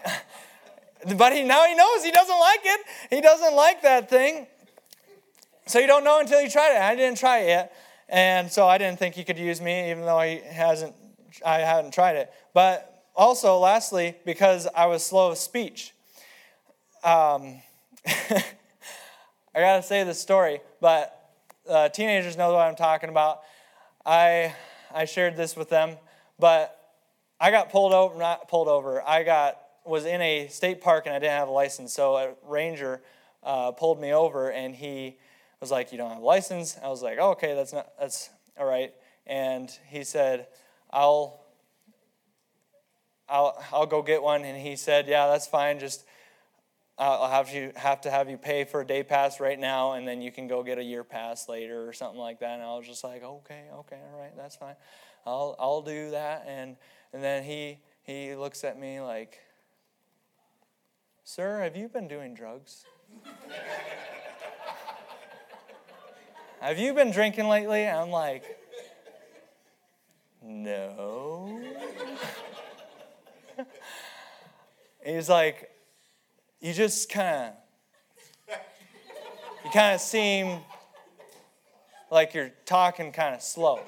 But 1.15 1.35
he, 1.35 1.43
now 1.45 1.67
he 1.67 1.75
knows 1.75 2.03
he 2.03 2.11
doesn't 2.11 2.39
like 2.39 2.61
it. 2.65 2.81
He 3.11 3.21
doesn't 3.21 3.55
like 3.55 3.83
that 3.83 4.11
thing. 4.11 4.47
So 5.67 5.79
you 5.79 5.87
don't 5.87 6.05
know 6.05 6.21
until 6.21 6.41
you 6.41 6.51
try 6.51 6.75
it. 6.75 6.81
I 6.81 6.97
didn't 6.97 7.19
try 7.19 7.41
it 7.41 7.49
yet. 7.49 7.77
And 8.09 8.51
so 8.51 8.67
I 8.67 8.79
didn't 8.79 8.99
think 8.99 9.15
he 9.15 9.25
could 9.25 9.39
use 9.39 9.61
me, 9.61 9.91
even 9.91 10.05
though 10.05 10.21
he 10.21 10.37
hasn't, 10.39 10.95
I 11.45 11.59
hadn't 11.59 11.93
tried 11.93 12.17
it. 12.17 12.33
But 12.55 13.05
also, 13.15 13.59
lastly, 13.59 14.17
because 14.25 14.67
I 14.75 14.87
was 14.87 15.05
slow 15.05 15.31
of 15.31 15.39
speech. 15.39 15.93
Um, 17.05 17.63
I 19.57 19.61
gotta 19.61 19.83
say 19.83 20.05
this 20.05 20.21
story, 20.21 20.61
but 20.83 21.31
uh, 21.67 21.89
teenagers 21.89 22.37
know 22.37 22.53
what 22.53 22.69
I'm 22.69 22.77
talking 22.77 23.09
about. 23.09 23.41
I 24.05 24.55
I 24.95 25.07
shared 25.07 25.35
this 25.35 25.57
with 25.57 25.71
them, 25.71 25.97
but 26.39 26.79
I 27.41 27.51
got 27.51 27.71
pulled 27.71 27.95
over, 27.95 28.19
not 28.19 28.49
pulled 28.49 28.69
over. 28.69 29.01
I 29.01 29.23
got 29.23 29.59
was 29.87 30.05
in 30.05 30.21
a 30.21 30.49
state 30.49 30.83
park 30.83 31.07
and 31.07 31.15
I 31.15 31.19
didn't 31.21 31.39
have 31.39 31.49
a 31.49 31.53
license. 31.53 31.95
So 31.95 32.17
a 32.17 32.35
ranger 32.45 33.01
uh, 33.43 33.73
pulled 33.73 33.99
me 33.99 34.13
over 34.13 34.53
and 34.53 34.75
he 34.75 35.17
was 35.59 35.71
like, 35.71 35.91
"You 35.91 35.97
don't 35.97 36.11
have 36.11 36.23
a 36.23 36.27
license." 36.27 36.77
I 36.85 36.89
was 36.89 37.03
like, 37.03 37.17
oh, 37.19 37.31
"Okay, 37.31 37.55
that's 37.55 37.73
not 37.73 37.89
that's 37.99 38.29
all 38.59 38.67
right." 38.67 38.93
And 39.27 39.71
he 39.89 40.05
said, 40.05 40.49
"I'll." 40.91 41.41
I'll, 43.29 43.61
I'll 43.73 43.87
go 43.87 44.03
get 44.03 44.23
one. 44.23 44.45
And 44.45 44.57
he 44.57 44.77
said, 44.77 45.09
Yeah, 45.09 45.27
that's 45.27 45.49
fine. 45.49 45.81
Just 45.81 46.05
I'll 46.99 47.29
have 47.29 47.53
you 47.53 47.73
have 47.77 48.01
to 48.03 48.11
have 48.11 48.31
you 48.31 48.39
pay 48.39 48.65
for 48.65 48.81
a 48.81 48.87
day 48.87 49.03
pass 49.03 49.39
right 49.39 49.59
now, 49.59 49.93
and 49.93 50.09
then 50.09 50.23
you 50.23 50.33
can 50.33 50.49
go 50.49 50.63
get 50.63 50.79
a 50.79 50.83
year 50.83 51.05
pass 51.05 51.47
later 51.47 51.87
or 51.87 51.93
something 51.93 52.19
like 52.19 52.41
that. 52.41 52.55
And 52.55 52.63
I 52.63 52.75
was 52.75 52.87
just 52.87 53.05
like, 53.05 53.23
okay, 53.23 53.65
okay, 53.71 54.01
all 54.13 54.19
right, 54.19 54.35
that's 54.35 54.57
fine. 54.57 54.77
I'll 55.27 55.55
I'll 55.59 55.83
do 55.83 56.13
that. 56.13 56.47
And 56.49 56.77
and 57.13 57.23
then 57.23 57.45
he 57.45 57.81
he 58.03 58.35
looks 58.35 58.65
at 58.65 58.79
me 58.79 59.01
like, 59.01 59.39
Sir, 61.23 61.61
have 61.61 61.77
you 61.77 61.89
been 61.89 62.09
doing 62.09 62.33
drugs? 62.35 62.87
have 66.61 66.79
you 66.79 66.95
been 66.95 67.11
drinking 67.11 67.49
lately? 67.49 67.87
I'm 67.87 68.11
like, 68.11 68.45
No. 70.43 71.61
he's 75.05 75.29
like, 75.29 75.76
You 76.61 76.73
just 76.73 77.11
kind 77.11 77.53
of. 78.49 78.57
You 79.65 79.71
kind 79.73 79.95
of 79.95 80.01
seem 80.01 80.59
like 82.11 82.35
you're 82.35 82.53
talking 82.65 83.11
kind 83.11 83.35
of 83.35 83.43
slow. 83.43 83.81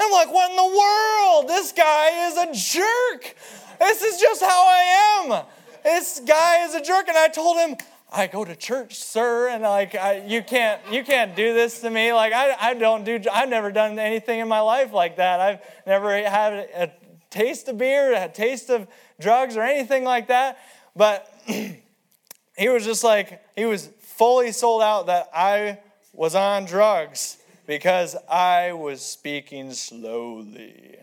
I'm 0.00 0.10
like, 0.10 0.32
what 0.32 0.50
in 0.50 0.56
the 0.56 0.64
world? 0.64 1.48
This 1.48 1.70
guy 1.70 2.26
is 2.26 2.36
a 2.36 2.80
jerk. 2.80 3.36
This 3.78 4.02
is 4.02 4.20
just 4.20 4.42
how 4.42 4.66
I 4.66 5.22
am. 5.22 5.44
This 5.84 6.20
guy 6.26 6.64
is 6.64 6.74
a 6.74 6.82
jerk. 6.82 7.06
And 7.06 7.16
I 7.16 7.28
told 7.28 7.58
him, 7.58 7.76
I 8.12 8.26
go 8.26 8.44
to 8.44 8.54
church, 8.54 8.96
sir, 8.96 9.48
and 9.48 9.62
like 9.62 9.94
I, 9.94 10.24
you 10.26 10.42
can't 10.42 10.80
you 10.90 11.02
can't 11.02 11.34
do 11.34 11.54
this 11.54 11.80
to 11.80 11.88
me. 11.88 12.12
Like 12.12 12.34
I, 12.34 12.54
I 12.60 12.74
don't 12.74 13.04
do 13.04 13.18
I've 13.32 13.48
never 13.48 13.72
done 13.72 13.98
anything 13.98 14.40
in 14.40 14.48
my 14.48 14.60
life 14.60 14.92
like 14.92 15.16
that. 15.16 15.40
I've 15.40 15.60
never 15.86 16.12
had 16.22 16.52
a 16.52 16.92
taste 17.32 17.66
of 17.68 17.78
beer, 17.78 18.14
a 18.14 18.28
taste 18.28 18.70
of 18.70 18.86
drugs, 19.18 19.56
or 19.56 19.62
anything 19.62 20.04
like 20.04 20.28
that. 20.28 20.58
But 20.94 21.28
he 21.46 22.68
was 22.68 22.84
just 22.84 23.02
like 23.02 23.42
he 23.56 23.64
was 23.64 23.88
fully 24.00 24.52
sold 24.52 24.82
out 24.82 25.06
that 25.06 25.28
I 25.34 25.80
was 26.12 26.34
on 26.34 26.66
drugs 26.66 27.38
because 27.66 28.14
I 28.28 28.72
was 28.72 29.00
speaking 29.00 29.72
slowly. 29.72 30.96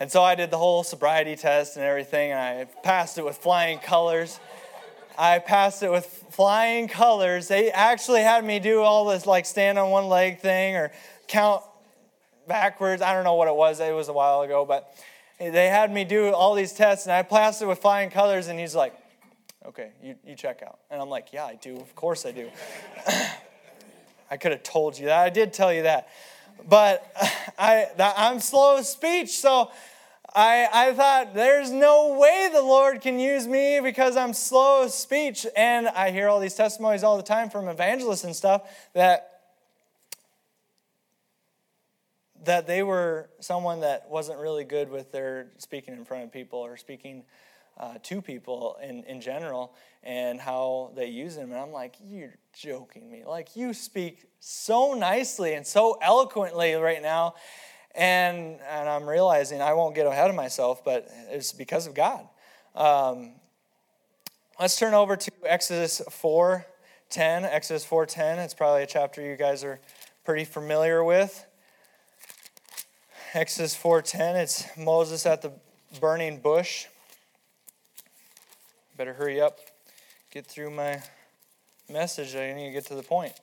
And 0.00 0.10
so 0.10 0.22
I 0.22 0.36
did 0.36 0.50
the 0.50 0.58
whole 0.58 0.84
sobriety 0.84 1.34
test 1.34 1.76
and 1.76 1.84
everything, 1.84 2.30
and 2.30 2.40
I 2.40 2.64
passed 2.82 3.18
it 3.18 3.24
with 3.24 3.36
flying 3.36 3.80
colors. 3.80 4.38
I 5.18 5.40
passed 5.40 5.82
it 5.82 5.90
with 5.90 6.06
flying 6.30 6.86
colors. 6.86 7.48
They 7.48 7.72
actually 7.72 8.22
had 8.22 8.44
me 8.44 8.60
do 8.60 8.80
all 8.80 9.06
this 9.06 9.26
like 9.26 9.44
stand 9.44 9.76
on 9.76 9.90
one 9.90 10.08
leg 10.08 10.38
thing 10.38 10.76
or 10.76 10.92
count 11.26 11.64
backwards. 12.46 13.02
I 13.02 13.12
don't 13.12 13.24
know 13.24 13.34
what 13.34 13.48
it 13.48 13.56
was. 13.56 13.80
It 13.80 13.92
was 13.92 14.08
a 14.08 14.12
while 14.12 14.42
ago, 14.42 14.64
but 14.64 14.94
they 15.38 15.68
had 15.68 15.92
me 15.92 16.04
do 16.04 16.32
all 16.32 16.54
these 16.54 16.72
tests, 16.72 17.06
and 17.06 17.12
I 17.12 17.22
it 17.62 17.68
with 17.68 17.78
flying 17.78 18.10
colors. 18.10 18.48
And 18.48 18.58
he's 18.58 18.74
like, 18.74 18.94
"Okay, 19.66 19.92
you, 20.02 20.16
you 20.26 20.34
check 20.34 20.62
out." 20.62 20.78
And 20.90 21.00
I'm 21.00 21.08
like, 21.08 21.32
"Yeah, 21.32 21.44
I 21.44 21.54
do. 21.54 21.76
Of 21.76 21.94
course 21.94 22.26
I 22.26 22.32
do." 22.32 22.50
I 24.30 24.36
could 24.36 24.52
have 24.52 24.62
told 24.62 24.98
you 24.98 25.06
that. 25.06 25.18
I 25.18 25.30
did 25.30 25.52
tell 25.52 25.72
you 25.72 25.82
that, 25.82 26.08
but 26.68 27.10
I 27.58 27.86
I'm 27.98 28.40
slow 28.40 28.78
of 28.78 28.86
speech, 28.86 29.38
so 29.38 29.70
I, 30.34 30.68
I 30.72 30.92
thought, 30.92 31.34
there's 31.34 31.70
no 31.70 32.18
way 32.18 32.48
the 32.52 32.62
Lord 32.62 33.00
can 33.00 33.18
use 33.18 33.46
me 33.46 33.80
because 33.80 34.16
I'm 34.16 34.34
slow 34.34 34.84
of 34.84 34.90
speech. 34.90 35.46
And 35.56 35.88
I 35.88 36.10
hear 36.10 36.28
all 36.28 36.38
these 36.38 36.54
testimonies 36.54 37.02
all 37.02 37.16
the 37.16 37.22
time 37.22 37.48
from 37.48 37.68
evangelists 37.68 38.24
and 38.24 38.36
stuff 38.36 38.62
that 38.92 39.37
that 42.48 42.66
they 42.66 42.82
were 42.82 43.28
someone 43.40 43.80
that 43.80 44.08
wasn't 44.08 44.38
really 44.38 44.64
good 44.64 44.90
with 44.90 45.12
their 45.12 45.48
speaking 45.58 45.92
in 45.92 46.04
front 46.06 46.24
of 46.24 46.32
people 46.32 46.58
or 46.58 46.78
speaking 46.78 47.24
uh, 47.76 47.94
to 48.02 48.22
people 48.22 48.78
in, 48.82 49.04
in 49.04 49.20
general 49.20 49.74
and 50.02 50.40
how 50.40 50.90
they 50.96 51.08
use 51.08 51.36
them. 51.36 51.52
And 51.52 51.60
I'm 51.60 51.72
like, 51.72 51.96
you're 52.02 52.36
joking 52.54 53.10
me. 53.10 53.22
Like, 53.26 53.54
you 53.54 53.74
speak 53.74 54.24
so 54.40 54.94
nicely 54.94 55.52
and 55.52 55.66
so 55.66 55.98
eloquently 56.00 56.74
right 56.74 57.02
now 57.02 57.34
and, 57.94 58.58
and 58.66 58.88
I'm 58.88 59.06
realizing 59.06 59.60
I 59.60 59.74
won't 59.74 59.94
get 59.94 60.06
ahead 60.06 60.30
of 60.30 60.36
myself, 60.36 60.82
but 60.82 61.06
it's 61.28 61.52
because 61.52 61.86
of 61.86 61.94
God. 61.94 62.26
Um, 62.74 63.32
let's 64.58 64.78
turn 64.78 64.94
over 64.94 65.16
to 65.16 65.30
Exodus 65.44 66.00
4 66.10 66.64
10. 67.10 67.44
Exodus 67.44 67.84
4 67.84 68.06
10. 68.06 68.38
It's 68.38 68.54
probably 68.54 68.84
a 68.84 68.86
chapter 68.86 69.20
you 69.20 69.36
guys 69.36 69.64
are 69.64 69.80
pretty 70.24 70.44
familiar 70.44 71.04
with. 71.04 71.44
Exodus 73.34 73.76
4:10 73.76 74.36
it's 74.36 74.64
Moses 74.74 75.26
at 75.26 75.42
the 75.42 75.52
burning 76.00 76.40
bush. 76.40 76.86
Better 78.96 79.12
hurry 79.12 79.38
up. 79.38 79.58
Get 80.30 80.46
through 80.46 80.70
my 80.70 81.02
message. 81.90 82.34
I 82.34 82.54
need 82.54 82.68
to 82.68 82.72
get 82.72 82.86
to 82.86 82.94
the 82.94 83.02
point. 83.02 83.34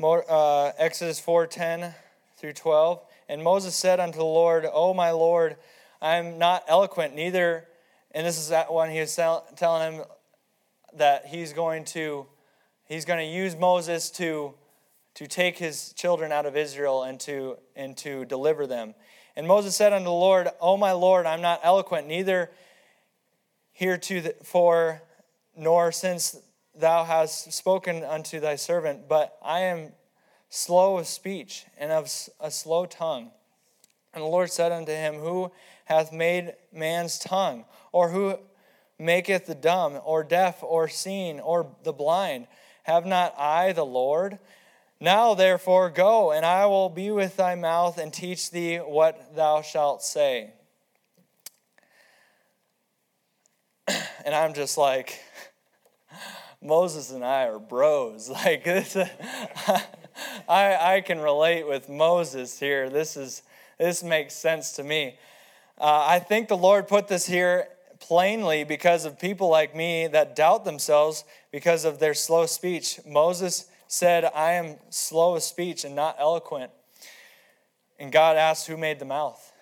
uh, 0.00 0.72
Exodus 0.78 1.20
4:10 1.20 1.92
through 2.36 2.52
12. 2.52 3.04
And 3.28 3.42
Moses 3.42 3.74
said 3.74 3.98
unto 3.98 4.18
the 4.18 4.24
Lord, 4.24 4.68
O 4.72 4.94
my 4.94 5.10
Lord, 5.10 5.56
I 6.00 6.16
am 6.16 6.38
not 6.38 6.62
eloquent, 6.68 7.16
neither. 7.16 7.66
And 8.12 8.24
this 8.24 8.38
is 8.38 8.50
that 8.50 8.72
one 8.72 8.90
he 8.90 9.00
was 9.00 9.14
telling 9.16 9.92
him 9.92 10.04
that 10.92 11.26
he's 11.26 11.52
going 11.52 11.84
to 11.86 12.28
he's 12.84 13.04
going 13.04 13.18
to 13.18 13.32
use 13.32 13.56
Moses 13.56 14.08
to 14.12 14.54
to 15.20 15.26
take 15.26 15.58
his 15.58 15.92
children 15.92 16.32
out 16.32 16.46
of 16.46 16.56
Israel 16.56 17.02
and 17.02 17.20
to 17.20 17.58
and 17.76 17.94
to 17.94 18.24
deliver 18.24 18.66
them. 18.66 18.94
And 19.36 19.46
Moses 19.46 19.76
said 19.76 19.92
unto 19.92 20.06
the 20.06 20.10
Lord, 20.10 20.48
O 20.62 20.78
my 20.78 20.92
Lord, 20.92 21.26
I'm 21.26 21.42
not 21.42 21.60
eloquent, 21.62 22.06
neither 22.06 22.50
heretofore 23.72 25.02
nor 25.54 25.92
since 25.92 26.40
thou 26.74 27.04
hast 27.04 27.52
spoken 27.52 28.02
unto 28.02 28.40
thy 28.40 28.56
servant, 28.56 29.10
but 29.10 29.36
I 29.44 29.60
am 29.60 29.92
slow 30.48 30.96
of 30.96 31.06
speech 31.06 31.66
and 31.76 31.92
of 31.92 32.10
a 32.40 32.50
slow 32.50 32.86
tongue. 32.86 33.30
And 34.14 34.22
the 34.22 34.28
Lord 34.28 34.50
said 34.50 34.72
unto 34.72 34.92
him, 34.92 35.16
Who 35.16 35.52
hath 35.84 36.14
made 36.14 36.54
man's 36.72 37.18
tongue? 37.18 37.66
Or 37.92 38.08
who 38.08 38.38
maketh 38.98 39.44
the 39.44 39.54
dumb, 39.54 40.00
or 40.02 40.24
deaf, 40.24 40.62
or 40.62 40.88
seen, 40.88 41.40
or 41.40 41.76
the 41.84 41.92
blind? 41.92 42.46
Have 42.84 43.04
not 43.04 43.34
I 43.38 43.74
the 43.74 43.84
Lord? 43.84 44.38
Now 45.00 45.32
therefore 45.32 45.88
go, 45.88 46.30
and 46.30 46.44
I 46.44 46.66
will 46.66 46.90
be 46.90 47.10
with 47.10 47.36
thy 47.36 47.54
mouth 47.54 47.96
and 47.96 48.12
teach 48.12 48.50
thee 48.50 48.76
what 48.76 49.34
thou 49.34 49.62
shalt 49.62 50.02
say. 50.02 50.52
And 54.22 54.34
I'm 54.34 54.52
just 54.52 54.76
like, 54.76 55.18
Moses 56.62 57.10
and 57.10 57.24
I 57.24 57.44
are 57.46 57.58
bros. 57.58 58.28
Like 58.44 58.64
this, 58.64 58.94
I, 60.48 60.96
I 60.96 61.00
can 61.00 61.18
relate 61.18 61.66
with 61.66 61.88
Moses 61.88 62.60
here. 62.60 62.90
This 62.90 63.16
is 63.16 63.42
this 63.78 64.02
makes 64.02 64.34
sense 64.34 64.72
to 64.72 64.84
me. 64.84 65.16
Uh, 65.78 66.04
I 66.06 66.18
think 66.18 66.48
the 66.48 66.56
Lord 66.56 66.86
put 66.86 67.08
this 67.08 67.26
here 67.26 67.68
plainly 67.98 68.64
because 68.64 69.06
of 69.06 69.18
people 69.18 69.48
like 69.48 69.74
me 69.74 70.06
that 70.08 70.36
doubt 70.36 70.66
themselves 70.66 71.24
because 71.50 71.86
of 71.86 71.98
their 71.98 72.12
slow 72.12 72.44
speech. 72.44 73.00
Moses 73.06 73.69
said, 73.90 74.24
I 74.34 74.52
am 74.52 74.76
slow 74.88 75.34
of 75.36 75.42
speech 75.42 75.84
and 75.84 75.94
not 75.94 76.16
eloquent. 76.18 76.70
And 77.98 78.10
God 78.10 78.36
asked, 78.36 78.66
Who 78.66 78.76
made 78.76 78.98
the 78.98 79.04
mouth? 79.04 79.52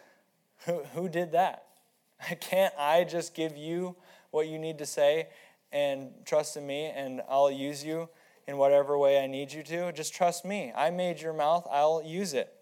Who, 0.66 0.84
who 0.94 1.08
did 1.08 1.32
that? 1.32 1.64
Can't 2.40 2.74
I 2.78 3.04
just 3.04 3.34
give 3.34 3.56
you 3.56 3.96
what 4.30 4.46
you 4.46 4.58
need 4.58 4.78
to 4.78 4.86
say? 4.86 5.28
and 5.72 6.10
trust 6.24 6.56
in 6.56 6.66
me, 6.66 6.86
and 6.86 7.22
I'll 7.28 7.50
use 7.50 7.84
you 7.84 8.08
in 8.46 8.56
whatever 8.56 8.96
way 8.98 9.22
I 9.22 9.26
need 9.26 9.52
you 9.52 9.62
to. 9.64 9.92
Just 9.92 10.14
trust 10.14 10.44
me. 10.44 10.72
I 10.74 10.90
made 10.90 11.20
your 11.20 11.32
mouth, 11.32 11.66
I'll 11.70 12.02
use 12.02 12.34
it. 12.34 12.52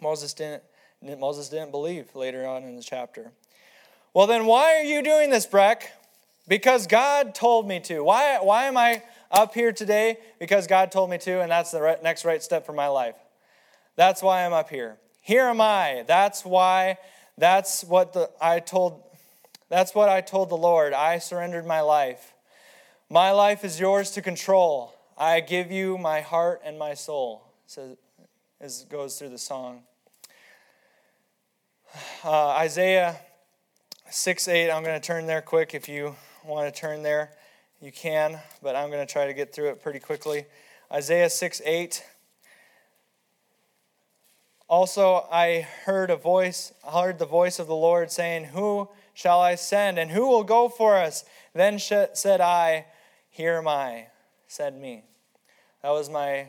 Moses 0.00 0.32
didn't, 0.32 0.62
Moses 1.02 1.48
didn't 1.48 1.70
believe 1.70 2.14
later 2.14 2.46
on 2.46 2.62
in 2.64 2.76
the 2.76 2.82
chapter. 2.82 3.32
Well, 4.12 4.26
then 4.26 4.46
why 4.46 4.76
are 4.76 4.84
you 4.84 5.02
doing 5.02 5.30
this, 5.30 5.46
Breck? 5.46 5.92
Because 6.46 6.86
God 6.86 7.34
told 7.34 7.66
me 7.66 7.80
to. 7.80 8.02
Why, 8.02 8.38
why 8.40 8.64
am 8.64 8.76
I 8.76 9.02
up 9.34 9.54
here 9.54 9.72
today? 9.72 10.18
Because 10.38 10.66
God 10.66 10.92
told 10.92 11.10
me 11.10 11.18
to, 11.18 11.40
and 11.40 11.50
that's 11.50 11.70
the 11.70 11.82
right, 11.82 12.02
next 12.02 12.24
right 12.24 12.42
step 12.42 12.64
for 12.64 12.72
my 12.72 12.88
life. 12.88 13.16
That's 13.96 14.22
why 14.22 14.44
I'm 14.44 14.52
up 14.52 14.70
here. 14.70 14.98
Here 15.20 15.44
am 15.44 15.60
I. 15.60 16.04
That's 16.06 16.44
why, 16.44 16.98
that's 17.36 17.84
what 17.84 18.12
the, 18.12 18.30
I 18.40 18.60
told 18.60 19.02
that's 19.70 19.94
what 19.94 20.08
I 20.08 20.20
told 20.20 20.50
the 20.50 20.56
Lord. 20.56 20.92
I 20.92 21.18
surrendered 21.18 21.66
my 21.66 21.80
life. 21.80 22.34
My 23.10 23.32
life 23.32 23.64
is 23.64 23.80
yours 23.80 24.10
to 24.12 24.22
control. 24.22 24.94
I 25.16 25.40
give 25.40 25.72
you 25.72 25.98
my 25.98 26.20
heart 26.20 26.62
and 26.64 26.78
my 26.78 26.94
soul, 26.94 27.42
says, 27.66 27.96
as 28.60 28.84
goes 28.84 29.18
through 29.18 29.30
the 29.30 29.38
song. 29.38 29.82
Uh, 32.24 32.48
Isaiah 32.48 33.16
6 34.10 34.48
8, 34.48 34.70
I'm 34.70 34.84
going 34.84 35.00
to 35.00 35.04
turn 35.04 35.26
there 35.26 35.42
quick. 35.42 35.74
If 35.74 35.88
you 35.88 36.14
want 36.44 36.72
to 36.72 36.80
turn 36.80 37.02
there, 37.02 37.32
you 37.84 37.92
can, 37.92 38.40
but 38.62 38.74
I'm 38.74 38.90
going 38.90 39.06
to 39.06 39.12
try 39.12 39.26
to 39.26 39.34
get 39.34 39.52
through 39.54 39.68
it 39.68 39.82
pretty 39.82 39.98
quickly. 39.98 40.46
Isaiah 40.90 41.28
6 41.28 41.60
8. 41.66 42.02
Also, 44.68 45.26
I 45.30 45.68
heard 45.84 46.10
a 46.10 46.16
voice, 46.16 46.72
heard 46.90 47.18
the 47.18 47.26
voice 47.26 47.58
of 47.58 47.66
the 47.66 47.74
Lord 47.74 48.10
saying, 48.10 48.44
Who 48.44 48.88
shall 49.12 49.38
I 49.38 49.56
send? 49.56 49.98
And 49.98 50.10
who 50.10 50.26
will 50.26 50.44
go 50.44 50.70
for 50.70 50.96
us? 50.96 51.26
Then 51.52 51.78
said 51.78 52.40
I, 52.40 52.86
Here 53.28 53.58
am 53.58 53.68
I, 53.68 54.06
said 54.48 54.80
me. 54.80 55.04
That 55.82 55.90
was 55.90 56.08
my 56.08 56.46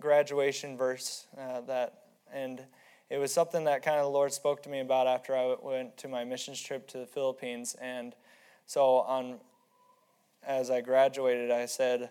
graduation 0.00 0.76
verse. 0.76 1.24
Uh, 1.38 1.60
that, 1.68 2.00
and 2.32 2.60
it 3.10 3.18
was 3.18 3.32
something 3.32 3.62
that 3.66 3.84
kind 3.84 3.98
of 3.98 4.06
the 4.06 4.10
Lord 4.10 4.32
spoke 4.32 4.60
to 4.64 4.68
me 4.68 4.80
about 4.80 5.06
after 5.06 5.36
I 5.36 5.54
went 5.62 5.96
to 5.98 6.08
my 6.08 6.24
missions 6.24 6.60
trip 6.60 6.88
to 6.88 6.98
the 6.98 7.06
Philippines. 7.06 7.76
And 7.80 8.16
so, 8.66 8.96
on 9.02 9.38
as 10.46 10.70
I 10.70 10.80
graduated, 10.80 11.50
I 11.50 11.66
said, 11.66 12.10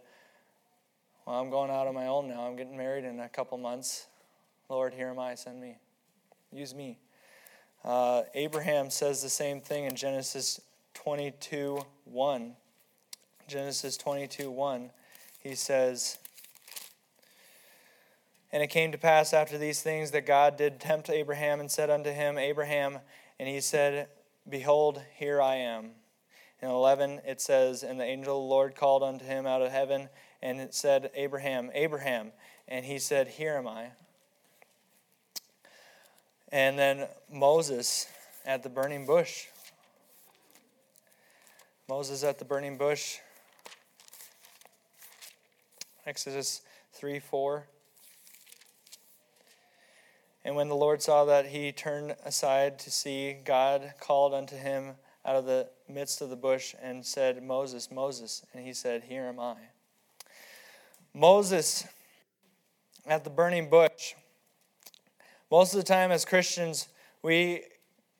Well, 1.25 1.39
I'm 1.39 1.49
going 1.49 1.71
out 1.71 1.87
on 1.87 1.93
my 1.93 2.07
own 2.07 2.27
now. 2.27 2.41
I'm 2.41 2.55
getting 2.55 2.77
married 2.77 3.05
in 3.05 3.19
a 3.19 3.29
couple 3.29 3.57
months. 3.57 4.07
Lord, 4.69 4.93
here 4.93 5.09
am 5.09 5.19
I, 5.19 5.35
send 5.35 5.61
me. 5.61 5.77
Use 6.51 6.73
me. 6.73 6.97
Uh, 7.83 8.23
Abraham 8.33 8.89
says 8.89 9.21
the 9.21 9.29
same 9.29 9.59
thing 9.59 9.85
in 9.85 9.95
Genesis 9.95 10.61
22 10.93 11.81
1. 12.05 12.55
Genesis 13.47 13.97
22 13.97 14.49
1. 14.49 14.89
He 15.41 15.55
says, 15.55 16.17
And 18.51 18.63
it 18.63 18.67
came 18.67 18.91
to 18.91 18.97
pass 18.97 19.33
after 19.33 19.57
these 19.57 19.81
things 19.81 20.11
that 20.11 20.25
God 20.25 20.57
did 20.57 20.79
tempt 20.79 21.09
Abraham 21.09 21.59
and 21.59 21.69
said 21.69 21.89
unto 21.89 22.11
him, 22.11 22.37
Abraham, 22.37 22.99
and 23.39 23.49
he 23.49 23.59
said, 23.59 24.07
Behold, 24.49 25.01
here 25.15 25.41
I 25.41 25.55
am. 25.55 25.91
In 26.63 26.69
11, 26.69 27.19
it 27.27 27.41
says, 27.41 27.83
And 27.83 27.99
the 27.99 28.05
angel 28.05 28.37
of 28.37 28.43
the 28.43 28.47
Lord 28.47 28.73
called 28.73 29.03
unto 29.03 29.25
him 29.25 29.45
out 29.45 29.61
of 29.61 29.69
heaven, 29.69 30.07
and 30.41 30.61
it 30.61 30.73
said, 30.73 31.11
Abraham, 31.13 31.69
Abraham. 31.73 32.31
And 32.69 32.85
he 32.85 32.99
said, 32.99 33.27
Here 33.27 33.57
am 33.57 33.67
I. 33.67 33.87
And 36.53 36.79
then 36.79 37.09
Moses 37.29 38.07
at 38.45 38.63
the 38.63 38.69
burning 38.69 39.05
bush. 39.05 39.47
Moses 41.89 42.23
at 42.23 42.39
the 42.39 42.45
burning 42.45 42.77
bush. 42.77 43.17
Exodus 46.05 46.61
3 46.93 47.19
4. 47.19 47.67
And 50.45 50.55
when 50.55 50.69
the 50.69 50.77
Lord 50.77 51.01
saw 51.01 51.25
that 51.25 51.47
he 51.47 51.73
turned 51.73 52.15
aside 52.23 52.79
to 52.79 52.89
see, 52.89 53.33
God 53.33 53.95
called 53.99 54.33
unto 54.33 54.55
him 54.55 54.95
out 55.25 55.35
of 55.35 55.45
the 55.45 55.69
midst 55.87 56.21
of 56.21 56.29
the 56.29 56.35
bush 56.35 56.75
and 56.81 57.05
said, 57.05 57.41
Moses, 57.43 57.91
Moses. 57.91 58.45
And 58.53 58.65
he 58.65 58.73
said, 58.73 59.03
Here 59.03 59.25
am 59.25 59.39
I. 59.39 59.55
Moses 61.13 61.85
at 63.05 63.23
the 63.23 63.29
burning 63.29 63.69
bush. 63.69 64.15
Most 65.51 65.73
of 65.73 65.77
the 65.77 65.85
time, 65.85 66.11
as 66.11 66.25
Christians, 66.25 66.87
we 67.21 67.63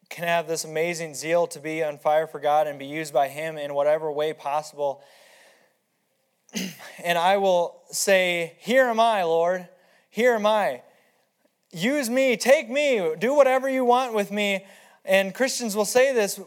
can 0.10 0.26
have 0.26 0.48
this 0.48 0.64
amazing 0.64 1.16
zeal 1.16 1.48
to 1.48 1.60
be 1.60 1.84
on 1.84 1.98
fire 1.98 2.28
for 2.28 2.40
God 2.40 2.68
and 2.68 2.78
be 2.78 2.86
used 2.86 3.14
by 3.14 3.28
Him 3.28 3.58
in 3.58 3.74
whatever 3.74 4.12
way 4.12 4.34
possible. 4.34 5.04
and 7.04 7.18
I 7.18 7.38
will 7.38 7.82
say, 7.92 8.54
Here 8.60 8.86
am 8.86 9.00
I, 9.00 9.24
Lord. 9.24 9.68
Here 10.10 10.36
am 10.36 10.46
I. 10.46 10.84
Use 11.72 12.08
me, 12.08 12.38
take 12.38 12.70
me, 12.70 13.16
do 13.18 13.34
whatever 13.34 13.68
you 13.68 13.84
want 13.84 14.14
with 14.14 14.32
me. 14.32 14.64
And 15.04 15.34
Christians 15.34 15.76
will 15.76 15.86
say 15.86 16.14
this, 16.14 16.40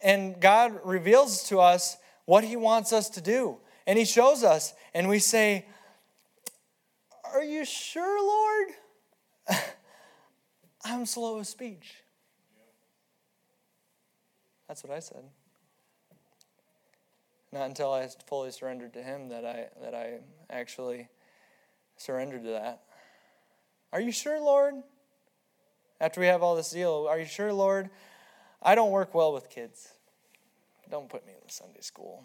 and 0.00 0.40
God 0.40 0.80
reveals 0.84 1.44
to 1.48 1.60
us 1.60 1.96
what 2.24 2.44
He 2.44 2.56
wants 2.56 2.92
us 2.92 3.08
to 3.10 3.20
do. 3.20 3.58
And 3.86 3.98
He 3.98 4.04
shows 4.04 4.44
us, 4.44 4.74
and 4.94 5.08
we 5.08 5.18
say, 5.18 5.66
Are 7.32 7.42
you 7.42 7.64
sure, 7.64 8.22
Lord? 8.22 8.68
I'm 10.84 11.06
slow 11.06 11.38
of 11.38 11.46
speech. 11.46 11.94
That's 14.68 14.84
what 14.84 14.92
I 14.92 15.00
said. 15.00 15.24
Not 17.50 17.66
until 17.66 17.92
I 17.92 18.06
fully 18.26 18.50
surrendered 18.50 18.92
to 18.92 19.02
Him 19.02 19.30
that 19.30 19.44
I 19.44 19.68
that 19.82 19.94
I 19.94 20.18
actually 20.50 21.08
surrendered 21.96 22.44
to 22.44 22.50
that. 22.50 22.82
Are 23.92 24.00
you 24.00 24.12
sure, 24.12 24.38
Lord? 24.38 24.74
After 26.00 26.20
we 26.20 26.26
have 26.26 26.42
all 26.42 26.54
this 26.54 26.70
deal, 26.70 27.06
are 27.08 27.18
you 27.18 27.24
sure, 27.24 27.52
Lord? 27.52 27.90
I 28.62 28.74
don't 28.74 28.90
work 28.90 29.14
well 29.14 29.32
with 29.32 29.50
kids. 29.50 29.88
Don't 30.90 31.08
put 31.08 31.26
me 31.26 31.32
in 31.32 31.38
the 31.46 31.52
Sunday 31.52 31.80
school 31.80 32.24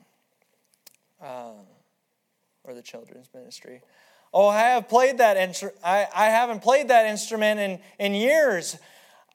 uh, 1.21 1.51
or 2.63 2.73
the 2.73 2.81
children's 2.81 3.29
ministry. 3.33 3.81
Oh, 4.33 4.47
I 4.47 4.59
have 4.59 4.89
played 4.89 5.19
that 5.19 5.37
instrument. 5.37 5.77
I, 5.83 6.07
I 6.15 6.25
haven't 6.25 6.61
played 6.61 6.87
that 6.87 7.05
instrument 7.05 7.59
in, 7.59 7.79
in 7.99 8.13
years. 8.13 8.77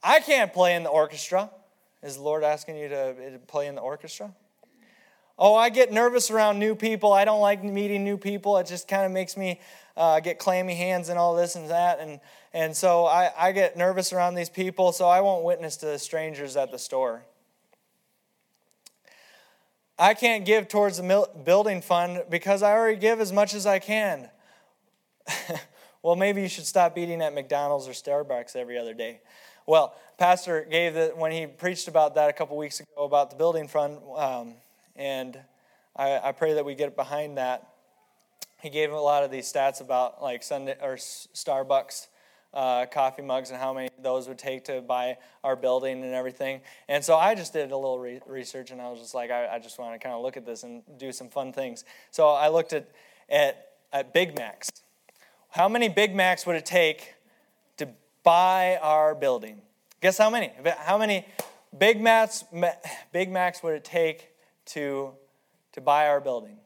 I 0.03 0.21
can't 0.21 0.53
play 0.53 0.75
in 0.75 0.83
the 0.83 0.89
orchestra. 0.89 1.51
Is 2.03 2.17
the 2.17 2.23
Lord 2.23 2.43
asking 2.43 2.77
you 2.77 2.89
to 2.89 3.41
play 3.47 3.67
in 3.67 3.75
the 3.75 3.81
orchestra? 3.81 4.33
Oh, 5.39 5.55
I 5.55 5.69
get 5.69 5.93
nervous 5.93 6.31
around 6.33 6.59
new 6.59 6.75
people. 6.75 7.13
I 7.13 7.25
don't 7.25 7.41
like 7.41 7.63
meeting 7.63 8.03
new 8.03 8.17
people. 8.17 8.59
It 8.59 8.67
just 8.67 8.89
kind 8.89 9.05
of 9.05 9.13
makes 9.13 9.37
me 9.37 9.61
uh, 9.97 10.19
get 10.19 10.39
clammy 10.41 10.75
hands 10.75 11.11
and 11.11 11.19
all 11.19 11.37
this 11.37 11.55
and 11.55 11.71
that. 11.71 12.01
And, 12.01 12.19
and 12.53 12.77
so 12.77 13.07
I, 13.07 13.31
I 13.39 13.53
get 13.53 13.77
nervous 13.77 14.13
around 14.13 14.35
these 14.35 14.49
people, 14.49 14.91
so 14.91 15.07
I 15.07 15.21
won't 15.21 15.45
witness 15.45 15.77
to 15.79 15.99
strangers 15.99 16.57
at 16.57 16.73
the 16.73 16.79
store. 16.79 17.23
I 19.97 20.15
can't 20.15 20.45
give 20.45 20.69
towards 20.69 20.97
the 20.97 21.29
building 21.45 21.83
fund 21.83 22.25
because 22.29 22.63
I 22.63 22.73
already 22.73 22.99
give 22.99 23.21
as 23.21 23.33
much 23.33 23.55
as 23.55 23.67
I 23.67 23.79
can. 23.79 24.31
well, 26.03 26.17
maybe 26.17 26.43
you 26.43 26.49
should 26.49 26.67
stop 26.67 26.99
eating 26.99 27.23
at 27.23 27.35
McDonald's 27.35 27.87
or 27.87 27.93
Starbucks 27.93 28.57
every 28.57 28.79
other 28.79 28.95
day. 28.95 29.21
Well, 29.67 29.95
Pastor 30.17 30.67
gave 30.69 30.95
that 30.95 31.17
when 31.17 31.31
he 31.31 31.47
preached 31.47 31.89
about 31.89 32.15
that 32.15 32.31
a 32.31 32.33
couple 32.33 32.57
weeks 32.57 32.81
ago 32.81 33.05
about 33.05 33.31
the 33.31 33.37
building 33.37 33.69
fund, 33.69 33.99
um, 34.17 34.55
and 34.99 35.39
I, 35.97 36.19
I 36.23 36.33
pray 36.33 36.55
that 36.55 36.65
we 36.65 36.75
get 36.75 36.97
behind 36.97 37.39
that. 37.39 37.67
He 38.61 38.69
gave 38.71 38.93
a 38.93 39.01
lot 39.01 39.25
of 39.25 39.31
these 39.31 39.51
stats 39.51 39.81
about 39.81 40.23
like 40.23 40.43
Sunday 40.43 40.77
or 40.83 40.97
Starbucks 40.97 42.09
uh, 42.53 42.87
coffee 42.87 43.23
mugs 43.23 43.51
and 43.51 43.59
how 43.59 43.73
many 43.73 43.89
those 44.03 44.27
would 44.29 44.39
take 44.39 44.65
to 44.65 44.81
buy 44.81 45.17
our 45.45 45.55
building 45.55 46.03
and 46.03 46.15
everything. 46.15 46.61
And 46.89 47.05
so 47.05 47.17
I 47.17 47.35
just 47.35 47.53
did 47.53 47.71
a 47.71 47.77
little 47.77 47.99
re- 47.99 48.21
research, 48.27 48.71
and 48.71 48.81
I 48.81 48.91
was 48.91 49.01
just 49.01 49.15
like, 49.15 49.31
I, 49.31 49.55
I 49.55 49.59
just 49.59 49.79
want 49.79 49.95
to 49.95 49.99
kind 49.99 50.15
of 50.15 50.23
look 50.23 50.37
at 50.37 50.45
this 50.45 50.65
and 50.65 50.83
do 50.99 51.13
some 51.13 51.29
fun 51.29 51.53
things. 51.53 51.85
So 52.11 52.29
I 52.29 52.49
looked 52.49 52.73
at 52.73 52.91
at, 53.31 53.69
at 53.93 54.13
Big 54.13 54.37
Macs. 54.37 54.71
How 55.51 55.69
many 55.69 55.89
Big 55.89 56.15
Macs 56.15 56.47
would 56.47 56.57
it 56.57 56.67
take 56.67 57.15
to 57.79 57.89
buy 58.23 58.79
our 58.83 59.15
building. 59.15 59.63
Guess 60.01 60.19
how 60.19 60.31
many? 60.31 60.53
How 60.81 60.99
many 60.99 61.27
Big 61.77 62.01
Macs, 62.01 62.45
Big 63.13 63.31
Macs 63.31 63.63
would 63.63 63.75
it 63.75 63.85
take 63.85 64.28
to, 64.69 65.11
to 65.73 65.81
buy 65.81 66.07
our 66.09 66.21
building? 66.21 66.59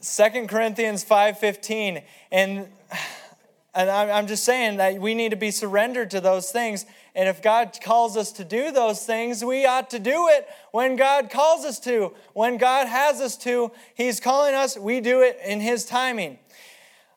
2 0.03 0.47
Corinthians 0.49 1.05
5.15, 1.05 2.03
and, 2.33 2.69
and 3.75 3.91
I'm 3.91 4.27
just 4.27 4.45
saying 4.45 4.79
that 4.79 5.01
we 5.01 5.15
need 5.15 5.31
to 5.31 5.37
be 5.37 5.53
surrendered 5.53 6.11
to 6.11 6.21
those 6.21 6.51
things. 6.51 6.87
And 7.15 7.29
if 7.29 7.41
God 7.41 7.79
calls 7.83 8.17
us 8.17 8.33
to 8.33 8.45
do 8.45 8.73
those 8.73 9.07
things, 9.07 9.45
we 9.45 9.65
ought 9.65 9.91
to 9.91 10.01
do 10.01 10.29
it 10.29 10.49
when 10.73 10.97
God 10.97 11.31
calls 11.31 11.65
us 11.65 11.79
to. 11.81 12.13
When 12.33 12.57
God 12.59 12.89
has 12.89 13.21
us 13.21 13.37
to, 13.39 13.71
He's 13.95 14.19
calling 14.19 14.55
us, 14.55 14.77
we 14.77 15.01
do 15.01 15.23
it 15.23 15.39
in 15.45 15.61
His 15.61 15.85
timing. 15.85 16.39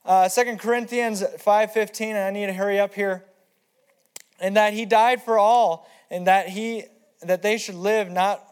Uh, 0.05 0.29
2 0.29 0.57
Corinthians 0.57 1.23
5.15, 1.23 2.01
and 2.01 2.17
I 2.19 2.29
need 2.29 2.45
to 2.45 2.53
hurry 2.53 2.79
up 2.79 2.93
here. 2.93 3.25
And 4.39 4.55
that 4.57 4.73
He 4.73 4.85
died 4.85 5.23
for 5.23 5.39
all, 5.39 5.89
and 6.11 6.27
that 6.27 6.49
he 6.49 6.83
that 7.21 7.41
they 7.41 7.57
should 7.57 7.75
live 7.75 8.11
not 8.11 8.43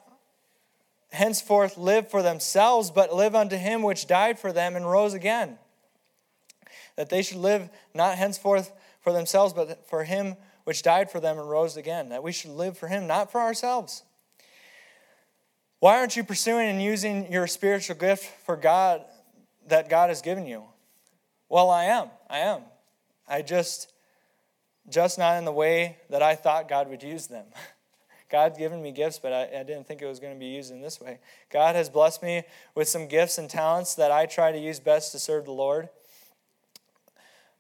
henceforth 1.13 1.77
live 1.77 2.09
for 2.09 2.21
themselves, 2.21 2.91
but 2.91 3.13
live 3.13 3.35
unto 3.35 3.55
him 3.55 3.83
which 3.83 4.07
died 4.07 4.39
for 4.39 4.51
them 4.51 4.75
and 4.75 4.89
rose 4.89 5.13
again. 5.13 5.57
That 6.95 7.09
they 7.09 7.21
should 7.21 7.37
live 7.37 7.69
not 7.93 8.17
henceforth 8.17 8.71
for 9.01 9.13
themselves, 9.13 9.53
but 9.53 9.87
for 9.87 10.03
him 10.03 10.35
which 10.63 10.81
died 10.81 11.11
for 11.11 11.19
them 11.19 11.37
and 11.37 11.49
rose 11.49 11.77
again. 11.77 12.09
That 12.09 12.23
we 12.23 12.31
should 12.31 12.51
live 12.51 12.77
for 12.77 12.87
him, 12.87 13.07
not 13.07 13.31
for 13.31 13.41
ourselves. 13.41 14.03
Why 15.79 15.97
aren't 15.99 16.15
you 16.15 16.23
pursuing 16.23 16.69
and 16.69 16.81
using 16.81 17.31
your 17.31 17.45
spiritual 17.45 17.95
gift 17.95 18.25
for 18.45 18.55
God 18.55 19.03
that 19.67 19.89
God 19.89 20.09
has 20.09 20.21
given 20.21 20.47
you? 20.47 20.63
Well, 21.49 21.69
I 21.69 21.85
am. 21.85 22.09
I 22.29 22.39
am. 22.39 22.61
I 23.27 23.41
just 23.41 23.91
just 24.89 25.17
not 25.17 25.37
in 25.37 25.45
the 25.45 25.51
way 25.51 25.97
that 26.09 26.21
I 26.21 26.35
thought 26.35 26.67
God 26.67 26.89
would 26.89 27.03
use 27.03 27.27
them. 27.27 27.45
God's 28.29 28.57
given 28.57 28.81
me 28.81 28.91
gifts, 28.91 29.19
but 29.19 29.33
I, 29.33 29.59
I, 29.59 29.63
didn't 29.63 29.87
think 29.87 30.01
it 30.01 30.07
was 30.07 30.19
going 30.19 30.33
to 30.33 30.39
be 30.39 30.47
used 30.47 30.71
in 30.71 30.81
this 30.81 30.99
way. 30.99 31.19
God 31.51 31.75
has 31.75 31.89
blessed 31.89 32.23
me 32.23 32.43
with 32.75 32.87
some 32.87 33.07
gifts 33.07 33.37
and 33.37 33.49
talents 33.49 33.95
that 33.95 34.11
I 34.11 34.25
try 34.25 34.51
to 34.51 34.57
use 34.57 34.79
best 34.79 35.11
to 35.11 35.19
serve 35.19 35.45
the 35.45 35.51
Lord. 35.51 35.89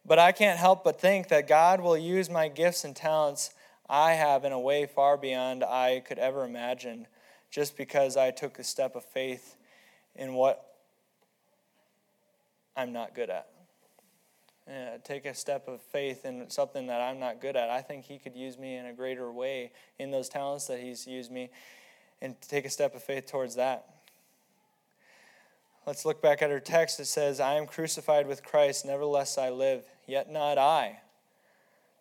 But 0.05 0.19
I 0.19 0.31
can't 0.31 0.59
help 0.59 0.83
but 0.83 0.99
think 0.99 1.29
that 1.29 1.47
God 1.47 1.79
will 1.79 1.97
use 1.97 2.29
my 2.29 2.47
gifts 2.47 2.83
and 2.83 2.95
talents 2.95 3.51
I 3.89 4.13
have 4.13 4.43
in 4.43 4.51
a 4.51 4.59
way 4.59 4.85
far 4.85 5.17
beyond 5.17 5.63
I 5.63 6.01
could 6.05 6.19
ever 6.19 6.43
imagine 6.43 7.07
just 7.51 7.77
because 7.77 8.17
I 8.17 8.31
took 8.31 8.59
a 8.59 8.63
step 8.63 8.95
of 8.95 9.05
faith 9.05 9.55
in 10.15 10.33
what 10.33 10.65
I'm 12.75 12.91
not 12.91 13.13
good 13.13 13.29
at 13.29 13.52
uh, 14.67 14.97
take 15.03 15.25
a 15.25 15.33
step 15.33 15.67
of 15.67 15.81
faith 15.81 16.25
in 16.25 16.49
something 16.49 16.87
that 16.87 17.01
I'm 17.01 17.19
not 17.19 17.41
good 17.41 17.55
at. 17.55 17.69
I 17.69 17.81
think 17.81 18.05
He 18.05 18.17
could 18.17 18.35
use 18.35 18.57
me 18.57 18.77
in 18.77 18.85
a 18.85 18.93
greater 18.93 19.31
way 19.31 19.71
in 19.99 20.11
those 20.11 20.29
talents 20.29 20.67
that 20.67 20.79
He's 20.79 21.05
used 21.05 21.31
me 21.31 21.49
and 22.21 22.39
take 22.41 22.65
a 22.65 22.69
step 22.69 22.95
of 22.95 23.03
faith 23.03 23.25
towards 23.25 23.55
that. 23.55 23.85
let's 25.85 26.05
look 26.05 26.21
back 26.21 26.41
at 26.41 26.49
our 26.49 26.61
text. 26.61 26.99
It 26.99 27.05
says, 27.05 27.41
I 27.41 27.55
am 27.55 27.67
crucified 27.67 28.25
with 28.25 28.43
Christ, 28.43 28.85
nevertheless 28.85 29.37
I 29.37 29.49
live, 29.49 29.83
yet 30.07 30.31
not 30.31 30.57
I. 30.57 30.99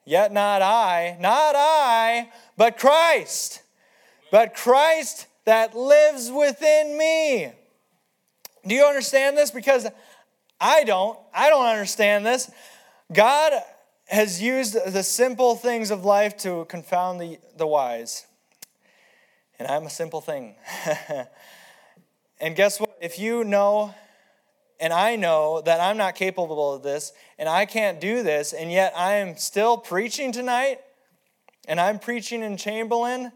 Yet 0.05 0.33
not 0.33 0.63
I, 0.63 1.17
not 1.21 1.55
I, 1.57 2.31
but 2.57 2.79
Christ. 2.79 3.63
But 4.31 4.55
Christ 4.55 5.27
that 5.45 5.77
lives 5.77 6.31
within 6.31 6.97
me. 6.97 7.53
Do 8.67 8.75
you 8.75 8.85
understand 8.85 9.37
this? 9.37 9.51
Because 9.51 9.89
I 10.63 10.85
don't. 10.85 11.19
I 11.35 11.51
don't 11.51 11.67
understand 11.67 12.25
this. 12.25 12.49
God 13.13 13.53
has 14.07 14.41
used 14.41 14.77
the 14.93 15.03
simple 15.03 15.57
things 15.57 15.91
of 15.91 16.05
life 16.05 16.37
to 16.39 16.65
confound 16.67 17.21
the, 17.21 17.39
the 17.57 17.67
wise. 17.67 18.27
And 19.59 19.67
I'm 19.67 19.87
a 19.87 19.91
simple 19.91 20.21
thing. 20.21 20.55
and 22.41 22.55
guess 22.55 22.79
what? 22.79 22.97
If 23.01 23.19
you 23.19 23.43
know 23.43 23.93
and 24.79 24.93
I 24.93 25.17
know 25.17 25.63
that 25.63 25.81
I'm 25.81 25.97
not 25.97 26.15
capable 26.15 26.75
of 26.75 26.85
this 26.85 27.13
and 27.39 27.49
I 27.49 27.67
can't 27.67 28.01
do 28.01 28.23
this, 28.23 28.53
and 28.53 28.71
yet 28.71 28.93
I 28.97 29.15
am 29.15 29.37
still 29.37 29.77
preaching 29.77 30.31
tonight 30.31 30.81
and 31.67 31.81
I'm 31.81 31.99
preaching 31.99 32.43
in 32.43 32.57
Chamberlain, 32.57 33.33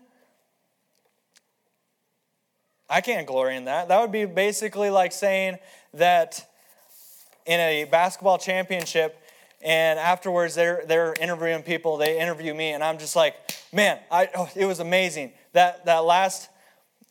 I 2.88 3.00
can't 3.00 3.26
glory 3.26 3.56
in 3.56 3.64
that. 3.64 3.88
That 3.88 4.00
would 4.00 4.12
be 4.12 4.26
basically 4.26 4.90
like 4.90 5.10
saying 5.10 5.58
that 5.94 6.46
in 7.46 7.60
a 7.60 7.84
basketball 7.84 8.38
championship, 8.38 9.22
and 9.62 9.98
afterwards 9.98 10.54
they're, 10.54 10.82
they're 10.86 11.14
interviewing 11.20 11.62
people, 11.62 11.96
they 11.96 12.20
interview 12.20 12.54
me, 12.54 12.72
and 12.72 12.82
I'm 12.82 12.98
just 12.98 13.16
like, 13.16 13.34
man, 13.72 13.98
I, 14.10 14.28
oh, 14.34 14.50
it 14.54 14.66
was 14.66 14.80
amazing. 14.80 15.32
That, 15.52 15.86
that, 15.86 16.04
last, 16.04 16.50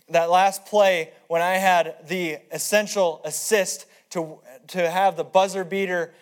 that 0.09 0.29
last 0.29 0.65
play 0.65 1.11
when 1.27 1.41
I 1.41 1.53
had 1.55 1.95
the 2.07 2.37
essential 2.51 3.21
assist 3.23 3.85
to, 4.11 4.39
to 4.67 4.89
have 4.89 5.17
the 5.17 5.23
buzzer 5.23 5.63
beater 5.63 6.13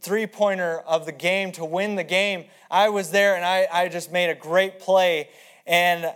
three 0.00 0.26
pointer 0.26 0.80
of 0.80 1.06
the 1.06 1.12
game 1.12 1.52
to 1.52 1.64
win 1.64 1.96
the 1.96 2.04
game. 2.04 2.44
I 2.70 2.90
was 2.90 3.10
there 3.10 3.36
and 3.36 3.44
I, 3.44 3.66
I 3.72 3.88
just 3.88 4.12
made 4.12 4.28
a 4.30 4.34
great 4.34 4.80
play 4.80 5.30
and 5.66 6.14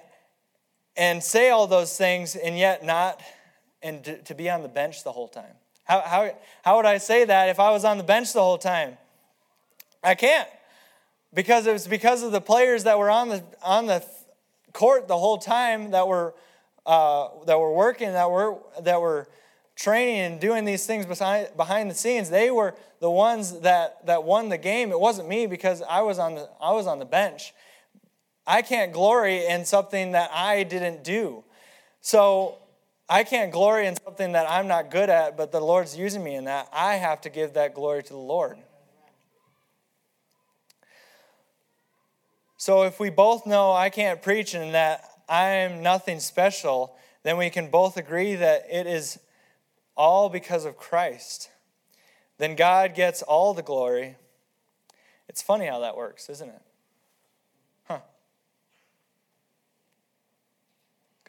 and 0.95 1.23
say 1.23 1.49
all 1.49 1.67
those 1.67 1.97
things 1.97 2.37
and 2.37 2.59
yet 2.59 2.85
not 2.85 3.23
and 3.83 4.05
to, 4.05 4.19
to 4.23 4.35
be 4.35 4.51
on 4.51 4.63
the 4.63 4.69
bench 4.69 5.05
the 5.05 5.13
whole 5.13 5.29
time. 5.29 5.55
How, 5.85 6.01
how, 6.01 6.37
how 6.63 6.77
would 6.77 6.87
I 6.87 6.99
say 6.99 7.25
that 7.25 7.49
if 7.49 7.59
I 7.59 7.71
was 7.71 7.85
on 7.85 7.99
the 7.99 8.05
bench 8.05 8.33
the 8.33 8.43
whole 8.43 8.59
time? 8.59 8.97
I 10.03 10.15
can't. 10.15 10.49
Because 11.35 11.67
it 11.67 11.73
was 11.73 11.87
because 11.87 12.23
of 12.23 12.33
the 12.33 12.41
players 12.41 12.85
that 12.85 12.99
were 12.99 13.11
on 13.11 13.31
the 13.31 13.43
on 13.63 13.87
the 13.87 14.05
court 14.73 15.09
the 15.09 15.17
whole 15.17 15.39
time 15.39 15.93
that 15.93 16.07
were 16.07 16.35
uh, 16.85 17.29
that 17.47 17.59
were 17.59 17.73
working, 17.73 18.13
that 18.13 18.31
were 18.31 18.59
that 18.83 19.01
were 19.01 19.29
training 19.77 20.19
and 20.21 20.41
doing 20.41 20.65
these 20.65 20.87
things 20.87 21.07
behind, 21.07 21.49
behind 21.57 21.91
the 21.91 21.95
scenes, 21.95 22.31
they 22.31 22.51
were 22.51 22.75
the 23.01 23.11
ones 23.11 23.61
that, 23.61 24.07
that 24.07 24.25
won 24.25 24.49
the 24.49 24.59
game. 24.59 24.93
It 24.93 25.01
wasn't 25.01 25.29
me 25.29 25.47
because 25.47 25.83
I 25.83 26.03
was 26.03 26.19
on 26.19 26.35
the, 26.37 26.49
I 26.61 26.73
was 26.73 26.87
on 26.87 26.99
the 26.99 27.05
bench. 27.05 27.53
I 28.47 28.63
can't 28.63 28.93
glory 28.93 29.47
in 29.47 29.65
something 29.65 30.13
that 30.13 30.31
I 30.33 30.63
didn't 30.65 31.05
do. 31.05 31.45
So 32.01 32.59
I 33.13 33.25
can't 33.25 33.53
glory 33.53 33.87
in 33.87 33.95
something 33.95 34.33
that 34.33 34.51
I'm 34.51 34.67
not 34.67 34.91
good 34.91 35.11
at, 35.11 35.37
but 35.37 35.53
the 35.53 35.61
Lord's 35.61 35.95
using 35.95 36.25
me 36.25 36.35
in 36.35 36.45
that. 36.45 36.71
I 36.73 36.95
have 36.95 37.21
to 37.21 37.29
give 37.29 37.53
that 37.53 37.75
glory 37.75 38.03
to 38.03 38.09
the 38.09 38.17
Lord. 38.17 38.57
So 42.57 42.85
if 42.85 42.99
we 42.99 43.11
both 43.11 43.45
know 43.45 43.71
I 43.71 43.91
can't 43.91 44.23
preach 44.23 44.55
and 44.55 44.73
that 44.73 45.05
I'm 45.29 45.83
nothing 45.83 46.21
special, 46.21 46.97
then 47.23 47.37
we 47.37 47.51
can 47.51 47.69
both 47.69 47.99
agree 47.99 48.35
that 48.35 48.65
it 48.71 48.87
is 48.87 49.19
all 49.95 50.31
because 50.31 50.65
of 50.65 50.79
Christ, 50.79 51.51
then 52.39 52.57
God 52.57 52.95
gets 52.95 53.21
all 53.21 53.53
the 53.53 53.63
glory. 53.63 54.17
It's 55.29 55.43
funny 55.43 55.67
how 55.67 55.81
that 55.81 55.99
works, 55.99 56.31
isn't 56.31 56.49
it? 56.49 56.63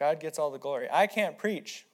God 0.04 0.20
gets 0.20 0.38
all 0.38 0.50
the 0.50 0.58
glory. 0.58 0.86
I 0.92 1.06
can't 1.06 1.38
preach. 1.38 1.86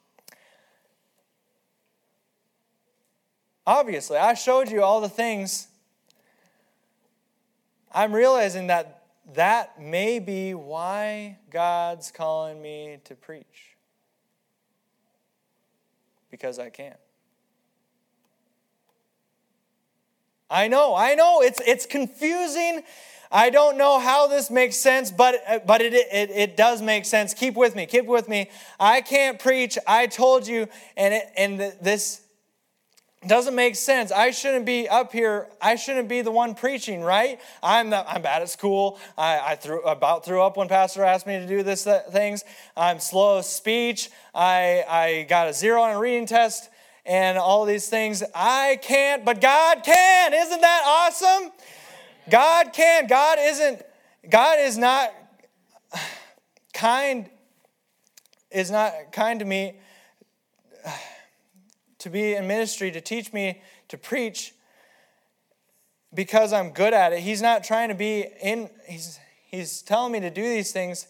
Obviously, 3.64 4.16
I 4.16 4.34
showed 4.34 4.68
you 4.68 4.82
all 4.82 5.00
the 5.00 5.08
things. 5.08 5.68
I'm 7.92 8.12
realizing 8.12 8.66
that 8.66 9.04
that 9.34 9.80
may 9.80 10.18
be 10.18 10.54
why 10.54 11.38
God's 11.50 12.11
calling 12.11 12.61
me 12.61 12.98
to 13.04 13.14
preach 13.14 13.76
because 16.32 16.58
I 16.58 16.68
can't. 16.68 16.98
I 20.50 20.66
know, 20.66 20.96
I 20.96 21.14
know, 21.14 21.42
it's, 21.42 21.61
it's 21.64 21.86
confusing. 21.86 22.82
I 23.31 23.51
don't 23.51 23.78
know 23.78 24.01
how 24.01 24.26
this 24.26 24.51
makes 24.51 24.76
sense, 24.76 25.11
but, 25.12 25.64
but 25.66 25.81
it, 25.81 25.95
it, 25.95 26.31
it 26.31 26.57
does 26.57 26.83
make 26.83 27.05
sense. 27.05 27.33
Keep 27.33 27.55
with 27.55 27.76
me, 27.76 27.87
keep 27.87 28.07
with 28.07 28.28
me. 28.28 28.51
I 28.78 29.01
can't 29.03 29.39
preach, 29.39 29.78
I 29.87 30.07
told 30.07 30.47
you, 30.47 30.68
and, 30.97 31.14
it, 31.14 31.31
and 31.37 31.61
this 31.81 32.22
doesn't 33.26 33.55
make 33.55 33.76
sense. 33.76 34.11
I 34.11 34.31
shouldn't 34.31 34.64
be 34.64 34.89
up 34.89 35.12
here. 35.12 35.47
I 35.61 35.76
shouldn't 35.76 36.09
be 36.09 36.22
the 36.22 36.31
one 36.31 36.55
preaching, 36.55 37.03
right? 37.03 37.39
I'm 37.62 37.91
the, 37.91 38.09
I'm 38.11 38.22
bad 38.22 38.41
at 38.41 38.49
school. 38.49 38.99
I, 39.18 39.41
I 39.41 39.55
threw, 39.57 39.83
about 39.83 40.24
threw 40.24 40.41
up 40.43 40.57
when 40.57 40.68
pastor 40.68 41.05
asked 41.05 41.26
me 41.26 41.39
to 41.39 41.47
do 41.47 41.62
this 41.62 41.87
uh, 41.87 42.01
things. 42.11 42.45
I'm 42.76 42.99
slow 42.99 43.39
of 43.39 43.45
speech. 43.45 44.11
I, 44.35 44.85
I 44.89 45.26
got 45.28 45.49
a 45.49 45.53
zero 45.53 45.83
on 45.83 45.95
a 45.95 45.99
reading 45.99 46.26
test 46.26 46.70
and 47.05 47.37
all 47.37 47.66
these 47.66 47.89
things. 47.89 48.22
I 48.35 48.78
can't, 48.83 49.24
but 49.24 49.41
God 49.41 49.83
can. 49.85 50.33
Isn't 50.33 50.61
that 50.61 50.83
awesome? 50.87 51.53
God 52.31 52.72
can. 52.72 53.07
God 53.07 53.39
isn't, 53.41 53.83
God 54.28 54.59
is 54.61 54.78
not 54.78 55.12
kind, 56.72 57.28
is 58.51 58.70
not 58.70 58.93
kind 59.12 59.41
to 59.41 59.45
me 59.45 59.74
to 61.99 62.09
be 62.09 62.35
in 62.35 62.47
ministry, 62.47 62.91
to 62.91 63.01
teach 63.01 63.33
me 63.33 63.61
to 63.89 63.99
preach 63.99 64.55
because 66.14 66.53
I'm 66.53 66.70
good 66.70 66.95
at 66.95 67.12
it. 67.12 67.20
He's 67.20 67.43
not 67.43 67.62
trying 67.64 67.89
to 67.89 67.95
be 67.95 68.26
in, 68.43 68.70
he's, 68.87 69.18
he's 69.51 69.83
telling 69.83 70.12
me 70.12 70.20
to 70.20 70.31
do 70.31 70.43
these 70.43 70.72
things 70.72 71.07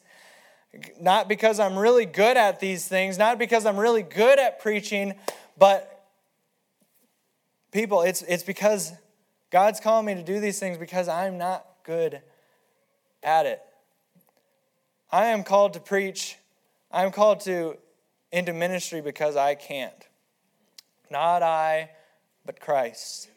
not 1.00 1.28
because 1.28 1.58
I'm 1.58 1.76
really 1.76 2.06
good 2.06 2.36
at 2.36 2.60
these 2.60 2.86
things, 2.86 3.18
not 3.18 3.38
because 3.38 3.66
I'm 3.66 3.78
really 3.78 4.02
good 4.02 4.38
at 4.38 4.60
preaching, 4.60 5.14
but 5.58 6.06
people, 7.72 8.02
it's, 8.02 8.22
it's 8.22 8.42
because 8.42 8.92
God's 9.50 9.80
calling 9.80 10.06
me 10.06 10.14
to 10.14 10.22
do 10.22 10.40
these 10.40 10.58
things 10.58 10.78
because 10.78 11.08
I'm 11.08 11.36
not 11.36 11.66
good 11.84 12.22
at 13.22 13.46
it. 13.46 13.60
I 15.10 15.26
am 15.26 15.42
called 15.42 15.74
to 15.74 15.80
preach. 15.80 16.36
I'm 16.90 17.10
called 17.10 17.40
to 17.40 17.76
into 18.32 18.52
ministry 18.52 19.00
because 19.00 19.36
I 19.36 19.54
can't. 19.54 20.06
Not 21.10 21.42
I, 21.42 21.90
but 22.46 22.60
Christ. 22.60 23.28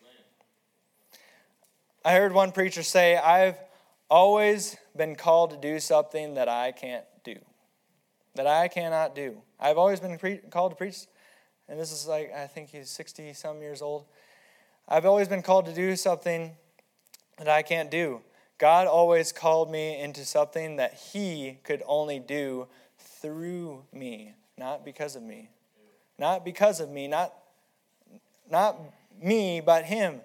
I 2.05 2.14
heard 2.14 2.34
one 2.34 2.51
preacher 2.51 2.84
say, 2.84 3.16
I've 3.16 3.57
always 4.09 4.78
been 4.95 5.16
called 5.16 5.51
to 5.51 5.57
do 5.57 5.80
something 5.80 6.36
that 6.36 6.49
I 6.49 6.72
can't 6.72 7.05
do, 7.24 7.38
that 8.36 8.45
I 8.45 8.68
cannot 8.68 9.16
do. 9.16 9.41
I've 9.59 9.78
always 9.78 9.99
been 9.99 10.18
pre- 10.18 10.38
called 10.38 10.74
to 10.74 10.76
preach, 10.76 11.07
and 11.68 11.80
this 11.80 11.91
is 11.91 12.05
like, 12.05 12.32
I 12.34 12.45
think 12.45 12.70
he's 12.70 12.89
60 12.89 13.34
some 13.34 13.61
years 13.61 13.82
old. 13.82 14.05
I've 14.88 15.06
always 15.06 15.28
been 15.28 15.42
called 15.42 15.66
to 15.66 15.74
do 15.74 15.96
something 15.96 16.52
that 17.38 17.48
I 17.48 17.62
can't 17.62 17.90
do. 17.90 18.22
God 18.58 18.88
always 18.88 19.32
called 19.32 19.72
me 19.72 20.00
into 20.00 20.26
something 20.26 20.76
that 20.78 20.94
He 20.94 21.58
could 21.64 21.84
only 21.86 22.20
do 22.20 22.68
through 22.98 23.84
me, 23.92 24.34
not 24.58 24.86
because 24.86 25.16
of 25.16 25.24
me. 25.24 25.50
Not 26.20 26.46
because 26.46 26.80
of 26.80 26.90
me, 26.90 27.08
not 27.08 27.34
not 28.50 28.78
me, 29.22 29.62
but 29.62 29.86
Him. 29.86 30.22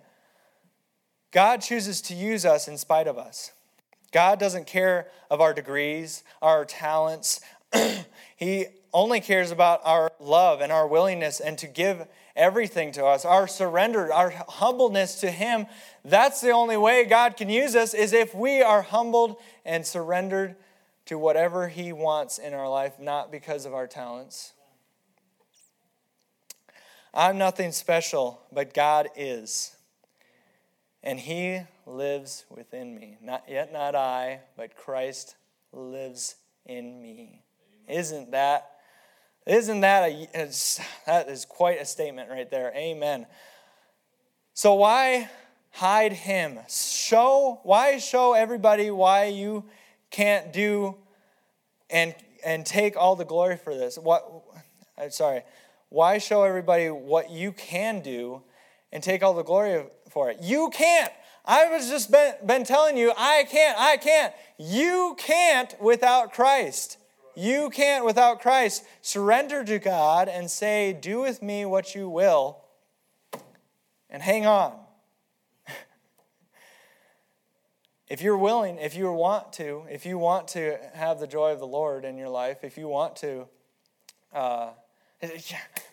God 1.31 1.63
chooses 1.63 2.01
to 2.03 2.15
use 2.15 2.45
us 2.45 2.69
in 2.69 2.79
spite 2.79 3.07
of 3.07 3.19
us. 3.19 3.53
God 4.13 4.39
doesn't 4.39 4.67
care 4.67 5.09
of 5.31 5.41
our 5.41 5.53
degrees, 5.53 6.25
our 6.41 6.65
talents. 6.65 7.41
he 8.37 8.67
only 8.93 9.21
cares 9.21 9.51
about 9.51 9.81
our 9.85 10.11
love 10.19 10.61
and 10.61 10.73
our 10.73 10.87
willingness 10.87 11.41
and 11.41 11.59
to 11.59 11.67
give 11.67 12.07
everything 12.39 12.93
to 12.93 13.05
us, 13.05 13.27
our 13.27 13.47
surrender, 13.47 14.11
our 14.13 14.31
humbleness 14.31 15.17
to 15.21 15.31
Him. 15.31 15.67
That's 16.05 16.41
the 16.41 16.53
only 16.53 16.79
way 16.79 17.05
God 17.05 17.37
can 17.37 17.51
use 17.51 17.77
us 17.77 17.93
is 17.93 18.15
if 18.15 18.35
we 18.35 18.63
are 18.63 18.81
humbled 18.81 19.37
and 19.67 19.85
surrendered 19.85 20.57
to 21.07 21.19
whatever 21.19 21.69
He 21.69 21.93
wants 21.93 22.39
in 22.39 22.55
our 22.55 22.69
life, 22.69 22.99
not 22.99 23.31
because 23.31 23.67
of 23.67 23.75
our 23.75 23.87
talents. 23.87 24.55
I'm 27.13 27.37
nothing 27.37 27.73
special, 27.73 28.41
but 28.53 28.73
God 28.73 29.09
is. 29.17 29.77
And 31.03 31.19
He 31.19 31.61
lives 31.87 32.45
within 32.49 32.95
me. 32.95 33.19
Not 33.21 33.45
yet, 33.49 33.73
not 33.73 33.95
I, 33.95 34.41
but 34.57 34.77
Christ 34.77 35.37
lives 35.73 36.37
in 36.65 37.03
me. 37.03 37.43
Isn't 37.89 38.31
that? 38.31 38.78
Isn't 39.49 39.81
that 39.81 40.11
a 40.11 40.29
that 41.07 41.29
is 41.31 41.47
quite 41.47 41.81
a 41.81 41.87
statement 41.87 42.29
right 42.29 42.51
there. 42.51 42.71
Amen. 42.77 43.27
So 44.53 44.75
why 44.75 45.31
hide 45.71 46.13
him? 46.13 46.59
Show 46.69 47.61
why 47.63 47.97
show 47.97 48.35
everybody 48.35 48.91
why 48.91 49.25
you 49.25 49.65
can't 50.11 50.53
do 50.53 50.97
and 51.89 52.15
and 52.45 52.67
take 52.67 52.95
all 52.99 53.17
the 53.17 53.25
glory 53.25 53.57
for 53.57 53.75
this. 53.75 53.97
What 53.97 54.31
I'm 54.99 55.11
sorry. 55.11 55.43
Why 55.89 56.19
show 56.19 56.43
everybody 56.43 56.91
what 56.91 57.31
you 57.31 57.53
can 57.53 58.03
do 58.03 58.43
and 58.93 59.03
take 59.03 59.23
all 59.23 59.33
the 59.33 59.43
glory 59.43 59.85
for 60.11 60.31
it? 60.31 60.41
You 60.43 60.69
can't. 60.75 61.13
I 61.47 61.69
was 61.69 61.89
just 61.89 62.11
been, 62.11 62.35
been 62.45 62.65
telling 62.65 62.99
you, 62.99 63.15
I 63.17 63.45
can't, 63.51 63.79
I 63.79 63.97
can't. 63.97 64.35
You 64.59 65.17
can't 65.19 65.75
without 65.81 66.35
Christ. 66.35 66.99
You 67.39 67.71
can't 67.71 68.05
without 68.05 68.41
Christ. 68.41 68.85
Surrender 69.01 69.63
to 69.63 69.79
God 69.79 70.29
and 70.29 70.51
say, 70.51 70.93
Do 70.93 71.21
with 71.21 71.41
me 71.41 71.65
what 71.65 71.95
you 71.95 72.09
will, 72.09 72.59
and 74.11 74.21
hang 74.21 74.45
on. 74.45 74.77
if 78.09 78.21
you're 78.21 78.37
willing, 78.37 78.77
if 78.79 78.97
you 78.97 79.13
want 79.13 79.53
to, 79.53 79.85
if 79.89 80.05
you 80.05 80.19
want 80.19 80.49
to 80.49 80.79
have 80.95 81.21
the 81.21 81.29
joy 81.29 81.53
of 81.53 81.61
the 81.61 81.67
Lord 81.67 82.05
in 82.05 82.19
your 82.19 82.29
life, 82.29 82.65
if 82.65 82.77
you 82.77 82.89
want 82.89 83.15
to, 83.19 83.47
uh, 84.33 84.71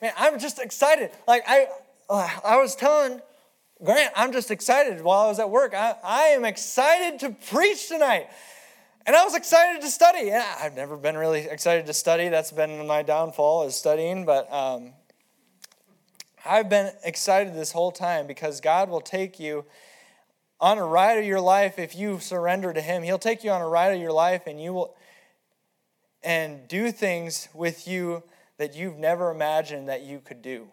man, 0.02 0.14
I'm 0.18 0.40
just 0.40 0.58
excited. 0.58 1.12
Like 1.28 1.44
I, 1.46 1.68
I 2.10 2.58
was 2.58 2.76
telling 2.76 3.22
Grant, 3.84 4.12
I'm 4.16 4.32
just 4.32 4.50
excited 4.50 5.00
while 5.02 5.26
I 5.26 5.28
was 5.28 5.38
at 5.38 5.52
work. 5.52 5.76
I, 5.76 5.96
I 6.04 6.24
am 6.30 6.44
excited 6.44 7.20
to 7.20 7.30
preach 7.52 7.90
tonight. 7.90 8.30
And 9.06 9.16
I 9.16 9.24
was 9.24 9.36
excited 9.36 9.82
to 9.82 9.88
study. 9.88 10.28
Yeah, 10.28 10.56
I've 10.60 10.76
never 10.76 10.98
been 10.98 11.16
really 11.16 11.42
excited 11.42 11.86
to 11.86 11.94
study. 11.94 12.30
That's 12.30 12.52
been 12.52 12.88
my 12.88 13.04
downfall 13.04 13.68
is 13.68 13.76
studying. 13.76 14.26
But 14.26 14.52
um, 14.52 14.94
I've 16.44 16.70
been 16.70 16.92
excited 17.04 17.54
this 17.54 17.72
whole 17.72 17.92
time 17.92 18.26
because 18.26 18.62
God 18.62 18.90
will 18.90 19.02
take 19.02 19.40
you 19.40 19.66
on 20.60 20.80
a 20.80 20.86
ride 20.86 21.20
of 21.20 21.26
your 21.26 21.40
life 21.40 21.78
if 21.78 21.96
you 21.96 22.20
surrender 22.20 22.74
to 22.74 22.82
Him. 22.82 23.04
He'll 23.04 23.20
take 23.20 23.44
you 23.44 23.52
on 23.52 23.62
a 23.62 23.68
ride 23.68 23.94
of 23.94 24.02
your 24.02 24.12
life 24.12 24.48
and 24.48 24.60
you 24.62 24.74
will 24.74 24.96
and 26.24 26.68
do 26.68 26.92
things 26.92 27.48
with 27.54 27.88
you 27.88 28.24
that 28.58 28.76
you've 28.76 28.98
never 28.98 29.30
imagined 29.30 29.88
that 29.88 30.02
you 30.02 30.20
could 30.20 30.42
do 30.42 30.70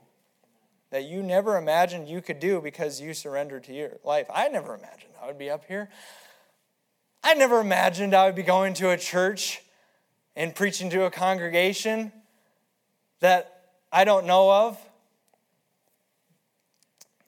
that 0.93 1.05
you 1.05 1.23
never 1.23 1.57
imagined 1.57 2.07
you 2.07 2.21
could 2.21 2.39
do 2.39 2.61
because 2.61 3.01
you 3.01 3.15
surrendered 3.15 3.65
to 3.65 3.73
your 3.73 3.93
life. 4.05 4.27
I 4.33 4.49
never 4.49 4.75
imagined 4.75 5.13
I 5.21 5.27
would 5.27 5.39
be 5.39 5.51
up 5.51 5.65
here. 5.67 5.89
I 7.25 7.35
never 7.35 7.61
imagined 7.61 8.15
I 8.15 8.27
would 8.27 8.35
be 8.35 8.43
going 8.43 8.75
to 8.75 8.91
a 8.91 8.97
church 8.97 9.63
and 10.35 10.55
preaching 10.55 10.91
to 10.91 11.05
a 11.05 11.11
congregation 11.11 12.13
that 13.21 13.71
I 13.93 14.05
don't 14.05 14.27
know 14.27 14.51
of. 14.51 14.79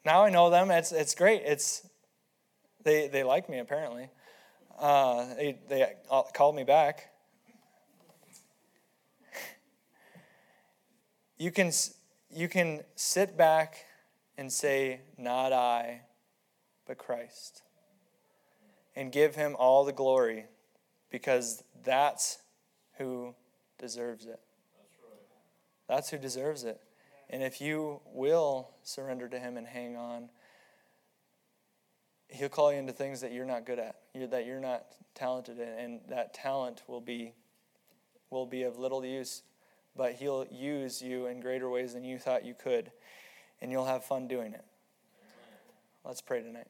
Now 0.04 0.24
I 0.24 0.30
know 0.30 0.50
them. 0.50 0.70
It's, 0.70 0.92
it's 0.92 1.14
great. 1.14 1.42
It's, 1.44 1.86
they, 2.82 3.08
they 3.08 3.22
like 3.22 3.48
me, 3.48 3.58
apparently. 3.58 4.08
Uh, 4.78 5.34
they, 5.34 5.58
they 5.68 5.92
called 6.34 6.56
me 6.56 6.64
back. 6.64 7.10
You 11.38 11.50
can 11.50 11.72
you 12.30 12.48
can 12.48 12.82
sit 12.96 13.36
back 13.36 13.84
and 14.36 14.52
say, 14.52 15.00
Not 15.18 15.52
I, 15.52 16.02
but 16.86 16.98
Christ. 16.98 17.62
And 18.96 19.10
give 19.10 19.34
him 19.34 19.56
all 19.58 19.84
the 19.84 19.92
glory 19.92 20.46
because 21.10 21.64
that's 21.84 22.38
who 22.98 23.34
deserves 23.78 24.26
it. 24.26 24.40
That's, 25.88 26.10
who 26.10 26.18
deserves 26.18 26.64
it. 26.64 26.80
And 27.28 27.42
if 27.42 27.60
you 27.60 28.00
will 28.06 28.70
surrender 28.82 29.28
to 29.28 29.38
him 29.38 29.56
and 29.56 29.66
hang 29.66 29.96
on, 29.96 30.30
he'll 32.28 32.48
call 32.48 32.72
you 32.72 32.78
into 32.78 32.92
things 32.92 33.20
that 33.20 33.32
you're 33.32 33.44
not 33.44 33.66
good 33.66 33.78
at, 33.78 33.96
that 34.30 34.46
you're 34.46 34.60
not 34.60 34.86
talented 35.14 35.58
in, 35.58 35.68
and 35.68 36.00
that 36.08 36.34
talent 36.34 36.82
will 36.86 37.00
be 37.00 37.32
will 38.30 38.46
be 38.46 38.62
of 38.62 38.78
little 38.78 39.04
use 39.04 39.42
but 39.96 40.14
He'll 40.14 40.46
use 40.50 41.02
you 41.02 41.26
in 41.26 41.40
greater 41.40 41.68
ways 41.68 41.94
than 41.94 42.04
you 42.04 42.18
thought 42.18 42.44
you 42.44 42.54
could, 42.54 42.90
and 43.60 43.70
you'll 43.70 43.86
have 43.86 44.04
fun 44.04 44.28
doing 44.28 44.52
it. 44.52 44.64
Let's 46.04 46.20
pray 46.20 46.42
tonight. 46.42 46.68